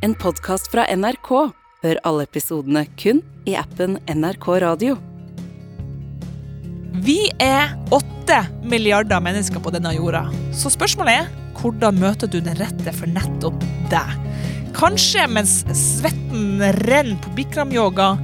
en 0.00 0.14
podkast 0.16 0.70
fra 0.72 0.86
NRK. 0.96 1.30
Hør 1.80 2.00
alle 2.08 2.24
episodene 2.26 2.84
kun 3.00 3.22
i 3.48 3.56
appen 3.58 3.98
NRK 4.08 4.46
Radio. 4.64 4.96
Vi 7.04 7.18
er 7.40 7.72
åtte 7.94 8.40
milliarder 8.68 9.22
mennesker 9.24 9.62
på 9.62 9.72
denne 9.74 9.92
jorda. 9.96 10.26
Så 10.56 10.72
spørsmålet 10.72 11.22
er 11.22 11.30
hvordan 11.60 12.00
møter 12.00 12.30
du 12.30 12.38
den 12.40 12.56
rette 12.60 12.94
for 12.96 13.12
nettopp 13.12 13.60
deg? 13.92 14.16
Kanskje 14.76 15.26
mens 15.28 15.60
svetten 15.76 16.60
renner 16.86 17.20
på 17.20 17.34
Bikram-yoga, 17.36 18.14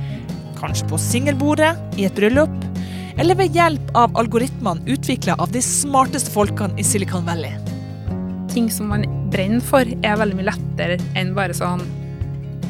kanskje 0.60 0.88
på 0.88 1.00
singelbordet 1.00 1.74
i 2.00 2.06
et 2.08 2.16
bryllup, 2.16 2.54
eller 3.20 3.36
ved 3.36 3.56
hjelp 3.56 3.96
av 3.96 4.16
algoritmene 4.20 4.84
utvikla 4.92 5.36
av 5.42 5.52
de 5.52 5.64
smarteste 5.64 6.32
folkene 6.32 6.76
i 6.80 6.84
Silicon 6.86 7.26
Valley. 7.28 7.75
Ting 8.56 8.72
som 8.72 8.90
man 8.92 9.04
brenner 9.32 9.62
for, 9.64 9.86
er 9.86 10.20
veldig 10.20 10.38
mye 10.38 10.50
lettere 10.50 10.98
enn 11.18 11.36
bare 11.36 11.56
sånn 11.56 11.84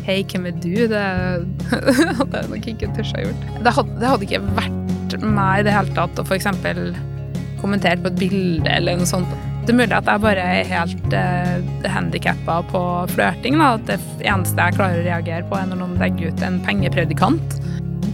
Hei, 0.06 0.20
hvem 0.30 0.44
er 0.46 0.58
du? 0.62 0.74
Det 0.86 1.02
hadde 2.20 2.40
jeg 2.40 2.50
nok 2.52 2.66
ikke 2.70 2.88
tørt 2.94 3.16
å 3.18 3.22
gjort. 3.24 3.46
Det 3.58 3.72
hadde, 3.74 3.96
det 3.98 4.10
hadde 4.12 4.26
ikke 4.28 4.38
vært 4.54 5.16
meg 5.24 5.62
i 5.62 5.64
det 5.66 5.74
hele 5.74 5.96
tatt 5.96 6.20
å 6.22 6.24
f.eks. 6.26 6.46
kommentere 7.58 7.98
på 8.04 8.12
et 8.12 8.20
bilde 8.20 8.70
eller 8.70 9.00
noe 9.00 9.10
sånt. 9.10 9.34
Det 9.66 9.74
er 9.74 9.80
mulig 9.80 9.96
at 9.96 10.06
jeg 10.06 10.22
bare 10.22 10.46
er 10.46 10.70
helt 10.70 11.10
uh, 11.10 11.90
handikappa 11.90 12.60
på 12.70 12.84
flørting. 13.16 13.58
At 13.58 13.90
det 13.90 13.98
eneste 14.22 14.62
jeg 14.62 14.78
klarer 14.78 15.02
å 15.02 15.06
reagere 15.08 15.42
på, 15.50 15.58
er 15.58 15.72
når 15.72 15.82
noen 15.82 15.98
legger 15.98 16.30
ut 16.30 16.46
en 16.46 16.62
pengepredikant. 16.62 17.58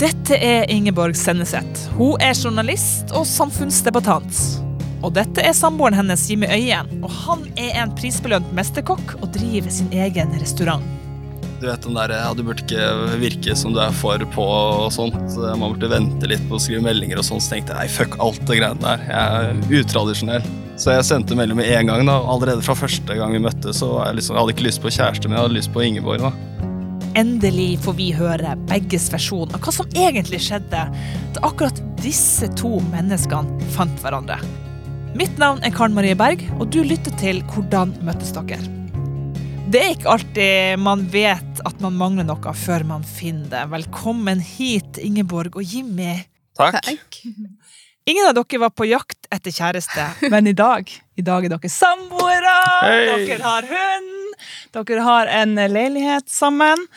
Dette 0.00 0.40
er 0.40 0.64
Ingeborg 0.72 1.12
Senneset. 1.20 1.86
Hun 1.98 2.16
er 2.24 2.32
journalist 2.32 3.12
og 3.12 3.28
samfunnsdebattant. 3.28 4.71
Og 5.02 5.10
dette 5.16 5.42
er 5.42 5.54
samboeren 5.56 5.98
hennes, 5.98 6.24
Jimmy 6.30 6.46
Øyen. 6.46 6.90
Og 7.02 7.10
han 7.24 7.46
er 7.58 7.82
en 7.82 7.94
prisbelønt 7.98 8.52
mesterkokk 8.54 9.16
og 9.20 9.30
driver 9.34 9.72
sin 9.74 9.90
egen 9.92 10.34
restaurant. 10.38 10.84
Du 11.62 11.68
vet 11.68 11.84
den 11.84 11.94
der, 11.94 12.10
ja, 12.10 12.30
du 12.34 12.42
burde 12.42 12.62
ikke 12.64 13.18
virke 13.22 13.54
som 13.54 13.74
du 13.74 13.78
er 13.78 13.92
for 13.94 14.18
på 14.34 14.44
og 14.46 14.88
sånt. 14.94 15.14
Man 15.38 15.76
burde 15.76 15.90
vente 15.92 16.26
litt 16.30 16.42
på 16.50 16.58
å 16.58 16.62
skrive 16.62 16.82
meldinger 16.82 17.20
og 17.20 17.26
sånn. 17.26 17.42
Så 17.42 17.54
tenkte 17.54 17.76
jeg 17.76 17.86
nei, 17.86 17.92
fuck 17.94 18.16
alt 18.22 18.42
det 18.48 18.58
greiene 18.58 18.82
der. 18.82 19.04
Jeg 19.06 19.52
er 19.52 19.82
utradisjonell. 19.82 20.48
Så 20.82 20.96
jeg 20.96 21.06
sendte 21.06 21.36
melding 21.38 21.60
med 21.60 21.70
en 21.70 21.92
gang. 21.92 22.06
da. 22.08 22.16
Allerede 22.34 22.64
fra 22.66 22.74
første 22.78 23.14
gang 23.18 23.34
vi 23.34 23.42
møttes, 23.42 23.78
så 23.78 23.92
jeg 24.00 24.18
liksom, 24.18 24.34
jeg 24.34 24.42
hadde 24.42 24.56
ikke 24.56 24.66
lyst 24.66 24.82
på 24.82 24.94
kjæreste, 24.96 25.30
men 25.30 25.38
jeg 25.38 25.46
hadde 25.46 25.58
lyst 25.60 25.74
på 25.74 25.84
Ingeborg. 25.86 26.26
da. 26.26 26.32
Endelig 27.20 27.76
får 27.84 27.94
vi 27.98 28.08
høre 28.16 28.56
begges 28.70 29.10
versjon 29.12 29.50
av 29.52 29.62
hva 29.62 29.74
som 29.74 29.94
egentlig 29.94 30.40
skjedde 30.42 30.82
da 31.36 31.46
akkurat 31.46 31.78
disse 32.02 32.48
to 32.58 32.78
menneskene 32.90 33.70
fant 33.76 34.02
hverandre. 34.02 34.40
Mitt 35.12 35.34
navn 35.36 35.60
er 35.60 35.68
Karen 35.74 35.92
Marie 35.92 36.16
Berg, 36.16 36.40
og 36.56 36.70
du 36.72 36.78
lytter 36.88 37.12
til 37.20 37.42
Hvordan 37.52 37.90
møttes 38.06 38.30
dere? 38.32 38.56
Det 39.68 39.80
er 39.82 39.90
ikke 39.92 40.08
alltid 40.08 40.80
man 40.80 41.02
vet 41.12 41.60
at 41.68 41.82
man 41.84 41.98
mangler 42.00 42.24
noe 42.24 42.54
før 42.56 42.86
man 42.88 43.04
finner 43.04 43.50
det. 43.52 43.60
Velkommen 43.74 44.40
hit, 44.40 44.96
Ingeborg 45.04 45.58
og 45.60 45.68
Jimmy. 45.68 46.14
Takk. 46.56 46.88
Ingen 48.08 48.24
av 48.24 48.38
dere 48.38 48.62
var 48.64 48.72
på 48.72 48.88
jakt 48.88 49.28
etter 49.28 49.52
kjæreste, 49.52 50.06
men 50.32 50.48
i 50.48 50.56
dag 50.56 50.88
i 50.88 51.24
dag 51.26 51.44
er 51.44 51.52
dere 51.58 51.72
samboere! 51.76 52.56
Hey. 52.80 53.26
Dere 53.28 53.44
har 53.44 53.68
hund! 53.68 54.40
Dere 54.72 55.04
har 55.04 55.28
en 55.42 55.58
leilighet 55.76 56.32
sammen. 56.32 56.88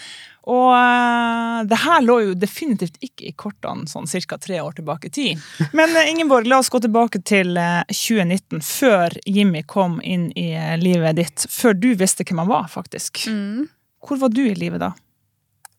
Og 0.51 0.71
eh, 0.77 1.61
det 1.69 1.79
her 1.81 2.03
lå 2.05 2.19
jo 2.21 2.33
definitivt 2.37 2.99
ikke 3.03 3.29
i 3.29 3.33
kortene 3.37 3.89
sånn 3.89 4.05
ca. 4.05 4.37
tre 4.37 4.59
år 4.61 4.77
tilbake 4.77 5.09
i 5.09 5.13
tid. 5.13 5.45
Men 5.77 5.95
eh, 5.95 6.11
Ingeborg, 6.11 6.47
la 6.47 6.59
oss 6.61 6.69
gå 6.69 6.81
tilbake 6.83 7.23
til 7.25 7.57
eh, 7.57 7.81
2019, 7.89 8.61
før 8.61 9.17
Jimmy 9.25 9.63
kom 9.63 9.97
inn 10.03 10.29
i 10.37 10.51
eh, 10.53 10.75
livet 10.81 11.17
ditt. 11.21 11.47
Før 11.49 11.73
du 11.73 11.93
visste 11.97 12.27
hvem 12.27 12.43
han 12.43 12.51
var, 12.51 12.69
faktisk. 12.69 13.25
Mm. 13.31 13.65
Hvor 14.05 14.21
var 14.21 14.33
du 14.33 14.43
i 14.45 14.55
livet 14.57 14.83
da? 14.85 14.93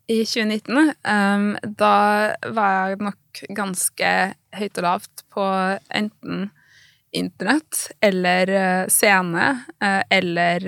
I 0.07 0.21
2019, 0.23 0.93
Um, 1.07 1.57
da 1.63 2.35
var 2.55 2.91
jeg 2.91 2.99
nok 3.03 3.41
ganske 3.55 4.11
høyt 4.59 4.79
og 4.79 4.87
lavt 4.87 5.23
på 5.35 5.45
enten 5.95 6.49
internett 7.17 7.91
eller 8.01 8.51
eh, 8.51 8.87
scene 8.93 9.47
eh, 9.83 10.03
eller 10.11 10.67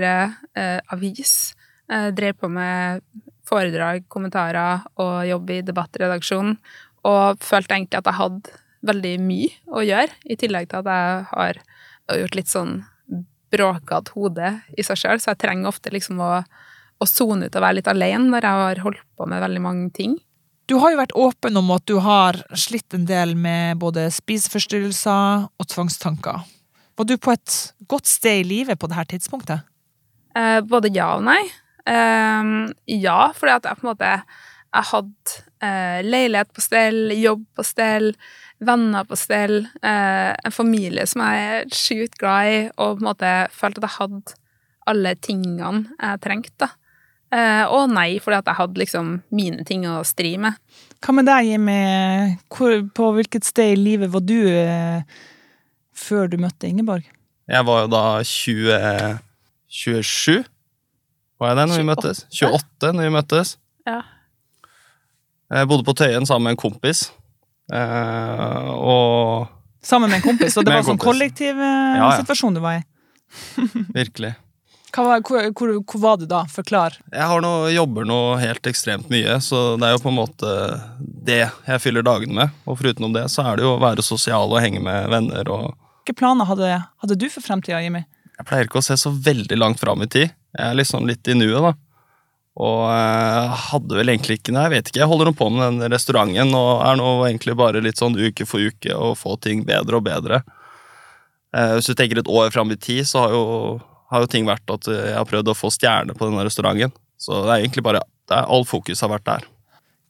uh, 0.56 0.78
avis. 0.94 1.54
Jeg 1.88 2.14
drev 2.16 2.38
på 2.40 2.50
med 2.52 3.02
foredrag, 3.48 4.04
kommentarer 4.12 4.84
og 5.00 5.26
jobb 5.28 5.50
i 5.56 5.62
debattredaksjonen, 5.66 6.58
og 7.08 7.42
følte 7.44 7.76
egentlig 7.76 8.00
at 8.00 8.10
jeg 8.10 8.20
hadde 8.20 8.56
veldig 8.88 9.16
mye 9.24 9.74
å 9.74 9.82
gjøre, 9.86 10.14
i 10.28 10.36
tillegg 10.38 10.70
til 10.70 10.84
at 10.84 10.92
jeg 10.92 11.26
har 11.32 11.60
gjort 12.20 12.38
litt 12.38 12.52
sånn 12.52 12.72
bråkete 13.48 14.12
hode 14.14 14.54
i 14.76 14.84
seg 14.84 15.00
sjøl, 15.00 15.20
så 15.22 15.32
jeg 15.32 15.42
trenger 15.42 15.72
ofte 15.72 15.92
liksom 15.94 16.20
å 16.20 16.32
å 16.98 17.06
sone 17.06 17.46
ut 17.46 17.54
og 17.54 17.64
være 17.64 17.78
litt 17.78 17.90
alene 17.90 18.32
når 18.32 18.46
jeg 18.46 18.62
har 18.62 18.82
holdt 18.86 19.04
på 19.18 19.28
med 19.30 19.42
veldig 19.44 19.62
mange 19.62 19.90
ting. 19.94 20.16
Du 20.68 20.76
har 20.82 20.92
jo 20.92 21.00
vært 21.00 21.16
åpen 21.16 21.56
om 21.56 21.70
at 21.72 21.86
du 21.88 21.96
har 22.04 22.36
slitt 22.58 22.92
en 22.96 23.06
del 23.08 23.32
med 23.38 23.78
både 23.80 24.08
spiseforstyrrelser 24.12 25.46
og 25.48 25.70
tvangstanker. 25.72 26.42
Var 26.98 27.08
du 27.08 27.14
på 27.16 27.32
et 27.32 27.56
godt 27.88 28.10
sted 28.10 28.42
i 28.42 28.48
livet 28.48 28.80
på 28.80 28.90
dette 28.90 29.14
tidspunktet? 29.14 29.64
Eh, 30.36 30.60
både 30.66 30.90
ja 30.92 31.14
og 31.16 31.24
nei. 31.24 31.40
Eh, 31.88 32.52
ja, 32.98 33.20
fordi 33.36 33.56
at 33.56 33.68
jeg 33.68 33.80
på 33.80 33.86
en 33.86 33.92
måte 33.92 34.12
jeg 34.68 34.88
hadde 34.90 35.38
uh, 35.64 36.00
leilighet 36.04 36.50
på 36.52 36.62
stell, 36.62 36.98
jobb 37.16 37.44
på 37.56 37.64
stell, 37.66 38.10
venner 38.64 39.06
på 39.08 39.16
stell, 39.18 39.62
uh, 39.80 40.34
en 40.34 40.54
familie 40.54 41.06
som 41.08 41.24
jeg 41.24 41.46
er 41.46 41.72
sjukt 41.74 42.18
glad 42.20 42.50
i, 42.50 42.58
og 42.76 42.98
på 42.98 43.02
en 43.02 43.08
måte 43.08 43.32
følte 43.54 43.82
at 43.82 43.88
jeg 43.88 43.96
hadde 43.96 44.36
alle 44.88 45.14
tingene 45.24 45.86
jeg 45.96 46.20
trengte. 46.24 46.70
Eh, 47.28 47.64
og 47.68 47.90
nei, 47.92 48.14
fordi 48.24 48.38
at 48.38 48.46
jeg 48.48 48.56
hadde 48.56 48.80
liksom 48.80 49.08
mine 49.36 49.64
ting 49.68 49.82
å 49.84 49.98
stri 50.08 50.30
med. 50.40 50.56
Hva 51.04 51.12
med 51.12 51.26
deg, 51.28 51.50
Jimmy? 51.50 51.74
Hvor, 52.48 52.72
på 52.96 53.08
hvilket 53.18 53.44
sted 53.44 53.74
i 53.74 53.76
livet 53.76 54.08
var 54.14 54.22
du 54.24 54.38
før 55.92 56.32
du 56.32 56.38
møtte 56.40 56.70
Ingeborg? 56.70 57.04
Jeg 57.52 57.66
var 57.68 57.82
jo 57.84 57.90
da 57.92 58.02
20, 58.24 59.20
27, 59.68 60.40
var 61.38 61.52
jeg 61.52 61.58
det 61.60 61.66
når 61.70 61.78
vi 61.80 61.84
28? 61.84 61.90
møttes? 61.92 62.24
28 62.42 62.92
når 62.98 63.08
vi 63.08 63.14
møttes. 63.18 63.52
Ja. 63.88 64.00
Jeg 65.58 65.68
bodde 65.70 65.86
på 65.88 65.94
Tøyen 65.96 66.26
sammen 66.28 66.48
med 66.50 66.56
en 66.58 66.60
kompis. 66.64 67.06
Eh, 67.72 68.68
og 68.74 69.48
Sammen 69.84 70.10
med 70.10 70.18
en 70.18 70.26
kompis, 70.26 70.56
og 70.58 70.66
det 70.66 70.72
var 70.74 70.82
en 70.82 70.88
sånn 70.90 70.98
kompis. 70.98 71.06
kollektiv 71.12 71.56
eh, 71.62 71.96
Ja, 72.00 72.10
ja. 72.10 72.18
situasjon 72.20 72.58
du 72.58 72.60
var 72.64 72.80
i. 72.80 72.84
virkelig. 74.00 74.34
Hva 74.88 75.02
var, 75.04 75.20
hvor, 75.20 75.44
hvor, 75.52 75.70
hvor 75.84 76.00
var 76.00 76.16
du 76.20 76.24
da? 76.28 76.42
Forklar. 76.48 76.94
Jeg 77.12 77.26
har 77.30 77.42
noe, 77.44 77.68
jobber 77.74 78.06
nå 78.08 78.16
helt 78.40 78.64
ekstremt 78.70 79.10
mye, 79.12 79.36
så 79.44 79.76
det 79.78 79.84
er 79.90 79.92
jo 79.94 80.00
på 80.00 80.08
en 80.08 80.16
måte 80.16 80.52
det 81.28 81.42
jeg 81.44 81.82
fyller 81.84 82.04
dagene 82.06 82.38
med. 82.38 82.54
Og 82.64 82.78
foruten 82.80 83.12
det, 83.12 83.26
så 83.32 83.44
er 83.50 83.58
det 83.60 83.66
jo 83.66 83.74
å 83.76 83.82
være 83.82 84.04
sosial 84.04 84.48
og 84.48 84.62
henge 84.64 84.80
med 84.84 85.10
venner 85.12 85.52
og 85.52 85.74
Hvilke 86.08 86.22
planer 86.22 86.48
hadde, 86.48 86.68
hadde 87.04 87.16
du 87.20 87.26
for 87.28 87.44
fremtida, 87.44 87.82
Jimmy? 87.84 88.00
Jeg 88.38 88.46
pleier 88.48 88.64
ikke 88.64 88.80
å 88.80 88.86
se 88.86 88.94
så 88.96 89.10
veldig 89.12 89.58
langt 89.60 89.76
fram 89.82 90.00
i 90.00 90.08
tid. 90.08 90.30
Jeg 90.58 90.72
er 90.72 90.78
liksom 90.80 91.06
litt 91.06 91.28
i 91.30 91.36
nuet, 91.38 91.62
da. 91.62 91.74
Og 92.58 92.80
eh, 92.90 93.58
hadde 93.70 93.98
vel 94.00 94.10
egentlig 94.10 94.40
ikke 94.40 94.54
Nei, 94.54 94.64
jeg 94.66 94.74
vet 94.74 94.88
ikke. 94.90 95.02
Jeg 95.04 95.10
holder 95.10 95.30
nå 95.30 95.34
på 95.38 95.46
med 95.54 95.62
den 95.62 95.92
restauranten 95.92 96.54
og 96.58 96.70
er 96.82 96.96
nå 96.98 97.10
egentlig 97.28 97.54
bare 97.58 97.82
litt 97.84 98.00
sånn 98.00 98.18
uke 98.18 98.46
for 98.50 98.58
uke 98.58 98.96
og 98.96 99.14
få 99.20 99.36
ting 99.44 99.62
bedre 99.68 100.00
og 100.00 100.08
bedre. 100.08 100.40
Eh, 101.54 101.76
hvis 101.76 101.90
du 101.92 101.94
tenker 101.94 102.18
et 102.18 102.30
år 102.40 102.50
fram 102.54 102.74
i 102.74 102.78
tid, 102.80 103.06
så 103.06 103.22
har 103.22 103.36
jo, 103.36 103.44
har 104.10 104.24
jo 104.24 104.30
ting 104.32 104.48
vært 104.48 104.74
at 104.74 104.90
jeg 104.90 105.14
har 105.14 105.28
prøvd 105.28 105.52
å 105.52 105.58
få 105.58 105.70
stjerne 105.74 106.18
på 106.18 106.26
denne 106.26 106.48
restauranten. 106.48 106.96
Så 107.18 107.44
det 107.44 107.52
er 107.52 107.62
egentlig 107.62 107.86
bare 107.86 108.02
det 108.28 108.34
er, 108.34 108.50
All 108.50 108.66
fokus 108.66 109.04
har 109.06 109.12
vært 109.14 109.28
der. 109.28 109.46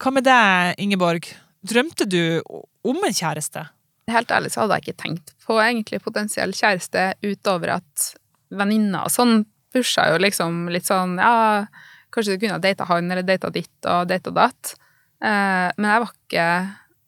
Hva 0.01 0.13
med 0.15 0.25
deg, 0.25 0.73
Ingeborg? 0.81 1.29
Drømte 1.69 2.07
du 2.09 2.41
om 2.87 2.97
en 3.05 3.15
kjæreste? 3.15 3.67
Helt 4.09 4.31
ærlig 4.33 4.49
så 4.53 4.63
hadde 4.63 4.79
jeg 4.79 4.87
ikke 4.87 5.03
tenkt 5.03 5.33
på 5.45 5.59
egentlig 5.61 6.01
potensiell 6.01 6.55
kjæreste 6.55 7.11
utover 7.21 7.75
at 7.77 8.11
venninner 8.49 9.05
og 9.05 9.13
sånn 9.13 9.43
pusha 9.73 10.09
jo 10.11 10.19
liksom 10.21 10.67
litt 10.73 10.87
sånn 10.87 11.17
Ja, 11.21 11.65
kanskje 12.13 12.35
du 12.35 12.43
kunne 12.43 12.57
ha 12.57 12.63
data 12.63 12.87
han 12.89 13.11
eller 13.11 13.25
data 13.25 13.51
ditt 13.53 13.89
og 13.89 14.07
data 14.09 14.33
datt. 14.33 14.73
Eh, 15.21 15.67
men 15.77 15.89
jeg 15.91 16.03
var 16.05 16.13
ikke 16.15 16.47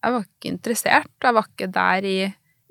jeg 0.02 0.16
var 0.16 0.26
ikke 0.26 0.50
interessert. 0.50 1.12
Jeg 1.22 1.38
var 1.38 1.48
ikke 1.48 1.72
der 1.74 2.06
i, 2.10 2.20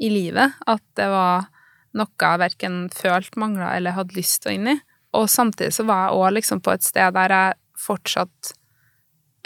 i 0.02 0.10
livet 0.10 0.56
at 0.70 0.82
det 0.98 1.08
var 1.12 1.50
noe 1.98 2.22
jeg 2.22 2.42
verken 2.42 2.80
følte 2.94 3.40
mangla 3.42 3.72
eller 3.76 3.96
hadde 3.96 4.18
lyst 4.18 4.42
til 4.42 4.52
å 4.52 4.54
inn 4.58 4.70
i. 4.74 4.78
Og 5.18 5.26
samtidig 5.30 5.74
så 5.74 5.86
var 5.86 6.06
jeg 6.06 6.18
òg 6.18 6.34
liksom 6.38 6.62
på 6.62 6.74
et 6.74 6.86
sted 6.86 7.14
der 7.16 7.34
jeg 7.34 7.58
fortsatt 7.80 8.52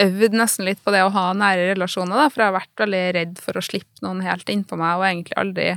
øvde 0.03 0.35
nesten 0.35 0.67
litt 0.67 0.81
på 0.83 0.91
det 0.91 1.05
å 1.05 1.13
ha 1.13 1.29
nære 1.37 1.69
relasjoner, 1.71 2.17
da, 2.19 2.27
for 2.29 2.43
jeg 2.43 2.51
har 2.51 2.57
vært 2.57 2.81
veldig 2.83 3.03
redd 3.15 3.37
for 3.41 3.57
å 3.57 3.63
slippe 3.63 4.03
noen 4.03 4.25
helt 4.25 4.49
innpå 4.51 4.75
meg, 4.79 4.97
og 4.99 5.05
egentlig 5.07 5.37
aldri 5.39 5.67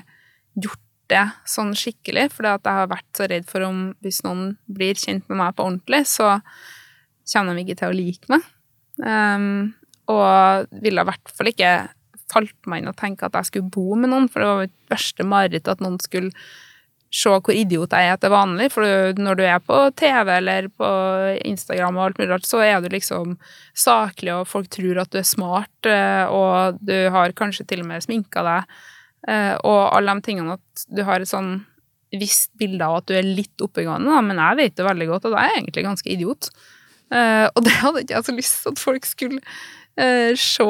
gjort 0.58 0.82
det 1.12 1.24
sånn 1.48 1.74
skikkelig, 1.78 2.28
fordi 2.34 2.52
at 2.52 2.68
jeg 2.68 2.80
har 2.80 2.90
vært 2.90 3.08
så 3.16 3.28
redd 3.30 3.48
for 3.48 3.64
om 3.66 3.82
hvis 4.04 4.22
noen 4.26 4.54
blir 4.66 4.98
kjent 4.98 5.26
med 5.30 5.40
meg 5.40 5.56
på 5.56 5.66
ordentlig, 5.66 6.04
så 6.10 6.38
kommer 7.32 7.56
de 7.56 7.64
ikke 7.64 7.78
til 7.80 7.90
å 7.90 7.96
like 7.96 8.32
meg. 8.32 8.46
Um, 8.98 9.74
og 10.10 10.70
ville 10.82 11.04
i 11.04 11.08
hvert 11.08 11.34
fall 11.36 11.52
ikke 11.52 11.72
falt 12.28 12.56
meg 12.68 12.82
inn 12.82 12.90
og 12.90 12.98
tenke 12.98 13.28
at 13.28 13.36
jeg 13.38 13.50
skulle 13.50 13.72
bo 13.72 13.96
med 13.98 14.12
noen, 14.12 14.28
for 14.30 14.42
det 14.42 14.48
var 14.48 14.64
mitt 14.66 14.80
verste 14.92 15.26
mareritt 15.26 15.70
at 15.70 15.84
noen 15.84 16.00
skulle 16.02 16.32
se 17.14 17.32
hvor 17.32 17.56
idiot 17.56 17.94
jeg 17.96 18.10
er 18.12 18.18
til 18.20 18.32
vanlig, 18.32 18.68
for 18.74 18.84
når 19.16 19.38
du 19.38 19.42
er 19.46 19.62
på 19.64 19.78
TV 19.96 20.32
eller 20.34 20.68
på 20.68 20.90
Instagram 21.48 21.96
og 21.96 22.04
alt 22.04 22.20
mulig 22.20 22.30
rart, 22.34 22.48
så 22.48 22.60
er 22.64 22.82
du 22.84 22.90
liksom 22.92 23.38
saklig, 23.72 24.34
og 24.34 24.48
folk 24.50 24.68
tror 24.74 25.00
at 25.00 25.12
du 25.14 25.20
er 25.22 25.28
smart, 25.28 25.88
eh, 25.88 26.28
og 26.28 26.80
du 26.84 26.96
har 27.14 27.36
kanskje 27.38 27.64
til 27.70 27.84
og 27.84 27.88
med 27.88 28.04
sminka 28.04 28.44
deg, 28.44 28.76
og 29.26 29.80
alle 29.96 30.12
de 30.14 30.22
tingene 30.24 30.54
at 30.54 30.82
du 30.94 31.00
har 31.04 31.20
et 31.20 31.28
sånn 31.28 31.56
visst 32.14 32.52
bilde 32.58 32.84
av 32.86 33.00
at 33.00 33.08
du 33.10 33.16
er 33.18 33.26
litt 33.26 33.64
oppegående, 33.64 34.12
da, 34.12 34.22
men 34.24 34.40
jeg 34.40 34.58
vet 34.60 34.80
jo 34.80 34.86
veldig 34.86 35.08
godt 35.10 35.26
at 35.28 35.34
jeg 35.34 35.50
er 35.50 35.58
egentlig 35.58 35.84
ganske 35.84 36.12
idiot. 36.14 36.50
Eh, 37.12 37.46
og 37.48 37.64
det 37.64 37.74
hadde 37.80 38.04
ikke 38.04 38.16
jeg 38.16 38.28
så 38.28 38.36
lyst 38.36 38.56
til 38.62 38.72
at 38.72 38.82
folk 38.82 39.08
skulle 39.08 39.40
eh, 40.00 40.32
se, 40.38 40.68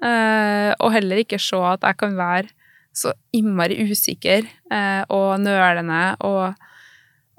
eh, 0.00 0.70
og 0.78 0.94
heller 0.94 1.22
ikke 1.22 1.40
se 1.42 1.60
at 1.72 1.86
jeg 1.86 2.00
kan 2.00 2.16
være 2.18 2.50
så 2.96 3.12
innmari 3.36 3.78
usikker 3.86 4.46
eh, 4.46 5.02
og 5.14 5.38
nølende 5.42 6.02
og, 6.26 6.58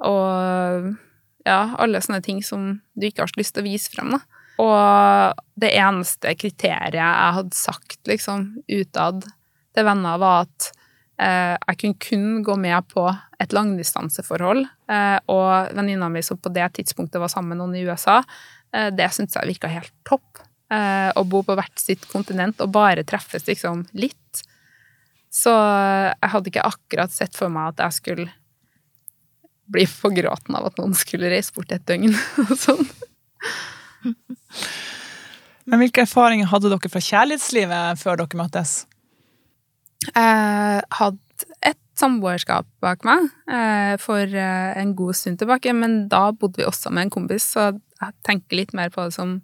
og 0.07 0.93
ja, 1.43 1.59
alle 1.81 2.01
sånne 2.03 2.21
ting 2.23 2.39
som 2.45 2.77
du 2.95 3.07
ikke 3.07 3.25
har 3.25 3.33
så 3.33 3.41
lyst 3.41 3.57
til 3.57 3.65
å 3.65 3.67
vise 3.67 3.91
frem. 3.91 4.15
Da. 4.15 4.21
Og 4.61 5.43
det 5.59 5.73
eneste 5.75 6.35
kriteriet 6.39 6.99
jeg 6.99 7.35
hadde 7.37 7.57
sagt 7.57 7.99
liksom 8.07 8.53
utad 8.71 9.25
til 9.75 9.87
venner, 9.87 10.19
var 10.21 10.45
at 10.45 10.69
eh, 11.21 11.55
jeg 11.55 11.79
kunne 11.83 12.05
kun 12.05 12.45
gå 12.45 12.55
med 12.59 12.87
på 12.91 13.05
et 13.41 13.55
langdistanseforhold, 13.55 14.65
eh, 14.91 15.17
og 15.31 15.75
venninna 15.77 16.09
mi 16.11 16.23
som 16.25 16.39
på 16.41 16.53
det 16.53 16.71
tidspunktet 16.77 17.21
var 17.21 17.31
sammen 17.31 17.55
med 17.55 17.61
noen 17.63 17.77
i 17.79 17.85
USA, 17.87 18.21
eh, 18.75 18.89
det 18.93 19.11
syntes 19.15 19.37
jeg 19.39 19.53
virka 19.53 19.71
helt 19.71 19.93
topp. 20.07 20.43
Eh, 20.71 21.09
å 21.19 21.25
bo 21.27 21.41
på 21.43 21.55
hvert 21.57 21.81
sitt 21.81 22.05
kontinent 22.07 22.61
og 22.63 22.71
bare 22.71 23.03
treffes 23.07 23.43
liksom 23.49 23.83
litt. 23.91 24.43
Så 25.31 25.51
jeg 25.51 26.31
hadde 26.31 26.51
ikke 26.51 26.67
akkurat 26.67 27.11
sett 27.11 27.35
for 27.35 27.51
meg 27.51 27.73
at 27.73 27.83
jeg 27.85 27.97
skulle 27.97 28.27
bli 29.71 29.85
på 29.87 30.11
gråten 30.15 30.55
av 30.55 30.67
at 30.67 30.79
noen 30.79 30.95
skulle 30.97 31.31
reise 31.31 31.53
bort 31.55 31.71
et 31.71 31.83
døgn 31.87 32.11
og 32.43 32.55
sånn. 32.59 32.87
Men 35.71 35.83
hvilke 35.83 36.03
erfaringer 36.03 36.49
hadde 36.51 36.71
dere 36.71 36.91
fra 36.91 37.03
kjærlighetslivet 37.03 38.01
før 38.01 38.23
dere 38.23 38.39
møttes? 38.39 38.81
Jeg 40.07 40.81
hadde 40.97 41.47
et 41.65 41.79
samboerskap 41.97 42.67
bak 42.81 43.03
meg 43.05 43.27
eh, 43.51 43.95
for 44.01 44.25
eh, 44.25 44.71
en 44.81 44.93
god 44.97 45.17
stund 45.17 45.41
tilbake, 45.41 45.73
men 45.77 46.05
da 46.11 46.29
bodde 46.33 46.61
vi 46.61 46.67
også 46.67 46.89
med 46.93 47.07
en 47.07 47.13
kompis, 47.13 47.45
så 47.53 47.71
jeg 48.01 48.15
tenker 48.25 48.57
litt 48.57 48.73
mer 48.77 48.89
på 48.93 49.05
det 49.05 49.15
som 49.17 49.39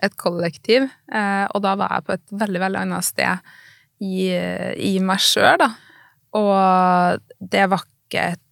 et 0.00 0.14
kollektiv. 0.20 0.86
Eh, 1.12 1.44
og 1.52 1.64
da 1.64 1.74
var 1.78 1.98
jeg 1.98 2.06
på 2.06 2.16
et 2.16 2.36
veldig, 2.44 2.62
veldig 2.64 2.82
annet 2.86 3.08
sted 3.08 3.52
i, 4.00 4.30
i 4.32 4.94
meg 5.04 5.20
sjøl, 5.20 5.58
da. 5.60 5.72
Og 6.38 7.24
det 7.40 7.64
var 7.72 7.84
ikke 7.84 8.28
et 8.34 8.44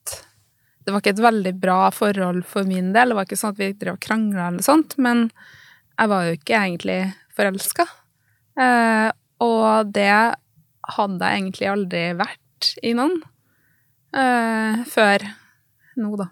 det 0.86 0.92
var 0.94 1.02
ikke 1.02 1.16
et 1.16 1.24
veldig 1.24 1.50
bra 1.58 1.78
forhold 1.90 2.44
for 2.46 2.66
min 2.68 2.92
del. 2.94 3.10
Det 3.10 3.16
var 3.18 3.26
ikke 3.26 3.38
sånn 3.40 3.54
at 3.56 3.58
vi 3.58 3.72
drev 3.74 3.96
og 3.96 4.04
krangla 4.04 4.44
eller 4.52 4.62
sånt, 4.62 4.94
men 5.02 5.24
jeg 5.96 6.10
var 6.12 6.28
jo 6.28 6.36
ikke 6.36 6.60
egentlig 6.60 6.98
forelska. 7.34 7.86
Eh, 8.62 9.08
og 9.42 9.90
det 9.96 10.12
hadde 10.94 11.28
jeg 11.28 11.42
egentlig 11.42 11.70
aldri 11.70 12.02
vært 12.18 12.70
i 12.86 12.92
noen 12.96 13.18
uh, 14.16 14.84
før 14.90 15.24
nå, 15.96 16.12
da. 16.20 16.28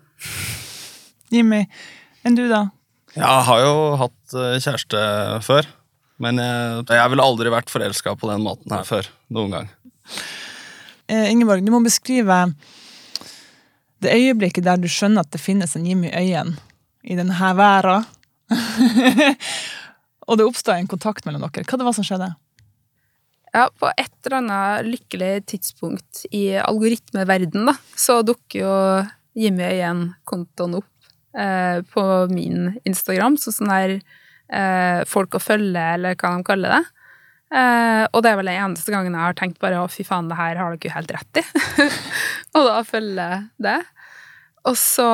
Jimmy, 1.32 1.64
enn 2.24 2.36
du, 2.36 2.44
da? 2.50 2.66
Jeg 3.14 3.46
har 3.48 3.60
jo 3.62 3.74
hatt 3.96 4.34
eh, 4.36 4.56
kjæreste 4.60 5.00
før, 5.46 5.66
men 6.22 6.40
jeg, 6.42 6.82
jeg 6.90 7.12
ville 7.12 7.24
aldri 7.24 7.52
vært 7.54 7.72
forelska 7.72 8.12
på 8.18 8.28
den 8.28 8.42
måten 8.44 8.74
her 8.74 8.84
før. 8.86 9.08
Noen 9.32 9.54
gang. 9.54 9.70
Uh, 11.08 11.30
Ingeborg, 11.30 11.64
du 11.64 11.72
må 11.72 11.80
beskrive 11.84 12.42
det 14.04 14.12
øyeblikket 14.12 14.66
der 14.66 14.80
du 14.80 14.88
skjønner 14.90 15.24
at 15.24 15.32
det 15.32 15.40
finnes 15.40 15.72
en 15.78 15.86
Jimmy 15.88 16.10
Øyen 16.12 16.58
i 17.04 17.16
denne 17.16 17.52
verden. 17.56 18.04
og 20.28 20.38
det 20.38 20.46
oppstår 20.46 20.76
en 20.76 20.90
kontakt 20.90 21.24
mellom 21.24 21.46
dere. 21.46 21.64
Hva 21.64 21.80
det 21.80 21.88
var 21.88 21.96
som 21.96 22.06
skjedde? 22.06 22.34
Ja, 23.54 23.68
på 23.78 23.86
et 23.94 24.10
eller 24.26 24.40
annet 24.40 24.88
lykkelig 24.88 25.44
tidspunkt 25.52 26.24
i 26.34 26.56
algoritmeverden, 26.58 27.68
da, 27.68 27.76
så 27.94 28.18
dukker 28.26 28.58
jo 28.58 28.74
Jimmy 29.38 29.68
igjen 29.76 30.08
kontoen 30.26 30.80
opp 30.80 31.12
eh, 31.38 31.78
på 31.94 32.02
min 32.32 32.72
Instagram, 32.82 33.38
så 33.38 33.54
sånn 33.54 33.70
der 33.70 33.94
eh, 33.94 35.04
folk 35.06 35.38
å 35.38 35.42
følge, 35.42 35.84
eller 35.94 36.18
hva 36.18 36.32
de 36.34 36.46
kaller 36.48 36.74
det. 36.74 36.80
Eh, 37.54 38.02
og 38.10 38.24
det 38.24 38.32
er 38.32 38.40
vel 38.40 38.50
den 38.50 38.58
eneste 38.64 38.94
gangen 38.94 39.14
jeg 39.14 39.22
har 39.22 39.38
tenkt 39.38 39.60
bare 39.62 39.84
å 39.84 39.90
fy 39.90 40.02
faen, 40.06 40.32
det 40.32 40.40
her 40.40 40.58
har 40.58 40.74
dere 40.74 40.90
jo 40.90 40.96
helt 40.96 41.14
rett 41.14 41.42
i. 41.44 41.44
og 42.58 42.66
da 42.66 42.80
følger 42.88 43.46
det. 43.62 43.78
Og 44.66 44.74
så 44.80 45.06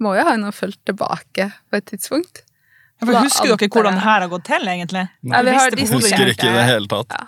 må 0.00 0.14
jo 0.14 0.28
han 0.30 0.46
ha 0.46 0.54
fulgt 0.54 0.84
tilbake 0.86 1.50
på 1.66 1.80
et 1.80 1.90
tidspunkt. 1.90 2.44
Ja, 3.00 3.06
for 3.06 3.16
husker 3.24 3.54
dere 3.54 3.68
hvordan 3.72 3.96
det 3.96 4.04
her 4.04 4.24
har 4.24 4.28
gått 4.28 4.46
til, 4.50 4.68
egentlig? 4.68 5.06
Nei, 5.24 5.42
vi 5.46 5.56
har 5.56 5.76
Husker 5.80 6.32
ikke 6.34 6.50
i 6.50 6.56
det 6.56 6.66
hele 6.68 6.90
tatt. 6.90 7.16
Ja. 7.16 7.26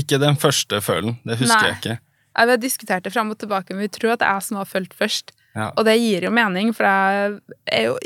Ikke 0.00 0.18
den 0.18 0.38
første 0.40 0.80
følen. 0.82 1.20
Det 1.22 1.38
husker 1.38 1.62
Nei. 1.62 1.70
jeg 1.70 1.78
ikke. 1.78 1.96
Ja, 2.36 2.44
vi 2.44 2.54
har 2.56 2.60
diskutert 2.60 3.06
det 3.06 3.12
fram 3.14 3.30
og 3.32 3.38
tilbake, 3.40 3.72
men 3.72 3.86
vi 3.86 3.92
tror 3.94 4.16
at 4.16 4.20
det 4.20 4.28
er 4.28 4.40
jeg 4.40 4.48
som 4.48 4.58
har 4.60 4.68
fulgt 4.68 4.96
først. 4.98 5.32
Ja. 5.56 5.70
Og 5.70 5.86
det 5.88 5.94
gir 6.02 6.26
jo 6.26 6.32
mening, 6.34 6.72
for 6.76 6.88
jeg 6.88 7.36
er 7.72 7.86
jo 7.86 7.96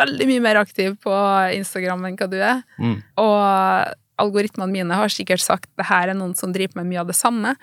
veldig 0.00 0.26
mye 0.28 0.42
mer 0.44 0.60
aktiv 0.60 0.96
på 1.04 1.14
Instagram 1.56 2.08
enn 2.08 2.18
hva 2.18 2.28
du 2.30 2.36
er. 2.40 2.64
Mm. 2.80 2.98
Og 3.22 3.94
algoritmene 4.20 4.72
mine 4.72 4.98
har 4.98 5.12
sikkert 5.12 5.44
sagt 5.44 5.70
det 5.80 5.88
her 5.88 6.10
er 6.10 6.18
noen 6.18 6.34
som 6.36 6.52
driver 6.52 6.80
med 6.80 6.90
mye 6.90 7.04
av 7.04 7.12
det 7.12 7.16
samme. 7.16 7.54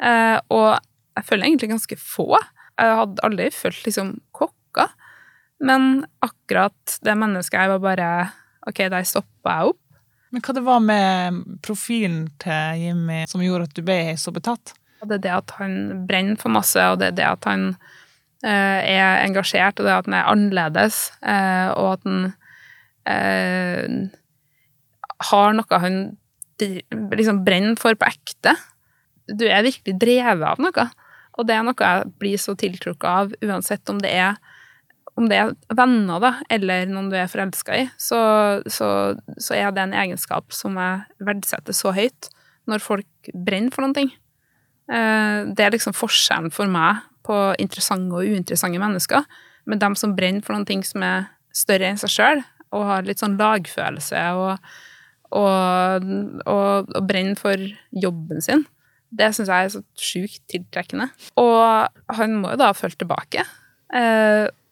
Eh, 0.00 0.38
og 0.50 0.80
jeg 1.18 1.28
føler 1.28 1.46
egentlig 1.46 1.70
ganske 1.74 2.00
få. 2.00 2.32
Jeg 2.80 2.98
hadde 3.02 3.26
aldri 3.26 3.50
følt 3.54 3.84
liksom. 3.86 4.14
Men 5.60 6.04
akkurat 6.24 6.98
det 7.04 7.16
mennesket 7.20 7.58
jeg 7.60 7.72
var 7.74 7.82
bare 7.84 8.10
Ok, 8.68 8.82
der 8.92 9.06
stoppa 9.08 9.54
jeg 9.56 9.72
opp. 9.72 9.80
Men 10.30 10.42
hva 10.44 10.54
det 10.54 10.62
var 10.62 10.82
med 10.84 11.38
profilen 11.64 12.26
til 12.42 12.82
Jimmy 12.84 13.22
som 13.30 13.42
gjorde 13.42 13.66
at 13.66 13.74
du 13.74 13.82
ble 13.82 13.98
så 14.20 14.32
betatt? 14.34 14.74
Det 15.00 15.16
er 15.16 15.24
det 15.24 15.32
at 15.32 15.54
han 15.56 16.04
brenner 16.06 16.36
for 16.38 16.52
masse, 16.52 16.78
og 16.92 17.00
det 17.00 17.08
er 17.08 17.16
det 17.16 17.26
at 17.26 17.48
han 17.48 17.64
eh, 18.44 18.80
er 18.92 19.24
engasjert, 19.24 19.80
og 19.80 19.88
det 19.88 19.96
at 19.96 20.10
han 20.10 20.18
er 20.18 20.28
annerledes, 20.28 21.00
eh, 21.24 21.72
og 21.72 21.94
at 21.94 22.04
han 22.06 22.28
eh, 23.08 23.96
har 25.30 25.56
noe 25.56 25.82
han 25.86 26.00
liksom 26.60 27.42
brenner 27.46 27.80
for 27.80 27.96
på 27.96 28.12
ekte. 28.12 28.54
Du 29.24 29.46
er 29.48 29.64
virkelig 29.64 29.96
drevet 30.04 30.46
av 30.46 30.60
noe, 30.60 30.86
og 31.40 31.48
det 31.48 31.56
er 31.56 31.64
noe 31.64 31.90
jeg 31.90 32.14
blir 32.20 32.40
så 32.40 32.54
tiltrukket 32.60 33.08
av, 33.08 33.34
uansett 33.40 33.88
om 33.92 33.98
det 34.04 34.12
er 34.12 34.36
om 35.18 35.26
det 35.28 35.38
er 35.40 35.54
venner, 35.76 36.20
da, 36.22 36.30
eller 36.50 36.86
noen 36.90 37.10
du 37.10 37.16
er 37.18 37.30
forelska 37.30 37.76
i, 37.76 37.86
så, 38.00 38.20
så, 38.70 38.88
så 39.38 39.56
er 39.58 39.72
det 39.74 39.82
en 39.82 39.96
egenskap 39.96 40.52
som 40.54 40.78
jeg 40.80 41.26
verdsetter 41.26 41.76
så 41.76 41.92
høyt, 41.96 42.30
når 42.70 42.84
folk 42.84 43.30
brenner 43.34 43.74
for 43.74 43.84
noen 43.84 43.96
ting. 43.96 44.10
Eh, 44.90 45.50
Det 45.50 45.64
er 45.66 45.74
liksom 45.74 45.96
forskjellen 45.96 46.52
for 46.54 46.70
meg 46.70 47.02
på 47.26 47.36
interessante 47.62 48.14
og 48.16 48.24
uinteressante 48.26 48.80
mennesker. 48.80 49.26
Men 49.68 49.78
dem 49.82 49.96
som 49.98 50.14
brenner 50.16 50.42
for 50.46 50.56
noen 50.56 50.66
ting 50.68 50.82
som 50.86 51.02
er 51.04 51.28
større 51.52 51.90
enn 51.90 51.98
seg 52.00 52.14
sjøl, 52.14 52.44
og 52.70 52.86
har 52.86 53.02
litt 53.06 53.18
sånn 53.18 53.34
lagfølelse 53.38 54.20
og, 54.38 54.70
og, 55.34 56.04
og, 56.46 56.92
og 56.94 57.08
brenner 57.10 57.38
for 57.38 57.58
jobben 57.90 58.40
sin, 58.44 58.62
det 59.10 59.32
syns 59.34 59.50
jeg 59.50 59.66
er 59.66 59.72
så 59.74 59.82
sjukt 59.98 60.42
tiltrekkende. 60.52 61.08
Og 61.42 62.14
han 62.14 62.36
må 62.38 62.52
jo 62.52 62.60
da 62.60 62.70
ha 62.70 62.76
fulgt 62.78 63.00
tilbake. 63.02 63.42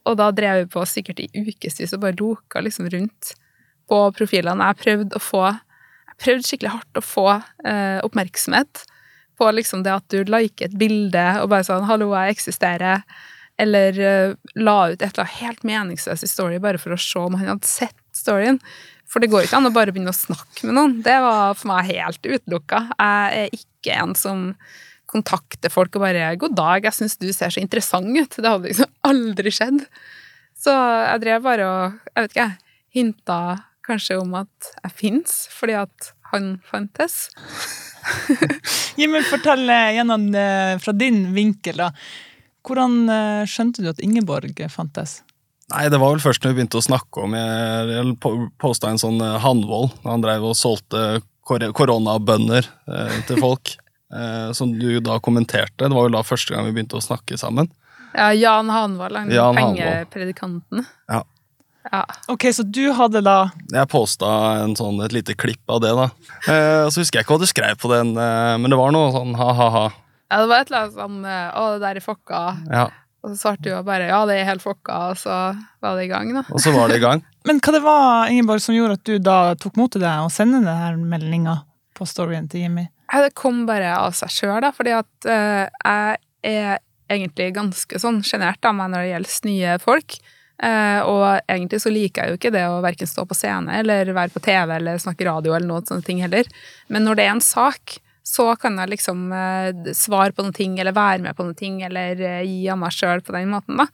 Og 0.07 0.19
da 0.21 0.31
drev 0.35 0.63
vi 0.63 0.69
på 0.73 0.85
sikkert 0.89 1.23
i 1.25 1.29
ukevis 1.35 1.95
og 1.95 2.03
bare 2.05 2.19
loka 2.19 2.63
liksom 2.65 2.89
rundt 2.93 3.33
på 3.89 4.03
profilene. 4.17 4.71
Jeg 4.71 4.83
prøvde 4.85 5.19
å 5.19 5.23
få 5.23 5.47
jeg 5.49 6.25
prøvde 6.25 6.49
skikkelig 6.49 6.75
hardt 6.75 6.99
å 6.99 7.05
få 7.05 7.27
eh, 7.31 7.99
oppmerksomhet 8.03 8.85
på 9.39 9.51
liksom 9.55 9.85
det 9.87 9.93
at 9.95 10.07
du 10.11 10.25
liker 10.27 10.67
et 10.67 10.79
bilde 10.79 11.27
og 11.43 11.53
bare 11.53 11.67
sånn 11.67 11.87
'hallo, 11.87 12.11
jeg 12.17 12.35
eksisterer', 12.35 13.05
eller 13.59 14.01
eh, 14.03 14.35
la 14.59 14.77
ut 14.91 14.99
et 14.99 15.05
eller 15.07 15.25
annet 15.25 15.39
helt 15.39 15.63
meningsløst 15.63 16.27
i 16.27 16.31
story 16.31 16.59
bare 16.63 16.81
for 16.83 16.95
å 16.95 16.99
se 16.99 17.23
om 17.23 17.39
han 17.39 17.53
hadde 17.53 17.71
sett 17.71 18.03
storyen. 18.15 18.59
For 19.09 19.23
det 19.23 19.31
går 19.33 19.47
ikke 19.47 19.61
an 19.61 19.71
å 19.71 19.75
bare 19.75 19.95
begynne 19.95 20.13
å 20.13 20.17
snakke 20.17 20.67
med 20.69 20.77
noen. 20.77 20.99
Det 21.07 21.17
var 21.25 21.55
for 21.57 21.71
meg 21.71 21.89
helt 21.89 22.27
utelukka. 22.27 22.83
Jeg 22.99 23.39
er 23.47 23.57
ikke 23.57 23.95
en 24.03 24.15
som 24.19 24.43
kontakter 25.09 25.73
folk 25.73 25.97
og 25.97 26.05
bare 26.05 26.35
'god 26.37 26.55
dag, 26.59 26.85
jeg 26.85 26.93
syns 26.99 27.17
du 27.19 27.29
ser 27.33 27.51
så 27.55 27.63
interessant 27.63 28.07
ut'. 28.13 28.37
Det 28.37 28.45
hadde 28.49 28.69
liksom 28.69 28.91
aldri 29.11 29.51
skjedd. 29.55 29.83
Så 30.59 30.75
jeg 30.75 31.23
drev 31.25 31.43
bare 31.47 31.67
og, 31.71 31.99
jeg 32.15 32.25
vet 32.27 32.37
ikke, 32.37 32.51
hinta 32.99 33.41
kanskje 33.89 34.19
om 34.21 34.35
at 34.37 34.73
jeg 34.85 34.93
fins, 34.99 35.47
fordi 35.55 35.77
at 35.81 36.13
han 36.33 36.59
fantes. 36.67 37.31
Jimmy, 38.99 39.23
fortell 39.25 39.65
eh, 39.71 39.95
gjennom 39.97 40.27
eh, 40.37 40.75
fra 40.83 40.93
din 40.93 41.23
vinkel, 41.37 41.79
da. 41.81 41.93
Hvordan 42.69 42.99
eh, 43.09 43.47
skjønte 43.49 43.85
du 43.85 43.89
at 43.93 44.03
Ingeborg 44.05 44.61
fantes? 44.73 45.23
Nei, 45.73 45.87
det 45.93 46.01
var 46.01 46.15
vel 46.15 46.23
først 46.25 46.45
når 46.45 46.53
vi 46.53 46.57
begynte 46.59 46.81
å 46.81 46.85
snakke 46.85 47.21
om 47.27 47.35
Jeg, 47.37 47.89
jeg 47.93 48.47
posta 48.61 48.89
en 48.89 49.01
sånn 49.01 49.21
Hanvold. 49.21 49.93
Han 50.09 50.25
drev 50.25 50.47
og 50.51 50.57
solgte 50.57 51.21
kor- 51.49 51.73
koronabønner 51.77 52.65
eh, 52.89 53.19
til 53.29 53.41
folk. 53.45 53.77
eh, 54.15 54.53
som 54.57 54.73
du 54.79 55.01
da 55.05 55.19
kommenterte. 55.21 55.89
Det 55.89 55.95
var 55.95 56.09
jo 56.09 56.15
da 56.17 56.25
første 56.27 56.55
gang 56.55 56.69
vi 56.69 56.77
begynte 56.77 56.99
å 56.99 57.05
snakke 57.05 57.39
sammen. 57.41 57.71
Ja, 58.17 58.31
Jan 58.33 58.71
Hanvold, 58.73 59.17
han 59.17 59.31
Jan 59.31 59.59
pengepredikanten. 59.59 60.87
Ja. 61.09 61.25
Ja. 61.93 62.03
Ok, 62.29 62.45
så 62.53 62.63
du 62.69 62.91
hadde 62.93 63.23
da 63.25 63.51
Jeg 63.73 63.89
posta 63.89 64.29
en 64.61 64.75
sånn, 64.77 64.99
et 65.05 65.15
lite 65.15 65.33
klipp 65.39 65.63
av 65.73 65.81
det, 65.81 65.93
da. 65.97 66.09
Eh, 66.45 66.83
og 66.85 66.93
så 66.93 67.01
husker 67.01 67.21
jeg 67.21 67.25
ikke 67.25 67.37
hva 67.37 67.41
du 67.41 67.49
skrev 67.49 67.79
på 67.81 67.91
den, 67.93 68.11
eh, 68.19 68.55
men 68.61 68.73
det 68.73 68.79
var 68.81 68.93
noe 68.93 69.13
sånn 69.15 69.33
ha-ha-ha. 69.39 69.85
ja, 70.29 70.41
det 70.43 70.49
var 70.51 70.65
et 70.65 70.73
eller 70.73 70.83
annet 70.83 70.99
sånn 70.99 71.21
eh, 71.25 71.47
Å, 71.55 71.63
det 71.75 71.81
der 71.87 72.01
er 72.01 72.05
fokka. 72.05 72.43
Ja, 72.69 72.85
Og 73.25 73.33
så 73.33 73.39
svarte 73.41 73.65
du 73.65 73.71
jo 73.71 73.81
bare 73.87 74.11
ja, 74.11 74.21
det 74.29 74.37
er 74.37 74.51
helt 74.51 74.65
fokka, 74.65 74.99
og 75.13 75.23
så 75.23 75.39
var 75.85 75.97
det 75.97 76.05
i 76.09 76.13
gang, 76.13 76.35
da. 76.37 76.45
og 76.53 76.61
så 76.61 76.75
var 76.77 76.93
det 76.93 77.01
i 77.01 77.05
gang. 77.07 77.25
Men 77.49 77.63
hva 77.65 77.73
det 77.79 77.83
var 77.87 78.35
Ingeborg, 78.35 78.61
som 78.65 78.77
gjorde 78.77 78.99
at 78.99 79.09
du 79.09 79.17
da 79.23 79.39
tok 79.57 79.81
mot 79.81 79.93
til 79.95 80.05
deg 80.05 80.27
og 80.27 80.35
sendte 80.35 80.61
denne 80.61 81.09
meldinga 81.09 81.61
på 81.97 82.07
storyen 82.09 82.51
til 82.53 82.67
Jimmy? 82.67 82.89
Det 83.09 83.35
kom 83.39 83.63
bare 83.69 83.95
av 83.97 84.13
seg 84.17 84.33
sjøl, 84.33 84.59
da, 84.65 84.73
fordi 84.75 84.93
at 84.99 85.29
eh, 85.33 85.65
jeg 86.43 86.59
er 86.69 86.83
egentlig 87.09 87.55
ganske 87.57 88.01
sånn 88.01 88.21
sjenert 88.27 88.65
av 88.69 88.77
meg 88.77 88.93
når 88.93 89.05
det 89.05 89.13
gjelder 89.15 89.49
nye 89.49 89.79
folk. 89.83 90.19
Uh, 90.59 91.01
og 91.07 91.25
egentlig 91.47 91.79
så 91.85 91.91
liker 91.95 92.25
jeg 92.25 92.33
jo 92.33 92.39
ikke 92.41 92.51
det 92.51 92.65
å 92.67 92.81
verken 92.83 93.07
stå 93.07 93.23
på 93.31 93.37
scene 93.39 93.77
eller 93.79 94.09
være 94.11 94.33
på 94.35 94.43
TV 94.43 94.73
eller 94.75 94.99
snakke 94.99 95.29
radio 95.29 95.53
eller 95.55 95.71
noen 95.71 95.87
sånne 95.87 96.07
ting 96.07 96.23
heller. 96.25 96.51
Men 96.91 97.07
når 97.07 97.19
det 97.19 97.27
er 97.27 97.35
en 97.37 97.45
sak, 97.45 97.99
så 98.27 98.51
kan 98.61 98.75
jeg 98.83 98.91
liksom 98.97 99.29
uh, 99.31 99.71
svare 99.97 100.35
på 100.35 100.45
noen 100.45 100.57
ting 100.57 100.75
eller 100.83 100.97
være 100.97 101.23
med 101.25 101.39
på 101.39 101.47
noen 101.47 101.59
ting 101.59 101.79
eller 101.87 102.19
uh, 102.19 102.43
gi 102.43 102.67
av 102.75 102.81
meg 102.83 102.97
sjøl 102.97 103.23
på 103.23 103.37
den 103.37 103.53
måten, 103.55 103.79
da. 103.79 103.89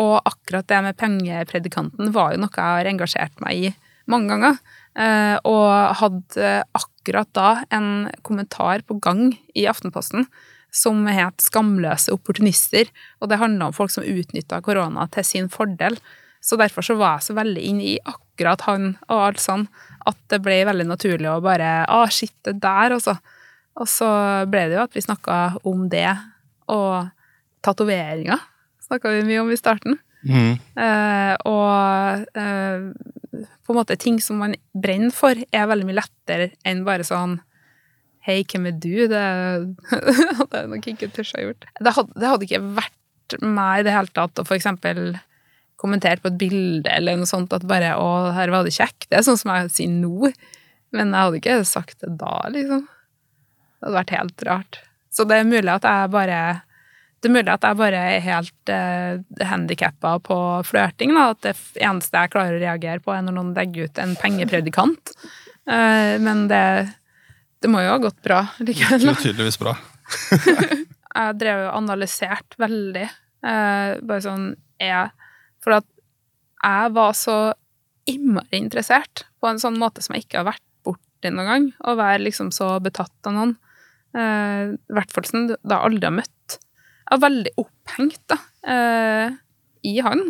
Og 0.00 0.14
akkurat 0.24 0.64
det 0.70 0.76
med 0.86 0.96
pengepredikanten 0.96 2.14
var 2.14 2.32
jo 2.32 2.38
noe 2.40 2.54
jeg 2.54 2.76
har 2.78 2.88
engasjert 2.88 3.42
meg 3.44 3.58
i 3.58 3.72
mange 4.08 4.32
ganger. 4.32 4.56
Eh, 4.98 5.36
og 5.46 5.98
hadde 6.00 6.54
akkurat 6.74 7.28
da 7.36 7.50
en 7.70 8.08
kommentar 8.26 8.82
på 8.86 8.98
gang 9.02 9.28
i 9.54 9.68
Aftenposten 9.70 10.26
som 10.70 11.06
het 11.06 11.38
'Skamløse 11.42 12.10
opportunister'. 12.10 12.90
Og 13.20 13.28
det 13.28 13.38
handla 13.38 13.66
om 13.66 13.72
folk 13.72 13.90
som 13.90 14.04
utnytta 14.04 14.60
korona 14.62 15.06
til 15.10 15.24
sin 15.24 15.48
fordel. 15.48 15.98
Så 16.40 16.56
derfor 16.56 16.82
så 16.82 16.96
var 16.96 17.18
jeg 17.18 17.22
så 17.22 17.34
veldig 17.34 17.62
inn 17.62 17.80
i 17.80 17.98
akkurat 18.04 18.60
han 18.60 18.98
og 19.08 19.18
alt 19.26 19.40
sånn 19.40 19.68
at 20.06 20.16
det 20.28 20.40
ble 20.42 20.64
veldig 20.64 20.86
naturlig 20.86 21.28
å 21.28 21.42
bare 21.42 21.84
Å, 21.88 22.08
shit, 22.10 22.32
det 22.44 22.60
der, 22.60 22.90
altså. 22.96 23.18
Og 23.76 23.86
så 23.86 24.46
ble 24.50 24.68
det 24.68 24.76
jo 24.78 24.82
at 24.82 24.94
vi 24.94 25.00
snakka 25.00 25.60
om 25.64 25.88
det, 25.88 26.16
og 26.68 27.10
tatoveringer 27.62 28.40
snakka 28.80 29.12
vi 29.14 29.26
mye 29.28 29.40
om 29.40 29.50
i 29.50 29.56
starten. 29.56 29.98
Mhm. 30.26 30.58
Eh, 30.76 31.34
og 31.48 32.26
eh, 32.36 32.82
på 33.64 33.72
en 33.72 33.78
måte 33.78 33.96
ting 33.96 34.18
som 34.20 34.40
man 34.42 34.56
brenner 34.76 35.14
for, 35.14 35.38
er 35.38 35.70
veldig 35.70 35.86
mye 35.88 36.00
lettere 36.02 36.50
enn 36.66 36.84
bare 36.88 37.06
sånn 37.06 37.38
Hei, 38.20 38.42
hvem 38.44 38.66
er 38.68 38.74
du? 38.76 39.06
Det 39.08 39.20
hadde 40.38 40.58
jeg 40.58 40.68
nok 40.68 40.86
ikke 40.90 41.06
tørt 41.08 41.30
å 41.38 41.44
gjort. 41.46 41.64
Det 41.80 41.92
hadde, 41.96 42.18
det 42.20 42.28
hadde 42.28 42.44
ikke 42.44 42.58
vært 42.76 43.36
meg 43.40 43.80
i 43.80 43.86
det 43.86 43.94
hele 43.94 44.12
tatt 44.12 44.42
å 44.42 44.44
for 44.44 44.58
eksempel 44.58 45.14
kommentere 45.80 46.20
på 46.20 46.28
et 46.28 46.36
bilde 46.42 46.92
eller 46.92 47.16
noe 47.16 47.28
sånt 47.30 47.54
at 47.56 47.64
bare 47.64 47.94
'Å, 47.96 48.34
her 48.36 48.52
var 48.52 48.66
det 48.66 48.74
kjekk'. 48.76 49.08
Det 49.08 49.16
er 49.16 49.24
sånn 49.24 49.40
som 49.40 49.54
jeg 49.54 49.72
sier 49.72 49.94
nå. 49.94 50.28
Men 50.92 51.14
jeg 51.14 51.24
hadde 51.24 51.40
ikke 51.40 51.56
sagt 51.64 52.04
det 52.04 52.12
da, 52.20 52.34
liksom. 52.52 52.84
Det 52.84 53.86
hadde 53.86 53.96
vært 53.96 54.16
helt 54.18 54.44
rart. 54.50 54.80
Så 55.08 55.24
det 55.24 55.38
er 55.40 55.48
mulig 55.48 55.72
at 55.72 55.86
jeg 55.88 56.12
bare 56.12 56.40
det 57.20 57.28
er 57.28 57.34
mulig 57.34 57.52
at 57.52 57.64
jeg 57.68 57.76
bare 57.76 58.00
er 58.14 58.22
helt 58.24 58.72
uh, 58.72 59.44
handikappa 59.50 60.14
på 60.24 60.38
flørting. 60.64 61.12
Da. 61.16 61.26
At 61.34 61.42
det 61.44 61.54
eneste 61.84 62.16
jeg 62.22 62.32
klarer 62.32 62.56
å 62.56 62.62
reagere 62.62 63.02
på, 63.04 63.12
er 63.12 63.26
når 63.26 63.36
noen 63.36 63.52
legger 63.56 63.90
ut 63.90 64.00
en 64.00 64.14
pengepredikant. 64.20 65.12
Eh, 65.70 66.16
men 66.22 66.46
det, 66.50 66.88
det 67.60 67.70
må 67.70 67.82
jo 67.84 67.92
ha 67.92 68.00
gått 68.02 68.20
bra 68.24 68.40
likevel. 68.64 69.04
Det 69.04 69.12
er 69.12 69.22
tydeligvis 69.26 69.60
bra. 69.60 69.76
Jeg 71.10 71.38
drev 71.40 71.64
og 71.66 71.76
analyserte 71.80 72.58
veldig. 72.62 73.06
eh, 73.46 73.92
bare 74.06 74.22
sånn 74.22 74.44
jeg, 74.80 75.10
For 75.62 75.74
at 75.80 75.86
jeg 76.60 76.92
var 76.94 77.16
så 77.18 77.36
innmari 78.10 78.60
interessert 78.60 79.24
på 79.40 79.48
en 79.48 79.58
sånn 79.62 79.78
måte 79.80 80.02
som 80.04 80.14
jeg 80.14 80.26
ikke 80.26 80.38
har 80.40 80.46
vært 80.52 80.62
borti 80.86 81.32
noen 81.32 81.48
gang. 81.48 81.66
Å 81.82 81.96
være 81.98 82.22
liksom 82.26 82.50
så 82.54 82.74
betatt 82.84 83.28
av 83.28 83.34
noen. 83.36 83.54
Eh, 84.14 84.74
I 84.76 84.94
hvert 84.96 85.14
fall 85.14 85.26
som 85.28 85.48
da 85.50 85.56
jeg 85.58 85.80
aldri 85.88 86.06
har 86.08 86.16
møtt. 86.20 86.39
Var 87.10 87.22
veldig 87.24 87.52
opphengt 87.58 88.20
da, 88.30 88.38
eh, 88.70 89.36
i 89.82 90.00
han, 90.04 90.28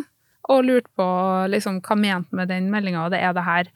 og 0.49 0.63
lurte 0.65 0.89
på 0.97 1.07
liksom, 1.51 1.79
hva 1.81 1.95
han 1.95 2.01
mente 2.01 2.37
med 2.37 2.49
den 2.49 2.69
meldinga. 2.73 3.07
Er 3.13 3.33
det 3.37 3.47
her 3.47 3.71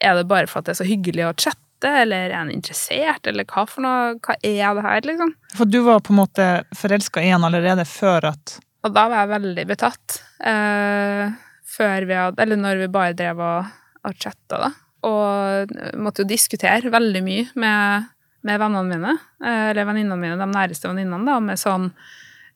Er 0.00 0.14
det 0.14 0.28
bare 0.30 0.46
for 0.46 0.60
at 0.60 0.68
det 0.68 0.76
er 0.76 0.78
så 0.78 0.86
hyggelig 0.86 1.24
å 1.26 1.34
chatte, 1.34 1.90
eller 2.04 2.30
er 2.30 2.36
han 2.36 2.52
interessert, 2.54 3.26
eller 3.26 3.42
hva 3.50 3.64
for 3.66 3.82
noe? 3.82 4.12
Hva 4.22 4.36
er 4.46 4.76
det 4.78 4.84
her, 4.84 5.00
liksom? 5.10 5.32
For 5.58 5.66
du 5.66 5.80
var 5.82 6.04
på 6.06 6.12
en 6.14 6.20
måte 6.20 6.46
forelska 6.78 7.24
i 7.24 7.32
han 7.32 7.42
allerede 7.42 7.82
før 7.82 8.28
at 8.30 8.60
Og 8.86 8.94
da 8.94 9.08
var 9.10 9.24
jeg 9.24 9.32
veldig 9.32 9.64
betatt. 9.66 10.20
Eh, 10.38 11.34
før 11.66 12.06
vi 12.06 12.14
hadde 12.14 12.42
Eller 12.42 12.56
når 12.56 12.84
vi 12.84 12.92
bare 12.94 13.16
drev 13.18 13.42
og, 13.42 13.74
og 14.06 14.14
chatta, 14.22 14.68
da. 14.68 14.70
Og 15.08 15.74
måtte 15.98 16.22
jo 16.22 16.30
diskutere 16.30 16.94
veldig 16.94 17.22
mye 17.26 17.48
med, 17.58 18.08
med 18.46 18.62
vennene 18.62 18.94
mine. 18.94 19.18
Eh, 19.42 19.70
eller 19.72 19.90
venninnene 19.90 20.22
mine, 20.22 20.38
de 20.38 20.48
næreste 20.54 20.90
venninnene, 20.90 21.26
da, 21.26 21.40
med 21.42 21.58
sånn 21.58 21.90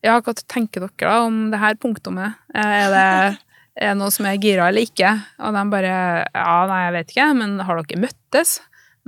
Ja, 0.03 0.19
hva 0.19 0.35
tenker 0.35 0.83
dere 0.83 1.09
da 1.09 1.23
om 1.29 1.39
det 1.53 1.61
her 1.63 1.79
punktummet? 1.79 2.39
Eh, 2.55 2.77
er 2.89 2.91
det 2.93 3.87
er 3.89 3.97
noe 3.97 4.13
som 4.13 4.27
er 4.29 4.41
gira 4.41 4.69
eller 4.69 4.85
ikke? 4.85 5.15
Og 5.41 5.57
de 5.57 5.65
bare 5.73 5.95
Ja, 6.27 6.57
nei, 6.69 6.81
jeg 6.87 6.95
vet 6.99 7.15
ikke, 7.15 7.29
men 7.39 7.59
har 7.65 7.81
dere 7.81 8.05
møttes? 8.05 8.59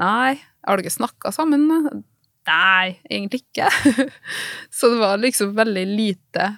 Nei. 0.01 0.41
Har 0.65 0.81
dere 0.81 0.93
snakka 0.93 1.33
sammen? 1.35 1.67
Nei, 2.49 2.97
egentlig 3.09 3.43
ikke. 3.45 3.69
så 4.77 4.93
det 4.93 5.01
var 5.01 5.21
liksom 5.21 5.53
veldig 5.57 5.85
lite 5.91 6.49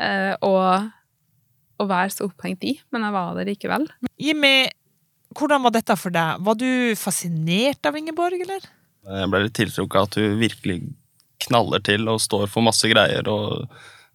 eh, 0.00 0.34
å, 0.42 0.52
å 1.78 1.88
være 1.90 2.14
så 2.14 2.26
opphengt 2.28 2.66
i, 2.66 2.76
men 2.94 3.06
jeg 3.06 3.14
var 3.14 3.38
det 3.38 3.46
likevel. 3.50 3.86
Jimmy, 4.22 4.54
hvordan 5.38 5.62
var 5.66 5.74
dette 5.74 5.96
for 5.98 6.14
deg? 6.14 6.42
Var 6.46 6.58
du 6.58 6.70
fascinert 6.98 7.86
av 7.88 7.98
Ingeborg, 7.98 8.42
eller? 8.42 8.66
Jeg 9.02 9.30
ble 9.30 9.44
litt 9.46 9.56
tiltrukket 9.58 9.98
av 9.98 10.10
at 10.10 10.18
hun 10.20 10.36
virkelig 10.42 10.80
knaller 11.46 11.82
til 11.84 12.08
og 12.12 12.20
står 12.22 12.46
for 12.52 12.64
masse 12.66 12.88
greier 12.90 13.28
og 13.30 13.66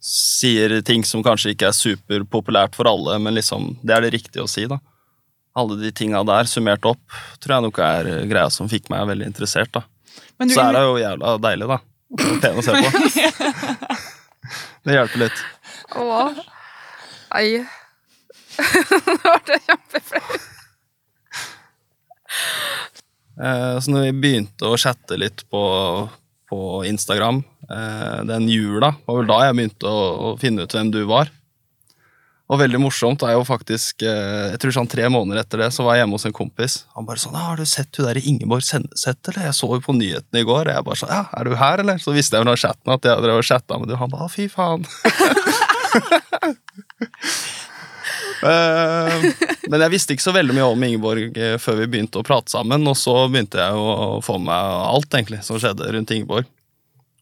sier 0.03 0.75
ting 0.85 1.01
som 1.07 1.23
kanskje 1.25 1.55
ikke 1.55 1.69
er 1.71 1.75
superpopulært 1.75 2.75
for 2.77 2.87
alle, 2.89 3.17
men 3.19 3.33
liksom, 3.37 3.71
det 3.81 3.95
er 3.95 4.05
det 4.05 4.13
riktige 4.13 4.45
å 4.45 4.49
si, 4.51 4.67
da. 4.69 4.77
Alle 5.57 5.77
de 5.81 5.89
tinga 5.95 6.21
der 6.27 6.45
summert 6.49 6.85
opp 6.85 7.01
tror 7.41 7.55
jeg 7.55 7.65
nok 7.65 7.79
er 7.81 8.09
greia 8.29 8.49
som 8.53 8.69
fikk 8.69 8.91
meg 8.93 9.07
veldig 9.09 9.25
interessert, 9.31 9.71
da. 9.73 9.81
Men 10.37 10.51
du, 10.51 10.53
Så 10.53 10.61
er 10.67 10.75
det 10.77 10.83
jo 10.85 10.99
jævla 11.01 11.33
deilig, 11.41 11.69
da. 11.71 11.79
Pen 12.43 12.61
å 12.61 12.65
se 12.65 12.77
på. 12.77 13.97
Det 14.87 14.93
hjelper 14.95 15.19
litt. 15.25 15.39
Å, 15.97 16.03
ai. 17.35 17.47
Nå 19.25 19.33
ble 19.43 19.57
jeg 19.57 19.65
kjempeflau. 19.65 20.37
Eh, 23.41 23.79
Så 23.83 23.91
når 23.93 24.05
vi 24.07 24.13
begynte 24.21 24.69
å 24.71 24.77
chatte 24.79 25.17
litt 25.19 25.43
på, 25.51 25.61
på 26.47 26.85
Instagram 26.87 27.41
eh, 27.69 28.19
den 28.27 28.47
jula, 28.51 28.93
var 29.07 29.19
vel 29.19 29.29
da 29.29 29.41
jeg 29.45 29.57
begynte 29.57 29.91
å, 29.91 30.37
finne 30.39 30.63
ut 30.63 30.75
hvem 30.75 30.91
du 30.93 31.01
var. 31.09 31.31
Og 32.47 32.61
veldig 32.61 32.79
morsomt 32.79 33.25
er 33.27 33.33
jo 33.35 33.41
faktisk 33.43 34.05
eh, 34.07 34.53
Jeg 34.53 34.61
tror 34.63 34.71
sånn 34.77 34.87
tre 34.87 35.09
måneder 35.11 35.41
etter 35.41 35.65
det 35.65 35.67
så 35.75 35.83
var 35.83 35.97
jeg 35.97 36.05
hjemme 36.05 36.15
hos 36.15 36.27
en 36.29 36.37
kompis. 36.37 36.77
Han 36.95 37.07
bare 37.09 37.19
sånn 37.19 37.35
«Ah, 37.35 37.49
'Har 37.49 37.59
du 37.59 37.67
sett 37.67 37.99
hun 37.99 38.07
der 38.07 38.21
Ingeborg 38.23 38.63
Senneset, 38.63 39.19
eller? 39.27 39.49
Jeg 39.49 39.57
så 39.59 39.67
jo 39.73 39.81
på 39.83 39.97
nyhetene 39.97 40.45
i 40.45 40.47
går.' 40.47 40.71
Og 40.71 40.77
jeg 40.77 40.87
bare 40.87 41.01
sånn 41.01 41.11
'Ja, 41.11 41.25
er 41.35 41.43
du 41.43 41.57
her, 41.59 41.83
eller?' 41.83 41.99
Så 41.99 42.15
visste 42.15 42.39
jeg 42.39 42.47
under 42.47 42.55
chatten 42.55 42.95
at 42.95 43.03
jeg 43.03 43.27
drev 43.27 43.43
og 43.43 43.49
chatta 43.51 43.81
med 43.81 43.91
du. 43.91 43.99
Han 43.99 44.15
bare 44.15 44.31
fy 44.31 44.47
faen'. 44.47 44.87
Eh, 48.43 49.23
men 49.71 49.83
jeg 49.83 49.93
visste 49.93 50.13
ikke 50.13 50.25
så 50.27 50.33
veldig 50.35 50.55
mye 50.57 50.67
om 50.69 50.83
Ingeborg 50.85 51.37
eh, 51.39 51.55
før 51.61 51.81
vi 51.81 51.89
begynte 51.93 52.21
å 52.21 52.27
prate 52.27 52.53
sammen, 52.53 52.85
og 52.89 52.97
så 52.99 53.15
begynte 53.31 53.61
jeg 53.61 53.77
å 53.79 54.19
få 54.25 54.37
med 54.43 54.53
alt 54.91 55.09
egentlig 55.13 55.41
som 55.47 55.59
skjedde 55.61 55.89
rundt 55.95 56.13
Ingeborg. 56.13 56.49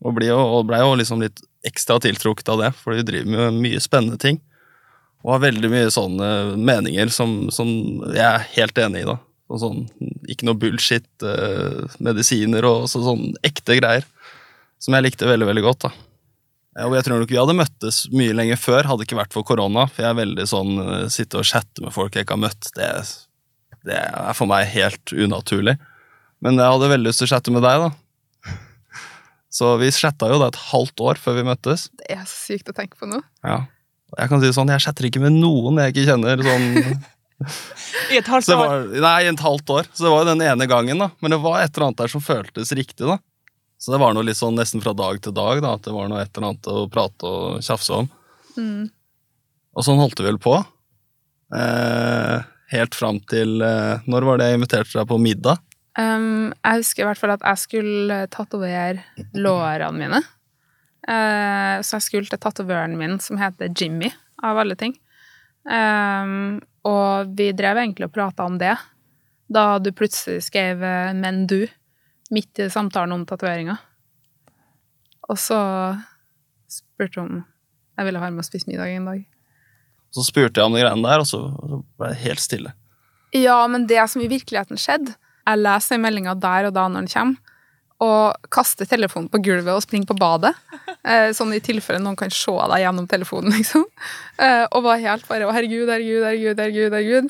Og 0.05 0.15
ble 0.17 0.29
jo, 0.29 0.39
ble 0.67 0.81
jo 0.81 0.97
liksom 0.99 1.23
litt 1.23 1.39
ekstra 1.65 1.97
tiltrukket 2.03 2.51
av 2.53 2.61
det, 2.61 2.73
for 2.77 2.93
de 2.93 3.05
driver 3.05 3.31
med 3.31 3.61
mye 3.63 3.81
spennende 3.81 4.19
ting. 4.21 4.41
Og 5.25 5.33
har 5.33 5.45
veldig 5.47 5.71
mye 5.71 5.93
sånne 5.93 6.27
meninger 6.61 7.09
som, 7.13 7.47
som 7.53 7.69
jeg 8.11 8.25
er 8.25 8.49
helt 8.57 8.81
enig 8.83 9.01
i, 9.01 9.07
da. 9.09 9.17
Og 9.49 9.61
sånn, 9.61 9.85
ikke 10.29 10.47
noe 10.47 10.57
bullshit, 10.57 11.07
eh, 11.25 11.85
medisiner 12.03 12.65
og 12.69 12.89
så, 12.89 13.01
sånn 13.05 13.33
ekte 13.45 13.77
greier. 13.79 14.05
Som 14.81 14.97
jeg 14.97 15.07
likte 15.07 15.29
veldig, 15.29 15.47
veldig 15.49 15.63
godt, 15.65 15.87
da. 15.87 15.93
Og 16.83 16.95
jeg 16.97 17.05
tror 17.07 17.21
nok 17.21 17.31
vi 17.31 17.39
hadde 17.39 17.55
møttes 17.55 18.01
mye 18.11 18.33
lenger 18.35 18.59
før, 18.59 18.89
hadde 18.89 19.05
ikke 19.05 19.17
vært 19.19 19.35
for 19.35 19.47
korona. 19.47 19.85
For 19.87 20.03
jeg 20.03 20.11
er 20.11 20.17
veldig 20.17 20.45
sånn 20.51 20.73
eh, 20.83 21.05
sitte 21.13 21.39
og 21.39 21.47
chatte 21.47 21.83
med 21.83 21.95
folk 21.95 22.15
jeg 22.15 22.27
ikke 22.27 22.35
har 22.35 22.43
møtt. 22.43 22.71
Det, 22.75 22.89
det 23.87 24.01
er 24.03 24.35
for 24.35 24.51
meg 24.51 24.67
helt 24.73 25.13
unaturlig. 25.15 25.77
Men 26.43 26.59
jeg 26.59 26.73
hadde 26.73 26.91
veldig 26.91 27.07
lyst 27.07 27.23
til 27.23 27.29
å 27.29 27.31
chatte 27.31 27.53
med 27.55 27.63
deg, 27.63 27.85
da. 27.85 27.93
Så 29.55 29.69
vi 29.79 29.87
chatta 29.95 30.27
jo 30.27 30.41
da 30.41 30.49
et 30.51 30.63
halvt 30.73 30.99
år 31.05 31.19
før 31.21 31.37
vi 31.37 31.45
møttes. 31.47 31.87
Det 32.01 32.09
er 32.11 32.25
så 32.27 32.51
sykt 32.51 32.73
å 32.73 32.75
tenke 32.75 32.99
på 32.99 33.07
nå. 33.07 33.21
Ja. 33.47 33.61
Jeg 34.19 34.31
kan 34.31 34.41
si 34.41 34.49
det 34.49 34.55
sånn, 34.57 34.71
jeg 34.71 34.83
chatter 34.83 35.07
ikke 35.07 35.23
med 35.23 35.37
noen 35.39 35.79
jeg 35.79 35.93
ikke 35.93 36.09
kjenner. 36.09 36.43
sånn... 36.43 36.67
I 38.11 38.19
et 38.19 38.27
halvt 38.31 38.51
år? 38.51 38.59
var, 38.59 38.83
nei, 39.03 39.15
et 39.27 39.43
halvt 39.43 39.71
år. 39.77 39.87
Så 39.95 40.05
det 40.05 40.11
var 40.11 40.25
jo 40.25 40.33
den 40.33 40.43
ene 40.43 40.67
gangen, 40.71 40.99
da. 41.03 41.09
Men 41.23 41.35
det 41.35 41.39
var 41.43 41.61
et 41.61 41.71
eller 41.71 41.87
annet 41.87 42.03
der 42.03 42.11
som 42.11 42.23
føltes 42.23 42.75
riktig, 42.75 43.07
da. 43.07 43.17
Så 43.85 43.93
det 43.93 43.99
var 44.01 44.15
noe 44.17 44.25
litt 44.25 44.39
sånn 44.39 44.55
nesten 44.57 44.81
fra 44.81 44.95
dag 44.97 45.19
til 45.21 45.33
dag, 45.37 45.59
da. 45.61 45.75
At 45.77 45.85
det 45.85 45.91
var 45.93 46.07
noe 46.09 46.23
et 46.23 46.31
eller 46.33 46.47
annet 46.49 46.69
å 46.73 46.87
prate 46.89 47.29
og 47.29 47.59
tjafse 47.61 47.93
om. 47.93 48.07
Mm. 48.57 48.87
Og 49.77 49.85
sånn 49.85 50.01
holdt 50.01 50.17
det 50.17 50.25
vel 50.25 50.39
på. 50.41 50.55
Eh, 51.53 52.47
helt 52.71 52.97
fram 52.97 53.19
til 53.29 53.61
eh, 53.61 54.01
Når 54.09 54.25
var 54.25 54.39
det 54.41 54.47
jeg 54.49 54.57
inviterte 54.57 54.97
deg 54.97 55.05
på 55.11 55.19
middag? 55.21 55.61
Um, 56.01 56.49
jeg 56.65 56.81
husker 56.81 57.03
i 57.03 57.07
hvert 57.11 57.21
fall 57.21 57.35
at 57.35 57.45
jeg 57.45 57.61
skulle 57.61 58.17
tatovere 58.33 59.29
lårene 59.37 60.01
mine. 60.01 60.23
Uh, 61.05 61.77
så 61.85 61.99
jeg 61.99 62.07
skulle 62.07 62.31
til 62.31 62.41
tatovøren 62.41 62.97
min, 62.97 63.19
som 63.21 63.37
heter 63.37 63.69
Jimmy, 63.69 64.09
av 64.41 64.65
alle 64.65 64.81
ting. 64.81 64.97
Um, 65.69 66.57
og 66.89 67.37
vi 67.37 67.53
drev 67.53 67.83
egentlig 67.83 68.09
og 68.09 68.17
prata 68.17 68.49
om 68.49 68.57
det, 68.57 68.73
da 69.45 69.75
du 69.77 69.93
plutselig 69.93 70.41
skrev 70.49 70.81
eh, 70.81 71.13
'men 71.13 71.45
du' 71.45 71.69
midt 72.33 72.59
i 72.59 72.69
samtalen 72.69 73.13
om 73.15 73.25
tatoveringa. 73.27 73.77
Og 75.29 75.39
så 75.41 75.59
spurte 76.69 77.21
hun 77.21 77.41
om 77.41 77.43
jeg 77.95 78.09
ville 78.09 78.19
ha 78.19 78.27
med 78.27 78.43
og 78.43 78.47
spise 78.47 78.67
middag 78.67 78.91
en 78.91 79.07
dag. 79.07 79.21
Så 80.11 80.25
spurte 80.27 80.59
jeg 80.59 80.67
om 80.67 80.75
de 80.75 80.81
greiene 80.83 81.07
der, 81.07 81.21
og 81.23 81.27
så, 81.27 81.39
ble 81.95 82.11
det 82.11 82.21
helt 82.23 82.43
stille. 82.43 82.73
Ja, 83.35 83.57
men 83.71 83.87
det 83.87 84.01
som 84.11 84.21
i 84.23 84.29
virkeligheten 84.31 84.79
skjedde 84.79 85.15
Jeg 85.45 85.59
leser 85.59 85.99
meldinga 85.99 86.35
der 86.39 86.69
og 86.69 86.75
da 86.75 86.85
når 86.87 87.03
den 87.03 87.11
kommer, 87.11 87.55
og 88.03 88.49
kaster 88.51 88.87
telefonen 88.89 89.29
på 89.31 89.39
gulvet 89.45 89.71
og 89.71 89.83
springer 89.85 90.09
på 90.09 90.17
badet. 90.19 90.55
Eh, 91.05 91.29
sånn 91.37 91.53
i 91.53 91.61
tilfelle 91.61 92.01
noen 92.01 92.17
kan 92.17 92.31
se 92.33 92.49
deg 92.71 92.81
gjennom 92.81 93.05
telefonen, 93.05 93.53
liksom. 93.53 93.83
Eh, 94.41 94.63
og 94.65 94.81
var 94.87 94.97
helt 95.03 95.27
bare 95.29 95.45
'Å, 95.45 95.53
herregud, 95.53 95.85
herregud, 95.85 96.23
herregud', 96.25 96.59
herregud, 96.63 96.95
herregud. 96.97 97.29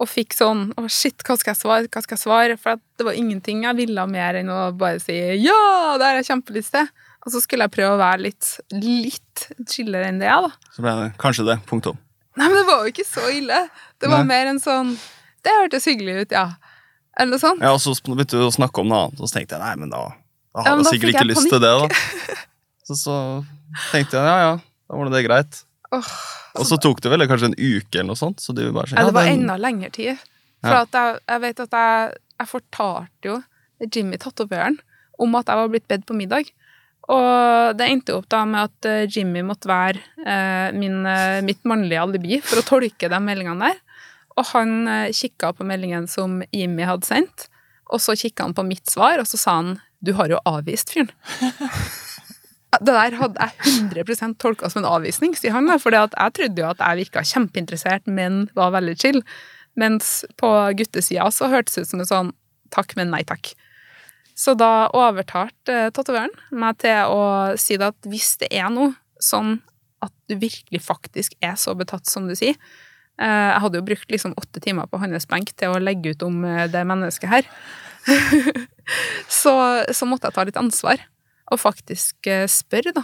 Og 0.00 0.08
fikk 0.08 0.32
sånn 0.32 0.72
'Å, 0.74 0.88
shit, 0.88 1.20
hva 1.26 1.36
skal 1.36 1.52
jeg 1.52 1.60
svare?' 1.60 1.88
hva 1.92 2.02
skal 2.02 2.16
jeg 2.16 2.24
svare? 2.24 2.56
For 2.58 2.80
det 2.96 3.04
var 3.04 3.12
ingenting 3.12 3.64
jeg 3.66 3.76
ville 3.76 4.06
mer 4.08 4.40
enn 4.40 4.48
å 4.48 4.72
bare 4.76 5.00
si 5.00 5.12
'ja, 5.12 5.98
det 6.00 6.06
er 6.08 6.24
kjempelyst 6.24 6.72
til'. 6.72 6.88
Og 7.20 7.32
så 7.32 7.40
skulle 7.44 7.66
jeg 7.68 7.76
prøve 7.76 7.98
å 7.98 8.00
være 8.00 8.22
litt, 8.24 8.46
litt 8.72 9.50
chillere 9.68 10.08
enn 10.08 10.20
det, 10.22 10.28
jeg, 10.30 10.40
da. 10.40 10.72
Så 10.72 10.80
ble 10.80 10.94
det 10.96 11.08
kanskje 11.20 11.44
det. 11.44 11.58
Punktum. 11.68 11.98
Nei, 12.40 12.48
men 12.48 12.56
det 12.56 12.66
var 12.66 12.80
jo 12.80 12.92
ikke 12.94 13.04
så 13.04 13.26
ille. 13.28 13.68
Det 14.00 14.08
var 14.08 14.24
Nei. 14.24 14.30
mer 14.30 14.52
en 14.54 14.60
sånn 14.62 14.94
Det 15.44 15.52
hørtes 15.56 15.86
hyggelig 15.88 16.14
ut, 16.22 16.32
ja. 16.36 16.46
Eller 17.18 17.32
noe 17.32 17.40
sånt. 17.40 17.62
Ja, 17.64 17.72
og 17.72 17.80
så 17.80 17.94
begynte 18.04 18.36
du 18.36 18.44
å 18.44 18.52
snakke 18.52 18.82
om 18.82 18.88
noe 18.88 19.06
annet, 19.06 19.20
og 19.20 19.28
så 19.28 19.38
tenkte 19.38 19.56
jeg 19.56 19.64
nei, 19.64 19.72
men 19.80 19.92
da, 19.92 20.02
da 20.54 20.64
Ja, 20.66 20.74
men 20.76 20.84
jeg 20.84 20.98
sikkert 20.98 21.14
ikke 21.14 21.24
jeg 21.24 21.30
lyst 21.32 21.48
til 21.48 21.62
det, 21.64 21.72
da. 21.80 22.36
Så, 22.90 22.96
så 22.98 23.16
tenkte 23.92 24.18
jeg 24.18 24.26
ja, 24.26 24.36
ja, 24.42 24.54
da 24.60 24.98
var 24.98 25.08
det 25.08 25.14
det 25.14 25.24
greit. 25.28 25.60
Åh, 25.92 26.10
Og 26.60 26.66
så 26.66 26.76
tok 26.82 27.00
det 27.02 27.10
vel 27.10 27.26
kanskje 27.30 27.50
en 27.50 27.58
uke 27.58 27.98
eller 27.98 28.12
noe 28.12 28.18
sånt, 28.18 28.42
så 28.42 28.54
du 28.54 28.62
bare 28.74 28.90
Nei, 28.94 29.04
det 29.08 29.14
var 29.16 29.30
enda 29.30 29.56
lengre 29.58 29.90
tid. 29.94 30.18
For 30.62 30.76
Ja. 30.76 30.84
jeg, 30.92 31.20
jeg 31.28 31.40
vet 31.46 31.60
at 31.64 31.76
jeg, 31.78 32.14
jeg 32.40 32.48
fortalte 32.50 33.30
jo 33.30 33.36
Jimmy 33.94 34.18
tatovøren 34.20 34.78
om 35.20 35.34
at 35.38 35.48
jeg 35.48 35.56
var 35.56 35.68
blitt 35.72 35.88
bedt 35.88 36.06
på 36.08 36.16
middag. 36.16 36.50
Og 37.10 37.76
det 37.78 37.88
endte 37.90 38.14
opp 38.14 38.28
da 38.30 38.44
med 38.46 38.68
at 38.68 38.86
eh, 38.86 39.06
Jimmy 39.10 39.42
måtte 39.42 39.66
være 39.70 39.98
eh, 40.24 40.70
min, 40.76 41.00
eh, 41.08 41.40
mitt 41.42 41.64
mannlige 41.66 42.02
alibi 42.02 42.38
for 42.44 42.60
å 42.60 42.66
tolke 42.66 43.08
de 43.10 43.20
meldingene 43.24 43.70
der. 43.70 43.80
Og 44.38 44.46
han 44.52 44.86
eh, 44.88 45.10
kikka 45.16 45.52
på 45.56 45.66
meldingen 45.66 46.06
som 46.08 46.38
Jimmy 46.54 46.86
hadde 46.86 47.08
sendt, 47.08 47.48
og 47.90 47.98
så 48.04 48.14
kikka 48.14 48.46
han 48.46 48.54
på 48.54 48.62
mitt 48.68 48.86
svar, 48.86 49.18
og 49.18 49.26
så 49.26 49.40
sa 49.40 49.56
han 49.58 49.80
'du 50.00 50.12
har 50.14 50.28
jo 50.28 50.38
avvist 50.46 50.92
fyren'. 50.94 51.10
Det 52.70 52.92
der 52.94 53.16
hadde 53.18 53.46
jeg 53.46 53.72
100% 53.90 54.36
tolka 54.38 54.68
som 54.70 54.84
en 54.84 54.90
avvisning, 54.92 55.34
sier 55.34 55.56
han. 55.56 55.70
For 55.82 55.94
jeg 55.94 56.34
trodde 56.36 56.62
jo 56.62 56.68
at 56.68 56.82
jeg 56.82 57.00
virka 57.02 57.24
kjempeinteressert, 57.26 58.06
men 58.06 58.44
var 58.54 58.76
veldig 58.76 58.94
chill. 59.00 59.18
Mens 59.78 60.20
på 60.38 60.50
guttesida 60.78 61.26
så 61.34 61.50
hørtes 61.50 61.74
det 61.74 61.84
ut 61.84 61.90
som 61.90 62.04
en 62.04 62.10
sånn 62.12 62.30
takk, 62.74 62.94
men 62.98 63.10
nei 63.10 63.24
takk. 63.26 63.52
Så 64.38 64.54
da 64.58 64.88
overtalte 64.96 65.74
eh, 65.74 65.90
tatovøren 65.94 66.32
meg 66.56 66.78
til 66.80 67.10
å 67.12 67.24
si 67.60 67.76
det 67.80 67.90
at 67.92 68.08
hvis 68.08 68.36
det 68.40 68.48
er 68.56 68.70
noe 68.72 68.94
sånn 69.20 69.58
at 70.00 70.14
du 70.30 70.38
virkelig 70.40 70.80
faktisk 70.80 71.34
er 71.44 71.58
så 71.60 71.74
betatt 71.76 72.08
som 72.08 72.24
du 72.24 72.32
sier 72.38 72.54
eh, 72.54 73.26
Jeg 73.50 73.60
hadde 73.66 73.80
jo 73.82 73.84
brukt 73.90 74.14
liksom 74.14 74.32
åtte 74.40 74.62
timer 74.64 74.88
på 74.88 75.00
hans 75.02 75.28
benk 75.28 75.52
til 75.60 75.74
å 75.74 75.82
legge 75.82 76.14
ut 76.14 76.24
om 76.24 76.40
eh, 76.48 76.70
det 76.72 76.86
mennesket 76.88 77.28
her. 77.28 77.50
så, 79.42 79.54
så 79.92 80.08
måtte 80.08 80.30
jeg 80.30 80.38
ta 80.38 80.46
litt 80.48 80.60
ansvar 80.60 81.04
og 81.50 81.58
faktisk 81.60 82.28
spør, 82.50 82.92
da. 82.94 83.02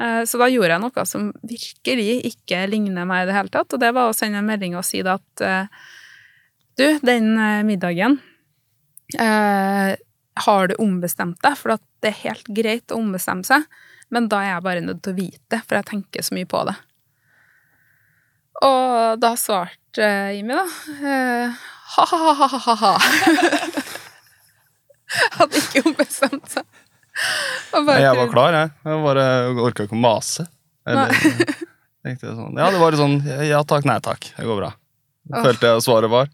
Eh, 0.00 0.22
Så 0.28 0.38
da 0.40 0.48
gjorde 0.48 0.72
jeg 0.76 0.80
noe 0.84 1.04
som 1.08 1.30
virkelig 1.44 2.20
ikke 2.32 2.62
ligner 2.70 3.04
meg 3.08 3.24
i 3.24 3.30
det 3.30 3.36
hele 3.36 3.52
tatt, 3.52 3.72
og 3.72 3.80
det 3.82 3.92
var 3.96 4.08
å 4.10 4.16
sende 4.16 4.40
en 4.40 4.48
melding 4.48 4.76
og 4.78 4.84
si 4.88 5.00
at 5.04 5.44
eh, 5.44 5.66
Du, 6.78 6.86
den 7.04 7.34
eh, 7.36 7.62
middagen 7.68 8.14
eh, 9.18 9.92
Har 10.46 10.68
du 10.68 10.74
ombestemt 10.80 11.36
deg? 11.44 11.58
For 11.60 11.76
det 11.76 12.08
er 12.12 12.22
helt 12.22 12.48
greit 12.48 12.92
å 12.92 13.00
ombestemme 13.02 13.44
seg, 13.44 13.66
men 14.12 14.28
da 14.32 14.40
er 14.40 14.54
jeg 14.54 14.64
bare 14.64 14.84
nødt 14.84 15.02
til 15.04 15.12
å 15.12 15.18
vite 15.20 15.44
det, 15.52 15.60
for 15.68 15.76
jeg 15.76 15.88
tenker 15.90 16.24
så 16.24 16.34
mye 16.36 16.48
på 16.48 16.64
det. 16.68 16.74
Og 18.62 19.20
da 19.20 19.34
svarte 19.36 20.00
eh, 20.04 20.32
Jimmy, 20.38 20.56
da 20.56 20.64
eh, 21.12 21.62
ha-ha-ha-ha-ha. 21.96 22.92
Hadde 25.36 25.60
ikke 25.60 25.82
ombestemt 25.90 26.48
seg. 26.48 26.64
Jeg 27.72 28.16
var 28.18 28.30
klar, 28.32 28.56
jeg. 28.56 28.70
Jeg 28.86 29.02
bare 29.04 29.24
orka 29.64 29.86
ikke 29.86 29.96
å 29.96 30.02
mase. 30.02 30.46
Eller, 30.88 31.12
sånn. 32.22 32.56
Ja, 32.58 32.70
det 32.72 32.80
var 32.80 32.96
sånn 32.98 33.18
ja 33.46 33.60
takk, 33.68 33.86
nei 33.88 33.98
takk. 34.04 34.30
Det 34.36 34.46
går 34.48 34.58
bra. 34.62 34.72
Følte 35.44 35.70
jeg 35.74 35.84
svaret 35.84 36.10
var. 36.12 36.30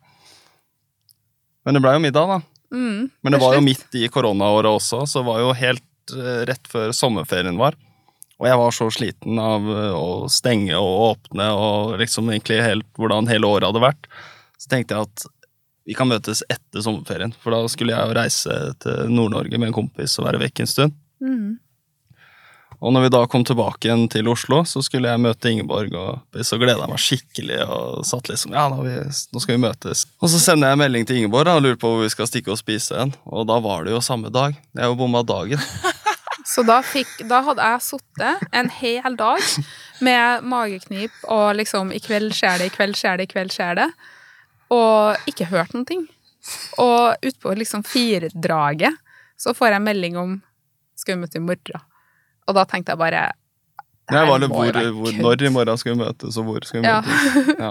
Men 1.66 1.76
det 1.76 1.82
blei 1.84 1.96
jo 1.98 2.04
middag, 2.06 2.30
da. 2.30 2.38
Mm, 2.72 3.08
Men 3.24 3.32
det 3.34 3.40
var 3.40 3.56
jo 3.56 3.64
midt 3.64 3.96
i 3.96 4.08
koronaåret 4.12 4.68
også, 4.70 5.02
så 5.08 5.20
det 5.22 5.28
var 5.28 5.40
jo 5.40 5.52
helt 5.56 6.12
eh, 6.16 6.40
rett 6.48 6.68
før 6.68 6.92
sommerferien 6.96 7.56
var. 7.60 7.76
Og 8.38 8.46
jeg 8.46 8.58
var 8.60 8.74
så 8.76 8.88
sliten 8.94 9.40
av 9.42 9.68
eh, 9.72 9.94
å 9.96 10.28
stenge 10.32 10.76
og 10.78 11.04
åpne 11.10 11.48
og 11.56 11.96
liksom 12.00 12.28
egentlig 12.32 12.60
helt, 12.64 12.88
hvordan 13.00 13.28
hele 13.30 13.48
året 13.48 13.70
hadde 13.70 13.84
vært. 13.84 14.08
Så 14.60 14.70
tenkte 14.72 14.96
jeg 14.96 15.08
at 15.08 15.26
vi 15.88 15.96
kan 15.96 16.10
møtes 16.10 16.42
etter 16.52 16.84
sommerferien, 16.84 17.32
for 17.40 17.54
da 17.54 17.62
skulle 17.72 17.94
jeg 17.96 18.10
jo 18.10 18.18
reise 18.18 18.58
til 18.84 19.08
Nord-Norge 19.08 19.56
med 19.56 19.70
en 19.70 19.78
kompis 19.78 20.18
og 20.20 20.28
være 20.28 20.42
vekk 20.42 20.60
en 20.60 20.68
stund. 20.68 20.98
Mm. 21.24 21.56
Og 22.78 22.92
når 22.94 23.06
vi 23.06 23.10
da 23.10 23.22
kom 23.26 23.42
tilbake 23.46 23.88
igjen 23.88 24.04
til 24.12 24.28
Oslo, 24.30 24.60
så 24.68 24.82
skulle 24.84 25.10
jeg 25.10 25.22
møte 25.22 25.50
Ingeborg, 25.50 25.94
og 25.98 26.42
så 26.46 26.58
gleda 26.60 26.84
jeg 26.84 26.92
meg 26.92 27.02
skikkelig 27.02 27.56
og 27.64 28.04
satt 28.06 28.28
liksom 28.30 28.54
Ja, 28.54 28.68
nå, 28.70 28.84
vi, 28.84 28.92
nå 29.34 29.42
skal 29.42 29.56
vi 29.56 29.62
møtes. 29.64 30.04
Og 30.22 30.30
så 30.30 30.38
sender 30.42 30.70
jeg 30.70 30.80
melding 30.84 31.08
til 31.08 31.22
Ingeborg 31.22 31.50
og 31.56 31.64
lurer 31.64 31.80
på 31.80 31.90
hvor 31.90 32.04
vi 32.04 32.12
skal 32.12 32.28
stikke 32.30 32.52
og 32.54 32.60
spise 32.60 33.00
en. 33.02 33.14
Og 33.26 33.48
da 33.50 33.56
var 33.64 33.88
det 33.88 33.96
jo 33.96 34.04
samme 34.04 34.30
dag. 34.30 34.54
Jeg 34.76 34.84
har 34.84 34.92
jo 34.92 35.00
bomma 35.00 35.24
dagen. 35.26 35.64
Så 36.48 36.62
da, 36.64 36.78
fikk, 36.80 37.10
da 37.28 37.42
hadde 37.44 37.64
jeg 37.64 37.82
sittet 37.84 38.46
en 38.56 38.70
hel 38.72 39.18
dag 39.18 39.42
med 40.04 40.46
mageknip 40.48 41.26
og 41.28 41.58
liksom 41.58 41.90
I 41.92 42.00
kveld 42.00 42.32
skjer 42.36 42.62
det, 42.62 42.70
i 42.70 42.72
kveld 42.72 42.96
skjer 42.96 43.18
det, 43.18 43.26
i 43.26 43.32
kveld 43.34 43.52
skjer 43.52 43.76
det. 43.82 43.88
Og 44.74 45.28
ikke 45.30 45.48
hørt 45.48 45.74
noen 45.74 45.86
ting. 45.88 46.06
Og 46.78 47.16
utpå 47.26 47.54
liksom 47.58 47.82
firedraget 47.84 48.96
så 49.38 49.52
får 49.54 49.74
jeg 49.76 49.82
melding 49.84 50.16
om 50.18 50.30
Skal 50.98 51.14
vi 51.16 51.20
møte 51.22 51.38
i 51.38 51.44
morgen? 51.44 51.82
Og 52.48 52.54
da 52.56 52.64
tenkte 52.66 52.94
jeg 52.94 52.98
bare 53.00 53.26
her 54.08 54.24
var 54.24 54.40
det 54.40 54.48
hvor, 54.48 54.72
hvor, 54.72 55.12
når 55.20 55.42
i 55.44 55.48
morgen 55.52 55.76
skal 55.76 55.92
vi 55.92 55.98
møtes, 56.00 56.36
og 56.40 56.46
hvor 56.48 56.64
skal 56.64 56.80
vi 56.80 56.86
Ja. 56.88 57.02
møtes. 57.04 57.48
Ja. 57.66 57.70